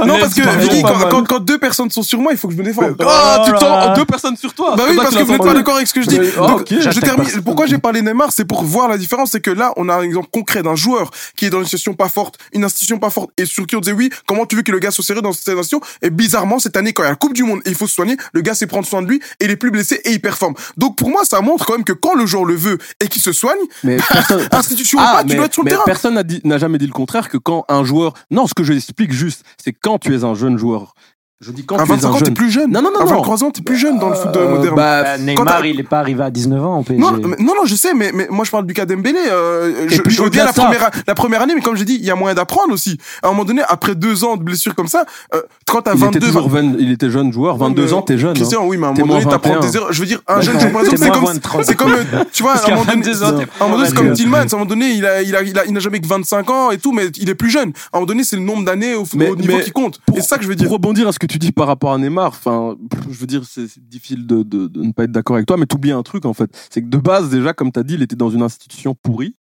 mais- 0.00 0.06
non, 0.06 0.18
parce 0.18 0.34
que 0.34 0.58
Vicky, 0.60 0.82
quand, 0.82 1.08
quand, 1.10 1.26
quand 1.28 1.40
deux 1.40 1.58
personnes 1.58 1.90
sont 1.90 2.02
sur 2.02 2.20
moi, 2.20 2.32
il 2.32 2.38
faut 2.38 2.48
que 2.48 2.54
je 2.54 2.58
me 2.58 2.64
défende. 2.64 2.96
Ah, 3.00 3.42
tu 3.44 3.52
Oh 3.54 3.58
t'en 3.58 3.94
deux 3.94 4.04
personnes 4.04 4.36
sur 4.36 4.54
toi. 4.54 4.74
Bah 4.76 4.84
oui, 4.88 4.96
parce 4.96 5.14
que 5.14 5.22
vous 5.22 5.32
n'êtes 5.32 5.42
pas 5.42 5.54
d'accord 5.54 5.76
avec 5.76 5.86
ce 5.88 5.94
que 5.94 6.02
je 6.02 6.08
dis. 6.08 6.18
Ah, 6.38 6.46
Donc, 6.46 6.66
je 6.70 7.00
termine. 7.00 7.28
Pourquoi 7.44 7.66
j'ai 7.66 7.78
parlé 7.78 8.02
Neymar, 8.02 8.32
c'est 8.32 8.44
pour 8.44 8.64
voir 8.64 8.88
la 8.88 8.96
différence. 8.98 9.30
C'est 9.32 9.40
que 9.40 9.50
là, 9.50 9.72
on 9.76 9.88
a 9.88 9.94
un 9.94 10.02
exemple 10.02 10.28
concret 10.32 10.62
d'un 10.62 10.74
joueur 10.76 11.10
qui 11.36 11.46
est 11.46 11.50
dans 11.50 11.58
une 11.58 11.64
situation 11.64 11.94
pas 11.94 12.08
forte, 12.08 12.38
une 12.52 12.64
institution 12.64 12.98
pas 12.98 13.10
forte, 13.10 13.30
et 13.36 13.44
sur 13.46 13.66
qui 13.66 13.76
on 13.76 13.80
disait 13.80 13.92
oui, 13.94 14.10
comment 14.26 14.46
tu 14.46 14.56
veux 14.56 14.62
que 14.62 14.72
le 14.72 14.78
gars 14.78 14.90
soit 14.90 15.04
sérieux 15.04 15.22
dans 15.22 15.32
cette 15.32 15.48
institution 15.48 15.80
Et 16.02 16.10
bizarrement, 16.10 16.58
cette 16.58 16.76
année, 16.76 16.92
quand 16.92 17.02
il 17.02 17.06
y 17.06 17.08
a 17.08 17.10
la 17.10 17.16
Coupe 17.16 17.34
du 17.34 17.44
Monde 17.44 17.60
et 17.64 17.70
il 17.70 17.74
faut 17.76 17.86
se 17.86 17.94
soigner, 17.94 18.16
le 18.32 18.40
gars 18.40 18.54
sait 18.54 18.66
prendre 18.66 18.86
soin 18.86 19.02
de 19.02 19.08
lui 19.08 19.20
et 19.40 19.44
il 19.44 19.50
est 19.50 19.56
plus 19.56 19.70
blessé 19.70 19.81
et 19.90 20.12
il 20.12 20.20
performe. 20.20 20.54
Donc 20.76 20.96
pour 20.96 21.10
moi, 21.10 21.22
ça 21.24 21.40
montre 21.40 21.66
quand 21.66 21.74
même 21.74 21.84
que 21.84 21.92
quand 21.92 22.14
le 22.14 22.26
joueur 22.26 22.44
le 22.44 22.54
veut 22.54 22.78
et 23.00 23.08
qu'il 23.08 23.22
se 23.22 23.32
soigne, 23.32 23.58
Mais 23.82 23.96
personne, 24.10 24.46
institution 24.52 24.98
ou 24.98 25.02
Ah, 25.04 25.16
pas, 25.16 25.24
tu 25.24 25.36
dois 25.36 25.46
être 25.46 25.54
sur 25.54 25.62
le 25.62 25.66
mais 25.66 25.70
terrain. 25.72 25.82
Personne 25.84 26.22
n'a 26.44 26.58
jamais 26.58 26.78
dit 26.78 26.86
le 26.86 26.92
contraire 26.92 27.28
que 27.28 27.36
quand 27.36 27.64
un 27.68 27.84
joueur. 27.84 28.14
Non, 28.30 28.46
ce 28.46 28.54
que 28.54 28.62
je 28.62 28.72
explique 28.72 29.12
juste, 29.12 29.44
c'est 29.62 29.72
quand 29.72 29.98
tu 29.98 30.14
es 30.14 30.24
un 30.24 30.34
jeune 30.34 30.58
joueur. 30.58 30.94
Je 31.44 31.50
dis 31.50 31.64
quand 31.64 31.74
À 31.74 31.78
tu 31.84 31.90
es 31.90 31.94
25 31.96 32.06
un 32.08 32.12
ans, 32.12 32.20
t'es 32.20 32.30
plus 32.30 32.50
jeune. 32.52 32.70
Non, 32.70 32.80
non, 32.82 32.90
non, 32.94 33.00
À 33.00 33.04
non. 33.04 33.16
23 33.16 33.42
ans, 33.42 33.50
t'es 33.50 33.62
plus 33.62 33.76
jeune 33.76 33.98
dans 33.98 34.10
le 34.10 34.14
foot 34.14 34.30
de 34.32 34.38
Euh, 34.38 34.48
moderne. 34.48 34.76
bah, 34.76 35.04
Euh, 35.06 35.18
Neymar, 35.18 35.66
il 35.66 35.80
est 35.80 35.82
pas 35.82 35.98
arrivé 35.98 36.22
à 36.22 36.30
19 36.30 36.64
ans 36.64 36.78
au 36.78 36.82
PSG. 36.84 37.02
Non, 37.02 37.10
mais- 37.12 37.36
non, 37.40 37.54
non, 37.56 37.64
je 37.66 37.74
sais, 37.74 37.94
mais, 37.94 38.12
mais 38.14 38.28
moi 38.30 38.44
je 38.44 38.50
parle 38.52 38.64
du 38.64 38.74
cas 38.74 38.86
d'Embélé. 38.86 39.18
Euh, 39.28 39.88
je, 39.88 39.96
je 40.06 40.22
veux 40.22 40.30
bien 40.30 40.44
au-delà 40.44 40.44
la 40.44 40.52
première, 40.52 40.90
la 41.04 41.14
première 41.16 41.42
année, 41.42 41.54
mais 41.56 41.60
comme 41.60 41.74
j'ai 41.74 41.84
dit, 41.84 41.96
il 41.96 42.04
y 42.04 42.12
a 42.12 42.14
moyen 42.14 42.36
d'apprendre 42.36 42.72
aussi. 42.72 42.96
À 43.24 43.26
un 43.26 43.30
moment 43.32 43.44
donné, 43.44 43.62
après 43.68 43.96
deux 43.96 44.22
ans 44.22 44.36
de 44.36 44.44
blessure 44.44 44.76
comme 44.76 44.86
ça, 44.86 45.04
euh, 45.34 45.42
quand 45.66 45.82
t'as 45.82 45.94
il, 45.94 45.98
22, 46.00 46.18
était 46.18 46.26
toujours 46.28 46.48
jeune, 46.48 46.76
il 46.78 46.92
était 46.92 47.10
jeune 47.10 47.32
joueur. 47.32 47.56
22 47.56 47.86
mais- 47.86 47.92
ans, 47.92 48.02
t'es 48.02 48.18
jeune. 48.18 48.30
hein. 48.30 48.34
Christian, 48.34 48.64
oui, 48.64 48.76
mais 48.76 48.86
à 48.86 48.90
un 48.90 48.92
moment 48.92 49.14
donné, 49.14 49.24
t'apprends 49.26 49.54
21. 49.54 49.68
tes 49.68 49.76
erreurs. 49.78 49.92
Je 49.92 50.00
veux 50.00 50.06
dire, 50.06 50.20
un 50.28 50.40
jeune 50.42 50.60
joueur, 50.60 50.72
par 50.72 50.82
exemple, 50.82 50.96
T'es 50.98 51.04
c'est 51.06 51.10
comme, 51.10 51.20
moins 51.22 51.34
de 51.34 51.40
30. 51.40 51.64
c'est 51.64 51.74
comme, 51.74 51.94
tu 52.32 52.42
vois, 52.44 52.52
à 52.52 52.64
un 52.66 52.70
moment 52.70 52.84
donné, 52.84 53.02
22 53.02 53.22
ans, 53.24 53.32
t'es 53.32 53.42
à 53.42 53.64
un 53.64 53.64
moment 53.66 53.76
donné, 53.78 53.88
c'est 53.88 53.96
comme 53.96 54.12
Tillman, 54.12 54.36
à 54.38 54.42
un 54.42 54.46
moment 54.52 54.64
donné, 54.64 54.90
il 54.92 55.04
a, 55.04 55.22
il 55.22 55.34
a, 55.34 55.42
il 55.42 55.58
a, 55.58 55.64
il 55.66 55.72
n'a 55.72 55.80
jamais 55.80 55.98
que 56.00 56.06
25 56.06 56.48
ans 56.50 56.70
et 56.70 56.78
tout, 56.78 56.92
mais 56.92 57.06
il 57.18 57.28
est 57.28 57.34
plus 57.34 57.50
jeune. 57.50 57.70
À 57.92 57.96
un 57.96 58.00
moment 58.00 58.06
donné, 58.06 58.22
c'est 58.22 58.36
le 58.36 58.42
nombre 58.42 58.64
d'années 58.64 58.94
au, 58.94 59.04
niveau 59.34 59.58
qui 59.58 59.72
compte. 59.72 59.98
Et 60.14 60.20
c'est 60.20 60.28
ça 60.28 60.36
que 60.38 60.44
je 60.44 60.48
veux 60.48 60.54
dire. 60.54 60.70
rebondir 60.70 61.08
à 61.08 61.12
ce 61.12 61.18
que 61.18 61.26
tu 61.32 61.38
dis 61.38 61.52
par 61.52 61.66
rapport 61.66 61.92
à 61.92 61.98
Neymar, 61.98 62.28
enfin, 62.28 62.76
je 63.10 63.16
veux 63.16 63.26
dire, 63.26 63.42
c'est 63.44 63.66
difficile 63.78 64.26
de, 64.26 64.42
de, 64.42 64.66
de 64.66 64.82
ne 64.82 64.92
pas 64.92 65.04
être 65.04 65.12
d'accord 65.12 65.36
avec 65.36 65.46
toi, 65.46 65.56
mais 65.56 65.64
t'oublies 65.64 65.92
un 65.92 66.02
truc 66.02 66.26
en 66.26 66.34
fait. 66.34 66.50
C'est 66.70 66.82
que 66.82 66.88
de 66.88 66.98
base, 66.98 67.30
déjà, 67.30 67.54
comme 67.54 67.72
t'as 67.72 67.82
dit, 67.82 67.94
il 67.94 68.02
était 68.02 68.16
dans 68.16 68.28
une 68.28 68.42
institution 68.42 68.94
pourrie. 68.94 69.36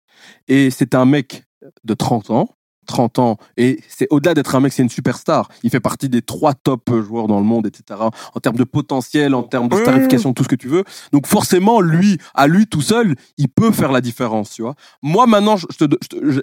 Et 0.49 0.71
c'était 0.71 0.97
un 0.97 1.05
mec 1.05 1.45
de 1.85 1.95
30 1.95 2.31
ans. 2.31 2.49
30 2.87 3.19
ans. 3.21 3.37
Et 3.57 3.81
c'est 3.89 4.07
au-delà 4.11 4.35
d'être 4.35 4.55
un 4.55 4.61
mec, 4.61 4.73
c'est 4.73 4.83
une 4.83 4.89
superstar. 4.89 5.49
Il 5.63 5.71
fait 5.71 5.81
partie 5.81 6.09
des 6.09 6.23
trois 6.23 6.55
top 6.55 6.91
joueurs 7.03 7.29
dans 7.29 7.39
le 7.39 7.45
monde, 7.45 7.67
etc. 7.67 8.01
En 8.35 8.41
termes 8.41 8.57
de 8.57 8.65
potentiel, 8.65 9.35
en 9.35 9.43
termes 9.45 9.69
de 9.69 9.77
starification, 9.77 10.33
tout 10.33 10.43
ce 10.45 10.49
que 10.49 10.57
tu 10.57 10.69
veux. 10.69 10.85
Donc 11.13 11.27
forcément, 11.27 11.81
lui, 11.81 12.19
à 12.35 12.47
lui 12.49 12.67
tout 12.67 12.83
seul, 12.83 13.15
il 13.39 13.49
peut 13.49 13.71
faire 13.71 13.93
la 13.93 14.01
différence, 14.01 14.51
tu 14.51 14.63
vois. 14.63 14.75
Moi, 15.03 15.27
maintenant, 15.27 15.57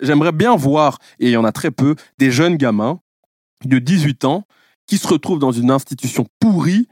j'aimerais 0.01 0.33
bien 0.33 0.55
voir, 0.55 0.99
et 1.19 1.27
il 1.27 1.31
y 1.31 1.37
en 1.37 1.45
a 1.45 1.51
très 1.51 1.71
peu, 1.71 1.95
des 2.17 2.31
jeunes 2.31 2.55
gamins 2.55 2.99
de 3.65 3.79
18 3.79 4.25
ans 4.25 4.45
qui 4.87 4.97
se 4.97 5.07
retrouvent 5.07 5.39
dans 5.39 5.51
une 5.51 5.71
institution 5.71 6.25
pourrie. 6.39 6.87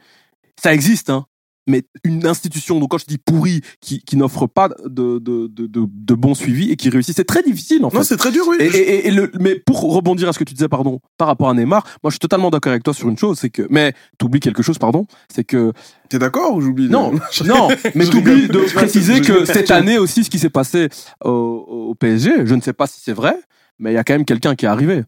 Ça 0.62 0.74
existe, 0.74 1.10
hein. 1.10 1.26
Mais 1.68 1.84
une 2.04 2.26
institution, 2.26 2.80
donc 2.80 2.90
quand 2.90 2.98
je 2.98 3.06
dis 3.06 3.20
pourrie, 3.20 3.62
qui, 3.82 4.02
qui 4.02 4.18
n'offre 4.18 4.48
pas 4.48 4.68
de, 4.84 5.20
de, 5.20 5.46
de, 5.48 5.68
de, 5.70 6.14
bon 6.16 6.34
suivi 6.34 6.72
et 6.72 6.76
qui 6.76 6.90
réussit, 6.90 7.16
c'est 7.16 7.24
très 7.24 7.44
difficile 7.44 7.86
en 7.86 7.92
fait. 7.92 7.98
Non, 7.98 8.04
c'est 8.04 8.18
très 8.18 8.32
dur, 8.32 8.44
oui. 8.50 8.58
Et, 8.60 8.66
et- 8.66 9.08
et 9.08 9.12
le, 9.12 9.32
mais 9.40 9.56
pour 9.60 9.80
rebondir 9.94 10.28
à 10.28 10.34
ce 10.34 10.40
que 10.40 10.44
tu 10.44 10.56
disais, 10.56 10.68
pardon, 10.68 11.00
par 11.20 11.28
rapport 11.28 11.50
à 11.50 11.54
Neymar, 11.54 11.84
moi 12.04 12.10
je 12.10 12.14
suis 12.14 12.20
totalement 12.20 12.50
d'accord 12.50 12.72
avec 12.72 12.82
toi 12.84 12.96
sur 12.96 13.08
une 13.10 13.18
chose, 13.18 13.38
c'est 13.38 13.52
que, 13.52 13.68
mais 13.70 13.94
t'oublies 14.18 14.40
quelque 14.40 14.64
chose, 14.64 14.80
pardon, 14.80 15.06
c'est 15.32 15.44
que, 15.44 15.72
T'es 16.10 16.18
d'accord 16.18 16.56
ou 16.56 16.62
j'oublie? 16.62 16.90
non, 16.90 17.12
non, 17.46 17.70
mais 17.94 18.06
t'oublies 18.08 18.48
de 18.48 18.74
préciser 18.74 19.22
que 19.22 19.46
cette 19.46 19.70
année 19.72 20.00
aussi, 20.00 20.24
ce 20.24 20.32
qui 20.32 20.40
s'est 20.40 20.50
passé 20.50 20.90
au, 21.24 21.30
au 21.30 21.96
PSG, 21.96 22.48
je 22.48 22.56
ne 22.56 22.62
sais 22.62 22.74
pas 22.74 22.88
si 22.88 23.00
c'est 23.02 23.14
vrai, 23.14 23.36
mais 23.78 23.92
il 23.92 23.96
y 23.96 23.98
a 24.00 24.04
quand 24.04 24.14
même 24.14 24.26
quelqu'un 24.26 24.56
qui 24.56 24.66
est 24.66 24.70
arrivé. 24.70 25.04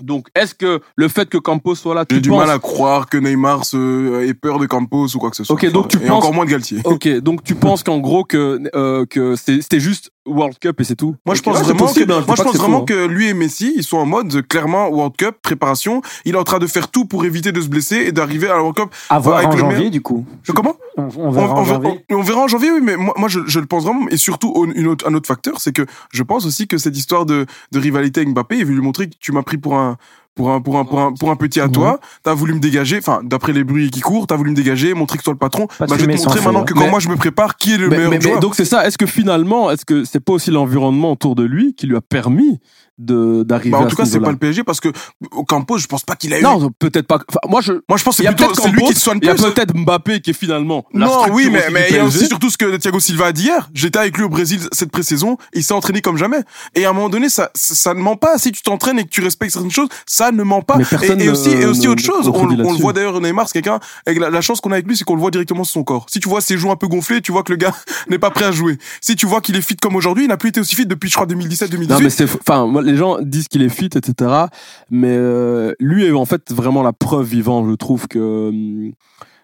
Donc, 0.00 0.28
est-ce 0.34 0.54
que 0.54 0.80
le 0.96 1.08
fait 1.08 1.28
que 1.28 1.36
Campos 1.36 1.74
soit 1.74 1.94
là, 1.94 2.06
tu 2.06 2.14
J'ai 2.14 2.20
du 2.22 2.30
penses... 2.30 2.38
mal 2.46 2.50
à 2.50 2.58
croire 2.58 3.08
que 3.08 3.18
Neymar 3.18 3.66
se, 3.66 4.24
ait 4.26 4.32
peur 4.34 4.58
de 4.58 4.66
Campos 4.66 5.08
ou 5.14 5.18
quoi 5.18 5.30
que 5.30 5.36
ce 5.36 5.44
soit. 5.44 5.54
Ok, 5.54 5.70
donc 5.70 5.88
tu 5.88 5.98
et 5.98 6.00
penses- 6.06 6.10
encore 6.18 6.32
moins 6.32 6.46
de 6.46 6.50
Galtier. 6.50 6.78
Ok, 6.84 7.06
donc 7.18 7.44
tu 7.44 7.54
penses 7.54 7.82
qu'en 7.82 7.98
gros 7.98 8.24
que 8.24 8.58
euh, 8.74 9.04
que 9.04 9.36
c'est- 9.36 9.60
c'était 9.60 9.80
juste 9.80 10.10
World 10.26 10.58
Cup 10.60 10.80
et 10.80 10.84
c'est 10.84 10.94
tout. 10.96 11.16
Moi, 11.26 11.34
je 11.34 11.42
pense 11.42 11.58
vraiment, 11.60 11.78
possible, 11.80 12.06
que, 12.06 12.12
hein, 12.12 12.16
je 12.16 12.20
dis 12.22 12.26
moi, 12.28 12.36
je 12.36 12.42
pas 12.42 12.44
pense 12.44 12.52
que 12.52 12.58
c'est 12.58 12.62
vraiment 12.62 12.78
faux, 12.78 12.82
hein. 12.84 12.86
que 12.86 13.06
lui 13.06 13.28
et 13.28 13.34
Messi, 13.34 13.72
ils 13.76 13.82
sont 13.82 13.96
en 13.98 14.06
mode, 14.06 14.46
clairement, 14.46 14.88
World 14.88 15.16
Cup, 15.16 15.36
préparation. 15.42 16.00
Il 16.24 16.34
est 16.34 16.38
en 16.38 16.44
train 16.44 16.58
de 16.60 16.66
faire 16.66 16.88
tout 16.88 17.06
pour 17.06 17.24
éviter 17.24 17.50
de 17.52 17.60
se 17.60 17.68
blesser 17.68 17.96
et 17.96 18.12
d'arriver 18.12 18.46
à 18.48 18.54
la 18.54 18.58
World 18.62 18.76
Cup. 18.76 18.90
À 19.10 19.18
voir 19.18 19.38
avec 19.38 19.48
en 19.48 19.52
le 19.52 19.58
janvier, 19.58 19.76
meilleur- 19.78 19.90
du 19.90 20.00
coup. 20.00 20.24
Je- 20.44 20.52
Comment? 20.52 20.76
On, 20.96 21.08
on 21.16 21.30
verra 21.30 21.54
en 21.54 21.60
on, 21.60 21.64
janvier. 21.64 22.04
on- 22.10 22.16
on 22.16 22.22
verra 22.22 22.40
en 22.42 22.48
janvier, 22.48 22.70
oui, 22.72 22.80
mais 22.82 22.96
moi, 22.96 23.14
moi 23.16 23.28
je, 23.28 23.40
je 23.46 23.58
le 23.58 23.66
pense 23.66 23.84
vraiment. 23.84 24.06
Et 24.10 24.16
surtout, 24.16 24.50
au- 24.54 24.66
une 24.66 24.86
autre, 24.86 25.08
un 25.08 25.14
autre 25.14 25.26
facteur, 25.26 25.60
c'est 25.60 25.72
que 25.72 25.86
je 26.12 26.22
pense 26.22 26.46
aussi 26.46 26.68
que 26.68 26.78
cette 26.78 26.96
histoire 26.96 27.26
de, 27.26 27.46
de 27.72 27.78
rivalité 27.78 28.20
avec 28.20 28.32
Mbappé, 28.32 28.58
il 28.58 28.64
veut 28.66 28.74
lui 28.74 28.80
montrer 28.82 29.08
que 29.08 29.14
tu 29.18 29.32
m'as 29.32 29.42
pris 29.42 29.56
pour 29.58 29.76
un, 29.76 29.96
pour 30.34 30.50
un, 30.50 30.60
pour 30.60 30.78
un, 30.78 30.84
pour 30.84 31.00
un, 31.00 31.12
pour 31.12 31.30
un 31.30 31.36
petit 31.36 31.60
à 31.60 31.68
toi. 31.68 32.00
T'as 32.22 32.34
voulu 32.34 32.54
me 32.54 32.60
dégager, 32.60 32.98
enfin, 32.98 33.20
d'après 33.22 33.52
les 33.52 33.64
bruits 33.64 33.90
qui 33.90 34.00
courent, 34.00 34.26
t'as 34.26 34.36
voulu 34.36 34.50
me 34.50 34.56
dégager, 34.56 34.94
montrer 34.94 35.18
que 35.18 35.22
toi 35.22 35.32
le 35.32 35.38
patron. 35.38 35.66
Bah, 35.78 35.86
je 35.88 35.94
vais 35.94 36.16
te 36.16 36.22
montrer 36.22 36.40
maintenant 36.40 36.60
hein. 36.60 36.64
que 36.64 36.74
quand 36.74 36.88
moi 36.88 37.00
je 37.00 37.08
me 37.08 37.16
prépare, 37.16 37.56
qui 37.56 37.74
est 37.74 37.78
le 37.78 37.88
meilleur 37.88 38.20
joueur. 38.20 38.40
donc 38.40 38.54
c'est 38.54 38.64
ça. 38.64 38.86
Est-ce 38.86 38.98
que 38.98 39.06
finalement, 39.06 39.70
est-ce 39.70 39.84
que 39.84 40.04
c'est 40.04 40.20
pas 40.20 40.32
aussi 40.32 40.50
l'environnement 40.50 41.12
autour 41.12 41.34
de 41.34 41.44
lui 41.44 41.74
qui 41.74 41.86
lui 41.86 41.96
a 41.96 42.00
permis 42.00 42.60
de 43.04 43.42
d'arriver 43.42 43.70
Bah, 43.70 43.78
en 43.78 43.82
à 43.82 43.84
tout 43.86 43.96
ce 43.96 43.96
cas, 43.96 44.04
c'est 44.04 44.20
pas 44.20 44.30
le 44.30 44.36
PSG 44.36 44.64
parce 44.64 44.80
que 44.80 44.88
Campos, 45.48 45.78
je 45.78 45.86
pense 45.86 46.04
pas 46.04 46.16
qu'il 46.16 46.32
a 46.34 46.40
eu. 46.40 46.42
Non, 46.42 46.70
peut-être 46.78 47.06
pas. 47.06 47.18
Enfin, 47.28 47.40
moi, 47.48 47.60
je. 47.60 47.72
Moi, 47.88 47.98
je 47.98 48.04
pense 48.04 48.16
que 48.16 48.22
c'est 48.22 48.28
a 48.28 48.32
plutôt 48.32 48.52
peut-être 48.52 48.62
c'est 48.62 48.70
lui 48.70 48.84
qui 48.84 48.94
te 48.94 48.98
soigne 48.98 49.18
Il 49.22 49.26
y 49.26 49.30
a 49.30 49.34
plus. 49.34 49.44
peut-être 49.44 49.74
Mbappé 49.74 50.20
qui 50.20 50.30
est 50.30 50.34
finalement. 50.34 50.84
la 50.92 51.06
Non, 51.06 51.26
oui, 51.32 51.48
mais, 51.50 51.64
mais 51.70 51.86
il 51.90 51.96
y 51.96 51.98
a 51.98 52.04
aussi 52.04 52.26
surtout 52.26 52.50
ce 52.50 52.56
que 52.56 52.76
Thiago 52.76 53.00
Silva 53.00 53.26
a 53.26 53.32
dit 53.32 53.44
hier. 53.44 53.70
J'étais 53.74 53.98
avec 53.98 54.16
lui 54.16 54.24
au 54.24 54.28
Brésil 54.28 54.60
cette 54.72 54.90
pré-saison, 54.90 55.36
il 55.54 55.64
s'est 55.64 55.74
entraîné 55.74 56.00
comme 56.00 56.16
jamais. 56.16 56.40
Et 56.74 56.84
à 56.84 56.90
un 56.90 56.92
moment 56.92 57.08
donné, 57.08 57.28
ça, 57.28 57.50
ça, 57.54 57.94
ne 57.94 58.00
ment 58.00 58.16
pas. 58.16 58.38
Si 58.38 58.52
tu 58.52 58.62
t'entraînes 58.62 58.98
et 58.98 59.04
que 59.04 59.10
tu 59.10 59.22
respectes 59.22 59.52
certaines 59.52 59.70
choses, 59.70 59.88
ça 60.06 60.32
ne 60.32 60.42
ment 60.42 60.62
pas. 60.62 60.78
Et, 61.02 61.24
et 61.24 61.28
aussi, 61.28 61.50
et 61.50 61.64
aussi 61.64 61.88
autre 61.88 62.02
chose, 62.02 62.28
on, 62.28 62.46
le 62.46 62.78
voit 62.78 62.92
d'ailleurs 62.92 63.20
Neymar, 63.20 63.48
c'est 63.48 63.60
quelqu'un, 63.60 63.80
avec 64.06 64.18
la, 64.18 64.30
la 64.30 64.40
chance 64.40 64.60
qu'on 64.60 64.70
a 64.70 64.74
avec 64.74 64.86
lui, 64.86 64.96
c'est 64.96 65.04
qu'on 65.04 65.14
le 65.14 65.20
voit 65.20 65.30
directement 65.30 65.64
sur 65.64 65.74
son 65.74 65.84
corps. 65.84 66.06
Si 66.08 66.20
tu 66.20 66.28
vois 66.28 66.40
ses 66.40 66.56
joues 66.56 66.70
un 66.70 66.76
peu 66.76 66.88
gonflées, 66.88 67.20
tu 67.20 67.32
vois 67.32 67.42
que 67.42 67.52
le 67.52 67.56
gars 67.56 67.74
n'est 68.08 68.18
pas 68.18 68.30
prêt 68.30 68.44
à 68.44 68.52
jouer. 68.52 68.78
Si 69.00 69.16
tu 69.16 69.26
vois 69.26 69.40
qu'il 69.40 69.56
est 69.56 69.62
fit 69.62 69.76
comme 69.76 69.96
aujourd'hui, 69.96 70.24
il 70.24 70.28
n'a 70.28 70.36
plus 70.36 70.50
été 70.50 70.60
aussi 70.60 70.74
fit 70.74 70.86
depuis, 70.86 71.08
je 71.08 71.14
crois, 71.14 71.26
2017-2018. 71.26 71.88
Non 71.88 71.98
mais 72.00 72.10
c'est 72.10 72.24
enfin 72.24 72.66
moi, 72.66 72.82
les 72.92 72.96
gens 72.98 73.18
disent 73.20 73.48
qu'il 73.48 73.62
est 73.62 73.68
fit 73.80 73.90
etc 74.00 74.10
mais 74.90 75.14
euh, 75.16 75.72
lui 75.80 76.04
est 76.06 76.12
en 76.12 76.24
fait 76.26 76.52
vraiment 76.52 76.82
la 76.82 76.92
preuve 76.92 77.26
vivante 77.26 77.66
je 77.70 77.74
trouve 77.74 78.06
que 78.08 78.48
hum, 78.50 78.92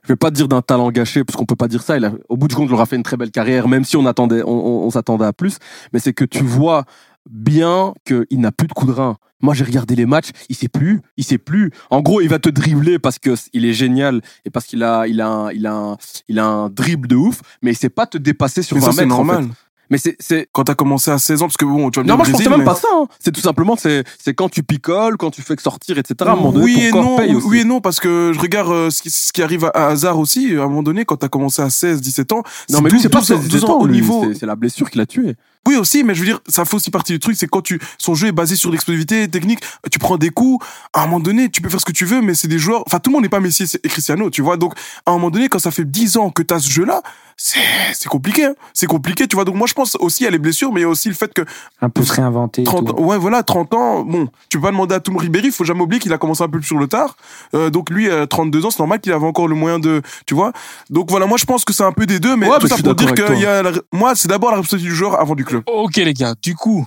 je 0.04 0.08
vais 0.14 0.16
pas 0.16 0.30
dire 0.30 0.48
d'un 0.48 0.62
talent 0.62 0.90
gâché 0.90 1.22
parce 1.24 1.36
qu'on 1.36 1.44
peut 1.44 1.56
pas 1.64 1.68
dire 1.68 1.82
ça. 1.82 1.98
Il 1.98 2.04
a, 2.06 2.12
au 2.30 2.36
bout 2.38 2.48
du 2.48 2.54
compte 2.54 2.68
il 2.70 2.72
aura 2.72 2.86
fait 2.86 2.96
une 2.96 3.02
très 3.02 3.18
belle 3.18 3.30
carrière 3.30 3.68
même 3.68 3.84
si 3.84 3.94
on 3.96 4.06
attendait 4.06 4.42
on, 4.42 4.48
on- 4.50 4.86
on 4.86 4.90
s'attendait 4.90 5.26
à 5.26 5.34
plus. 5.34 5.58
Mais 5.92 5.98
c'est 5.98 6.14
que 6.14 6.24
tu 6.24 6.42
vois 6.44 6.84
bien 7.30 7.92
qu'il 8.06 8.40
n'a 8.40 8.52
plus 8.52 8.68
de 8.68 8.72
coup 8.72 8.86
de 8.86 8.92
rein. 8.92 9.16
Moi 9.42 9.52
j'ai 9.54 9.64
regardé 9.64 9.94
les 9.96 10.06
matchs 10.06 10.30
il 10.48 10.56
sait 10.56 10.68
plus 10.68 11.02
il 11.18 11.24
sait 11.24 11.36
plus. 11.36 11.72
En 11.90 12.00
gros 12.00 12.20
il 12.22 12.28
va 12.28 12.38
te 12.38 12.48
dribbler 12.48 12.98
parce 12.98 13.18
que 13.18 13.34
il 13.52 13.66
est 13.66 13.74
génial 13.74 14.22
et 14.46 14.50
parce 14.50 14.64
qu'il 14.66 14.82
a 14.82 15.06
il 15.06 15.20
a 15.20 15.28
un, 15.28 15.50
il 15.52 15.66
a 15.66 15.74
un, 15.74 15.96
il 16.28 16.38
a 16.38 16.46
un 16.46 16.70
dribble 16.70 17.06
de 17.06 17.16
ouf 17.16 17.42
mais 17.60 17.72
il 17.72 17.76
sait 17.76 17.90
pas 17.90 18.06
te 18.06 18.16
dépasser 18.16 18.62
sur 18.62 18.76
Mais 18.76 18.80
20 18.82 18.86
ça, 18.86 18.92
c'est 18.92 19.02
mètres 19.04 19.14
en 19.14 19.24
normal. 19.24 19.44
fait. 19.44 19.50
Mais 19.90 19.98
c'est 19.98 20.16
c'est 20.20 20.48
Quand 20.52 20.64
t'as 20.64 20.74
commencé 20.74 21.10
à 21.10 21.18
16 21.18 21.42
ans, 21.42 21.46
parce 21.46 21.56
que 21.56 21.64
bon, 21.64 21.90
tu 21.90 21.98
vas 22.00 22.04
me 22.04 22.08
non, 22.08 22.14
dire 22.14 22.16
moi 22.18 22.24
je 22.26 22.32
pensais 22.32 22.48
même 22.48 22.58
mais- 22.60 22.64
pas 22.64 22.74
ça. 22.74 22.88
hein. 22.94 23.06
C'est 23.20 23.32
tout 23.32 23.40
simplement, 23.40 23.76
c'est 23.76 24.04
c'est 24.22 24.34
quand 24.34 24.48
tu 24.48 24.62
picoles, 24.62 25.16
quand 25.16 25.30
tu 25.30 25.42
fais 25.42 25.56
que 25.56 25.62
sortir, 25.62 25.98
etc. 25.98 26.14
À 26.20 26.32
un 26.32 26.36
moment 26.36 26.52
donné, 26.52 26.64
oui 26.64 26.74
ton 26.76 26.80
et 26.80 26.90
corps 26.90 27.02
non, 27.04 27.16
paye 27.16 27.34
aussi. 27.34 27.46
oui 27.46 27.58
et 27.60 27.64
non, 27.64 27.80
parce 27.80 28.00
que 28.00 28.32
je 28.34 28.38
regarde 28.40 28.70
euh, 28.72 28.90
ce, 28.90 29.02
qui, 29.02 29.10
ce 29.10 29.32
qui 29.32 29.42
arrive 29.42 29.64
à, 29.66 29.68
à 29.68 29.86
Hazard 29.88 30.18
aussi. 30.18 30.54
À 30.56 30.62
un 30.62 30.68
moment 30.68 30.82
donné, 30.82 31.04
quand 31.04 31.16
t'as 31.16 31.28
commencé 31.28 31.62
à 31.62 31.70
16, 31.70 32.00
17 32.00 32.32
ans, 32.32 32.42
non, 32.70 32.80
mais 32.80 32.90
lui, 32.90 33.00
c'est 33.00 33.08
pas 33.08 33.20
12 33.20 33.32
ans- 33.32 33.40
16 33.40 33.48
12 33.48 33.64
ans 33.64 33.78
au 33.78 33.88
niveau. 33.88 34.26
C'est 34.38 34.46
la 34.46 34.56
blessure 34.56 34.90
qui 34.90 34.98
l'a 34.98 35.06
tué. 35.06 35.34
Oui 35.68 35.76
aussi, 35.76 36.02
mais 36.02 36.14
je 36.14 36.20
veux 36.20 36.26
dire, 36.26 36.40
ça 36.48 36.64
fait 36.64 36.74
aussi 36.76 36.90
partie 36.90 37.12
du 37.12 37.18
truc, 37.20 37.36
c'est 37.38 37.46
quand 37.46 37.60
tu 37.62 37.78
son 37.98 38.14
jeu 38.14 38.28
est 38.28 38.32
basé 38.32 38.56
sur 38.56 38.70
l'explosivité 38.70 39.28
technique, 39.28 39.60
tu 39.92 39.98
prends 39.98 40.16
des 40.16 40.30
coups, 40.30 40.64
à 40.94 41.02
un 41.02 41.06
moment 41.06 41.20
donné, 41.20 41.50
tu 41.50 41.60
peux 41.60 41.68
faire 41.68 41.80
ce 41.80 41.84
que 41.84 41.92
tu 41.92 42.04
veux, 42.06 42.20
mais 42.22 42.34
c'est 42.34 42.48
des 42.48 42.58
joueurs, 42.58 42.82
enfin 42.86 42.98
tout 43.00 43.10
le 43.10 43.14
monde 43.14 43.22
n'est 43.22 43.28
pas 43.28 43.40
Messi 43.40 43.64
et 43.84 43.88
Cristiano, 43.88 44.30
tu 44.30 44.40
vois. 44.42 44.56
Donc 44.56 44.72
à 45.04 45.10
un 45.10 45.14
moment 45.14 45.30
donné, 45.30 45.48
quand 45.48 45.58
ça 45.58 45.70
fait 45.70 45.84
10 45.84 46.16
ans 46.16 46.30
que 46.30 46.42
tu 46.42 46.54
as 46.54 46.58
ce 46.60 46.70
jeu-là, 46.70 47.02
c'est 47.40 47.60
c'est 47.94 48.08
compliqué, 48.08 48.46
hein. 48.46 48.54
c'est 48.74 48.86
compliqué, 48.86 49.28
tu 49.28 49.36
vois. 49.36 49.44
Donc 49.44 49.54
moi 49.56 49.66
je 49.68 49.74
pense 49.74 49.96
aussi 50.00 50.26
à 50.26 50.30
les 50.30 50.38
blessures, 50.38 50.72
mais 50.72 50.80
il 50.80 50.84
y 50.84 50.86
a 50.86 50.88
aussi 50.88 51.08
le 51.08 51.14
fait 51.14 51.32
que 51.32 51.42
Un 51.80 51.88
peu 51.88 52.02
se 52.02 52.12
réinventer. 52.12 52.62
et 52.62 52.64
30 52.64 52.86
tout. 52.86 52.92
ans, 52.94 53.04
ouais 53.04 53.18
voilà, 53.18 53.42
30 53.44 53.74
ans, 53.74 54.02
bon, 54.04 54.28
tu 54.48 54.58
peux 54.58 54.62
pas 54.64 54.70
demander 54.72 54.94
à 54.96 55.00
Tom 55.00 55.16
Ribéry, 55.16 55.50
faut 55.52 55.64
jamais 55.64 55.82
oublier 55.82 56.00
qu'il 56.00 56.12
a 56.12 56.18
commencé 56.18 56.42
un 56.42 56.48
peu 56.48 56.58
plus 56.58 56.66
sur 56.66 56.78
le 56.78 56.88
tard. 56.88 57.16
Euh, 57.54 57.70
donc 57.70 57.90
lui, 57.90 58.10
à 58.10 58.26
32 58.26 58.64
ans, 58.64 58.70
c'est 58.70 58.80
normal 58.80 59.00
qu'il 59.00 59.12
avait 59.12 59.26
encore 59.26 59.46
le 59.46 59.54
moyen 59.54 59.78
de, 59.78 60.02
tu 60.26 60.34
vois. 60.34 60.52
Donc 60.90 61.10
voilà, 61.10 61.26
moi 61.26 61.36
je 61.38 61.44
pense 61.44 61.64
que 61.64 61.72
c'est 61.72 61.84
un 61.84 61.92
peu 61.92 62.06
des 62.06 62.18
deux, 62.18 62.34
mais 62.36 62.48
Ouais, 62.48 62.58
tout 62.58 62.66
ça 62.66 62.76
pour 62.76 62.94
dire 62.96 63.14
que 63.14 63.32
y 63.38 63.46
a 63.46 63.62
la- 63.62 63.72
moi 63.92 64.14
c'est 64.16 64.28
d'abord 64.28 64.50
la 64.50 64.56
responsabilité 64.56 64.90
du 64.90 64.96
joueur 64.96 65.20
avant 65.20 65.34
du 65.36 65.44
club. 65.44 65.57
Ok 65.66 65.96
les 65.96 66.14
gars, 66.14 66.34
du 66.42 66.54
coup, 66.54 66.86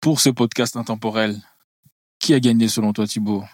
pour 0.00 0.20
ce 0.20 0.30
podcast 0.30 0.76
intemporel, 0.76 1.36
qui 2.18 2.34
a 2.34 2.40
gagné 2.40 2.68
selon 2.68 2.92
toi 2.92 3.06
Thibaut? 3.06 3.44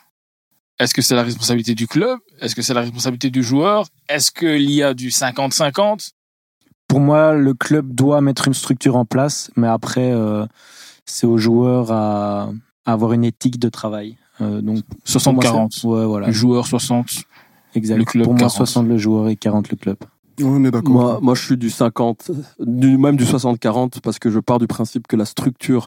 Est-ce 0.79 0.94
que 0.94 1.03
c'est 1.03 1.14
la 1.14 1.22
responsabilité 1.22 1.74
du 1.74 1.87
club? 1.87 2.18
Est-ce 2.40 2.55
que 2.55 2.62
c'est 2.62 2.72
la 2.74 2.81
responsabilité 2.81 3.31
du 3.31 3.42
joueur? 3.42 3.87
Est-ce 4.09 4.31
qu'il 4.31 4.70
y 4.70 4.83
a 4.83 4.94
du 4.94 5.11
50-50 5.11 6.12
Pour 6.88 7.00
moi, 7.00 7.35
le 7.35 7.53
club 7.55 7.94
doit 7.94 8.20
mettre 8.22 8.48
une 8.48 8.55
structure 8.55 8.96
en 8.96 9.05
place, 9.05 9.50
mais 9.57 9.66
après, 9.68 10.11
euh, 10.12 10.46
c'est 11.05 11.26
aux 11.26 11.37
joueurs 11.38 11.92
à, 11.92 12.50
à 12.87 12.92
avoir 12.92 13.12
une 13.12 13.24
éthique 13.24 13.59
de 13.59 13.68
travail. 13.68 14.16
Euh, 14.40 14.62
donc, 14.62 14.83
pour 15.22 15.33
moi, 15.35 15.42
60-40. 15.44 15.72
c'est- 15.72 15.87
Ouais, 15.87 16.07
voilà. 16.07 16.29
Le 16.29 16.33
joueur 16.33 16.66
60. 16.66 17.24
Exact. 17.74 17.98
le 17.98 18.05
club 18.05 18.24
pour 18.24 18.33
moi, 18.33 18.40
40. 18.40 18.53
60 18.57 18.87
le 18.88 18.96
joueur 18.98 19.29
et 19.29 19.37
40 19.37 19.68
le 19.70 19.76
club. 19.76 19.96
On 20.42 20.64
est 20.64 20.70
d'accord. 20.70 20.92
Moi, 20.92 21.18
moi, 21.22 21.35
je 21.35 21.44
suis 21.44 21.57
du 21.57 21.70
50, 21.70 22.31
du, 22.61 22.98
même 22.98 23.16
du 23.16 23.24
60-40, 23.24 24.00
parce 24.00 24.18
que 24.18 24.31
je 24.31 24.38
pars 24.38 24.59
du 24.59 24.66
principe 24.66 25.07
que 25.07 25.16
la 25.16 25.24
structure 25.24 25.87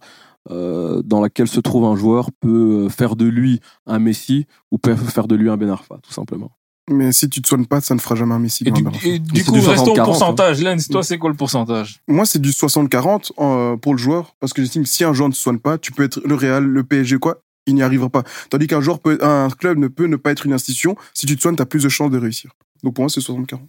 euh, 0.52 1.02
dans 1.04 1.22
laquelle 1.22 1.48
se 1.48 1.60
trouve 1.60 1.86
un 1.86 1.96
joueur 1.96 2.30
peut 2.42 2.86
euh, 2.86 2.89
faire 2.89 3.16
de 3.16 3.26
lui 3.26 3.62
un 3.88 4.00
Messi 4.00 4.46
ou 4.72 4.78
peut 4.78 4.96
faire 4.96 5.28
de 5.28 5.36
lui 5.36 5.50
un 5.50 5.58
Ben 5.58 5.70
Arfa, 5.70 6.00
tout 6.04 6.12
simplement. 6.12 6.52
Mais 6.89 7.13
si 7.13 7.30
tu 7.30 7.42
te 7.42 7.48
soignes 7.48 7.66
pas, 7.66 7.80
ça 7.80 7.96
ne 7.96 8.00
fera 8.00 8.16
jamais 8.16 8.34
un 8.34 8.39
Messi. 8.39 8.66
Et 8.66 8.70
loin 8.70 8.92
du, 8.92 9.08
et 9.08 9.20
du 9.20 9.46
coup, 9.46 9.54
du 9.54 9.60
restons 9.60 9.94
au 9.94 9.96
60-40, 9.96 10.04
pourcentage. 10.04 10.62
Lens, 10.62 10.88
toi, 10.89 11.02
c'est 11.02 11.18
quoi 11.18 11.30
le 11.30 11.38
pourcentage? 11.38 12.02
Moi, 12.10 12.26
c'est 12.26 12.42
du 12.42 12.50
60-40 12.50 13.32
euh, 13.39 13.78
pour 13.78 13.94
le 13.94 13.98
joueur, 13.98 14.36
parce 14.42 14.52
que 14.52 14.62
j'estime 14.62 14.84
que 14.84 14.89
si 14.89 15.06
un 15.06 15.13
joueur 15.13 15.30
ne 15.30 15.34
se 15.34 15.42
soigne 15.42 15.60
pas, 15.60 15.78
tu 15.78 15.94
peux 15.94 16.04
être 16.04 16.20
le 16.26 16.36
Real, 16.36 16.66
le 16.66 16.84
PSG, 16.84 17.20
quoi, 17.20 17.42
il 17.66 17.76
n'y 17.76 17.84
arrivera 17.84 18.10
pas. 18.10 18.24
Tandis 18.50 18.68
qu'un 18.68 18.82
joueur 18.82 19.00
peut, 19.00 19.18
un 19.22 19.48
club 19.50 19.78
ne 19.78 19.88
peut 19.88 20.08
ne 20.08 20.18
pas 20.18 20.32
être 20.32 20.46
une 20.46 20.52
institution. 20.52 20.98
Si 21.13 21.26
tu 21.26 21.38
te 21.38 21.42
soignes, 21.42 21.56
tu 21.56 21.62
as 21.62 21.66
plus 21.66 21.84
de 21.84 21.89
chances 21.89 22.12
de 22.12 22.18
réussir. 22.18 22.52
Donc 22.84 22.96
pour 22.96 23.04
moi, 23.04 23.10
c'est 23.10 23.22
60-40. 23.22 23.60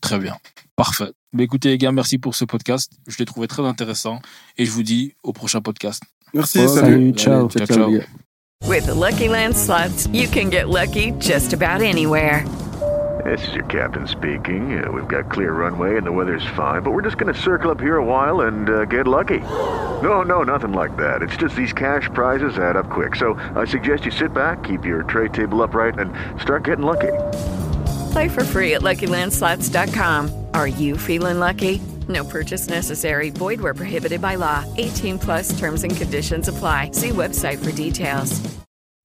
Très 0.00 0.18
bien. 0.18 0.36
Parfait. 0.76 1.12
Mais 1.32 1.44
écoutez, 1.44 1.68
les 1.68 1.78
gars, 1.78 1.92
merci 1.92 2.18
pour 2.18 2.34
ce 2.34 2.44
podcast. 2.44 2.90
Je 3.06 3.16
l'ai 3.18 3.24
trouvé 3.26 3.46
très 3.46 3.62
intéressant. 3.62 4.20
Et 4.56 4.64
je 4.64 4.70
vous 4.70 4.82
dis 4.82 5.14
au 5.22 5.32
prochain 5.32 5.60
podcast. 5.60 6.02
Merci, 6.34 6.58
Ouais, 6.60 6.68
salut. 6.68 6.92
Salut, 6.92 7.12
ciao. 7.14 7.40
Allez, 7.54 7.66
Ciao, 7.66 7.66
ciao. 7.66 7.90
gars. 7.90 8.06
With 8.66 8.86
the 8.86 8.94
Lucky 8.94 9.28
Land 9.28 9.54
slots, 9.56 10.06
you 10.12 10.28
can 10.28 10.50
get 10.50 10.68
lucky 10.68 11.12
just 11.18 11.52
about 11.52 11.80
anywhere. 11.82 12.44
This 13.24 13.46
is 13.48 13.54
your 13.54 13.64
captain 13.66 14.06
speaking. 14.08 14.82
Uh, 14.82 14.90
we've 14.90 15.06
got 15.08 15.30
clear 15.30 15.52
runway 15.52 15.96
and 15.98 16.06
the 16.06 16.12
weather's 16.12 16.44
fine, 16.56 16.82
but 16.82 16.92
we're 16.92 17.02
just 17.02 17.18
going 17.18 17.32
to 17.32 17.38
circle 17.38 17.70
up 17.70 17.78
here 17.80 17.96
a 17.96 18.04
while 18.04 18.42
and 18.42 18.68
uh, 18.70 18.84
get 18.86 19.06
lucky. 19.06 19.40
No, 20.02 20.22
no, 20.22 20.42
nothing 20.42 20.72
like 20.72 20.96
that. 20.96 21.20
It's 21.22 21.36
just 21.36 21.54
these 21.54 21.72
cash 21.74 22.08
prizes 22.14 22.56
add 22.58 22.76
up 22.76 22.88
quick. 22.88 23.16
So 23.16 23.34
I 23.56 23.66
suggest 23.66 24.04
you 24.06 24.10
sit 24.10 24.32
back, 24.32 24.62
keep 24.64 24.84
your 24.86 25.02
tray 25.02 25.28
table 25.28 25.62
upright, 25.62 25.98
and 25.98 26.10
start 26.40 26.64
getting 26.64 26.84
lucky. 26.86 27.12
Play 28.12 28.28
for 28.28 28.44
free 28.44 28.74
at 28.74 28.82
LuckyLandSlots.com. 28.82 30.46
Are 30.54 30.68
you 30.68 30.96
feeling 30.96 31.38
lucky? 31.38 31.80
No 32.08 32.24
purchase 32.24 32.68
necessary. 32.68 33.30
Void 33.30 33.60
where 33.60 33.74
prohibited 33.74 34.20
by 34.20 34.36
law. 34.36 34.64
18 34.78 35.18
plus 35.18 35.58
terms 35.58 35.84
and 35.84 35.96
conditions 35.96 36.48
apply. 36.48 36.90
See 36.92 37.10
website 37.10 37.62
for 37.64 37.72
details. 37.72 38.40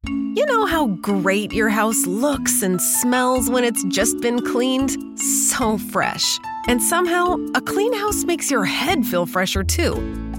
You 0.08 0.46
know 0.46 0.65
how 0.65 0.88
great 1.02 1.54
your 1.54 1.70
house 1.70 2.06
looks 2.06 2.62
and 2.62 2.82
smells 2.82 3.50
when 3.50 3.63
it's 3.63 3.84
just 3.86 4.20
been 4.22 4.46
cleaned? 4.46 4.98
So 5.20 5.78
fresh. 5.78 6.39
And 6.68 6.82
somehow, 6.82 7.38
a 7.54 7.62
clean 7.62 7.94
house 7.94 8.24
makes 8.26 8.52
your 8.52 8.65
head 8.65 9.06
feel 9.06 9.26
fresher 9.26 9.63
too. 9.63 9.94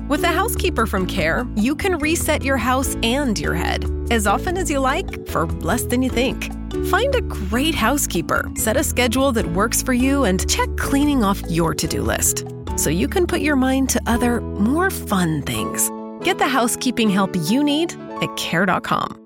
With 0.09 0.23
a 0.23 0.29
housekeeper 0.29 0.87
from 0.87 1.07
Care, 1.07 1.47
you 1.57 1.75
can 1.75 1.99
reset 1.99 2.45
your 2.45 2.57
house 2.59 2.97
and 3.03 3.39
your 3.39 3.55
head 3.55 3.85
as 4.11 4.27
often 4.27 4.57
as 4.57 4.71
you 4.71 4.81
like 4.81 5.29
for 5.29 5.47
less 5.47 5.85
than 5.85 6.03
you 6.03 6.11
think. 6.11 6.51
Find 6.91 7.15
a 7.15 7.21
great 7.21 7.75
housekeeper, 7.75 8.51
set 8.55 8.77
a 8.77 8.85
schedule 8.85 9.33
that 9.33 9.47
works 9.53 9.83
for 9.83 9.93
you, 9.93 10.25
and 10.25 10.49
check 10.49 10.69
cleaning 10.77 11.25
off 11.25 11.43
your 11.51 11.75
to 11.75 11.87
do 11.87 12.03
list 12.03 12.45
so 12.77 12.91
you 12.91 13.09
can 13.09 13.27
put 13.27 13.41
your 13.41 13.57
mind 13.57 13.89
to 13.91 14.03
other, 14.07 14.41
more 14.41 14.91
fun 14.91 15.43
things. 15.43 15.91
Get 16.25 16.39
the 16.39 16.49
housekeeping 16.49 17.11
help 17.11 17.35
you 17.49 17.65
need 17.65 17.95
at 18.23 18.37
Care.com. 18.37 19.26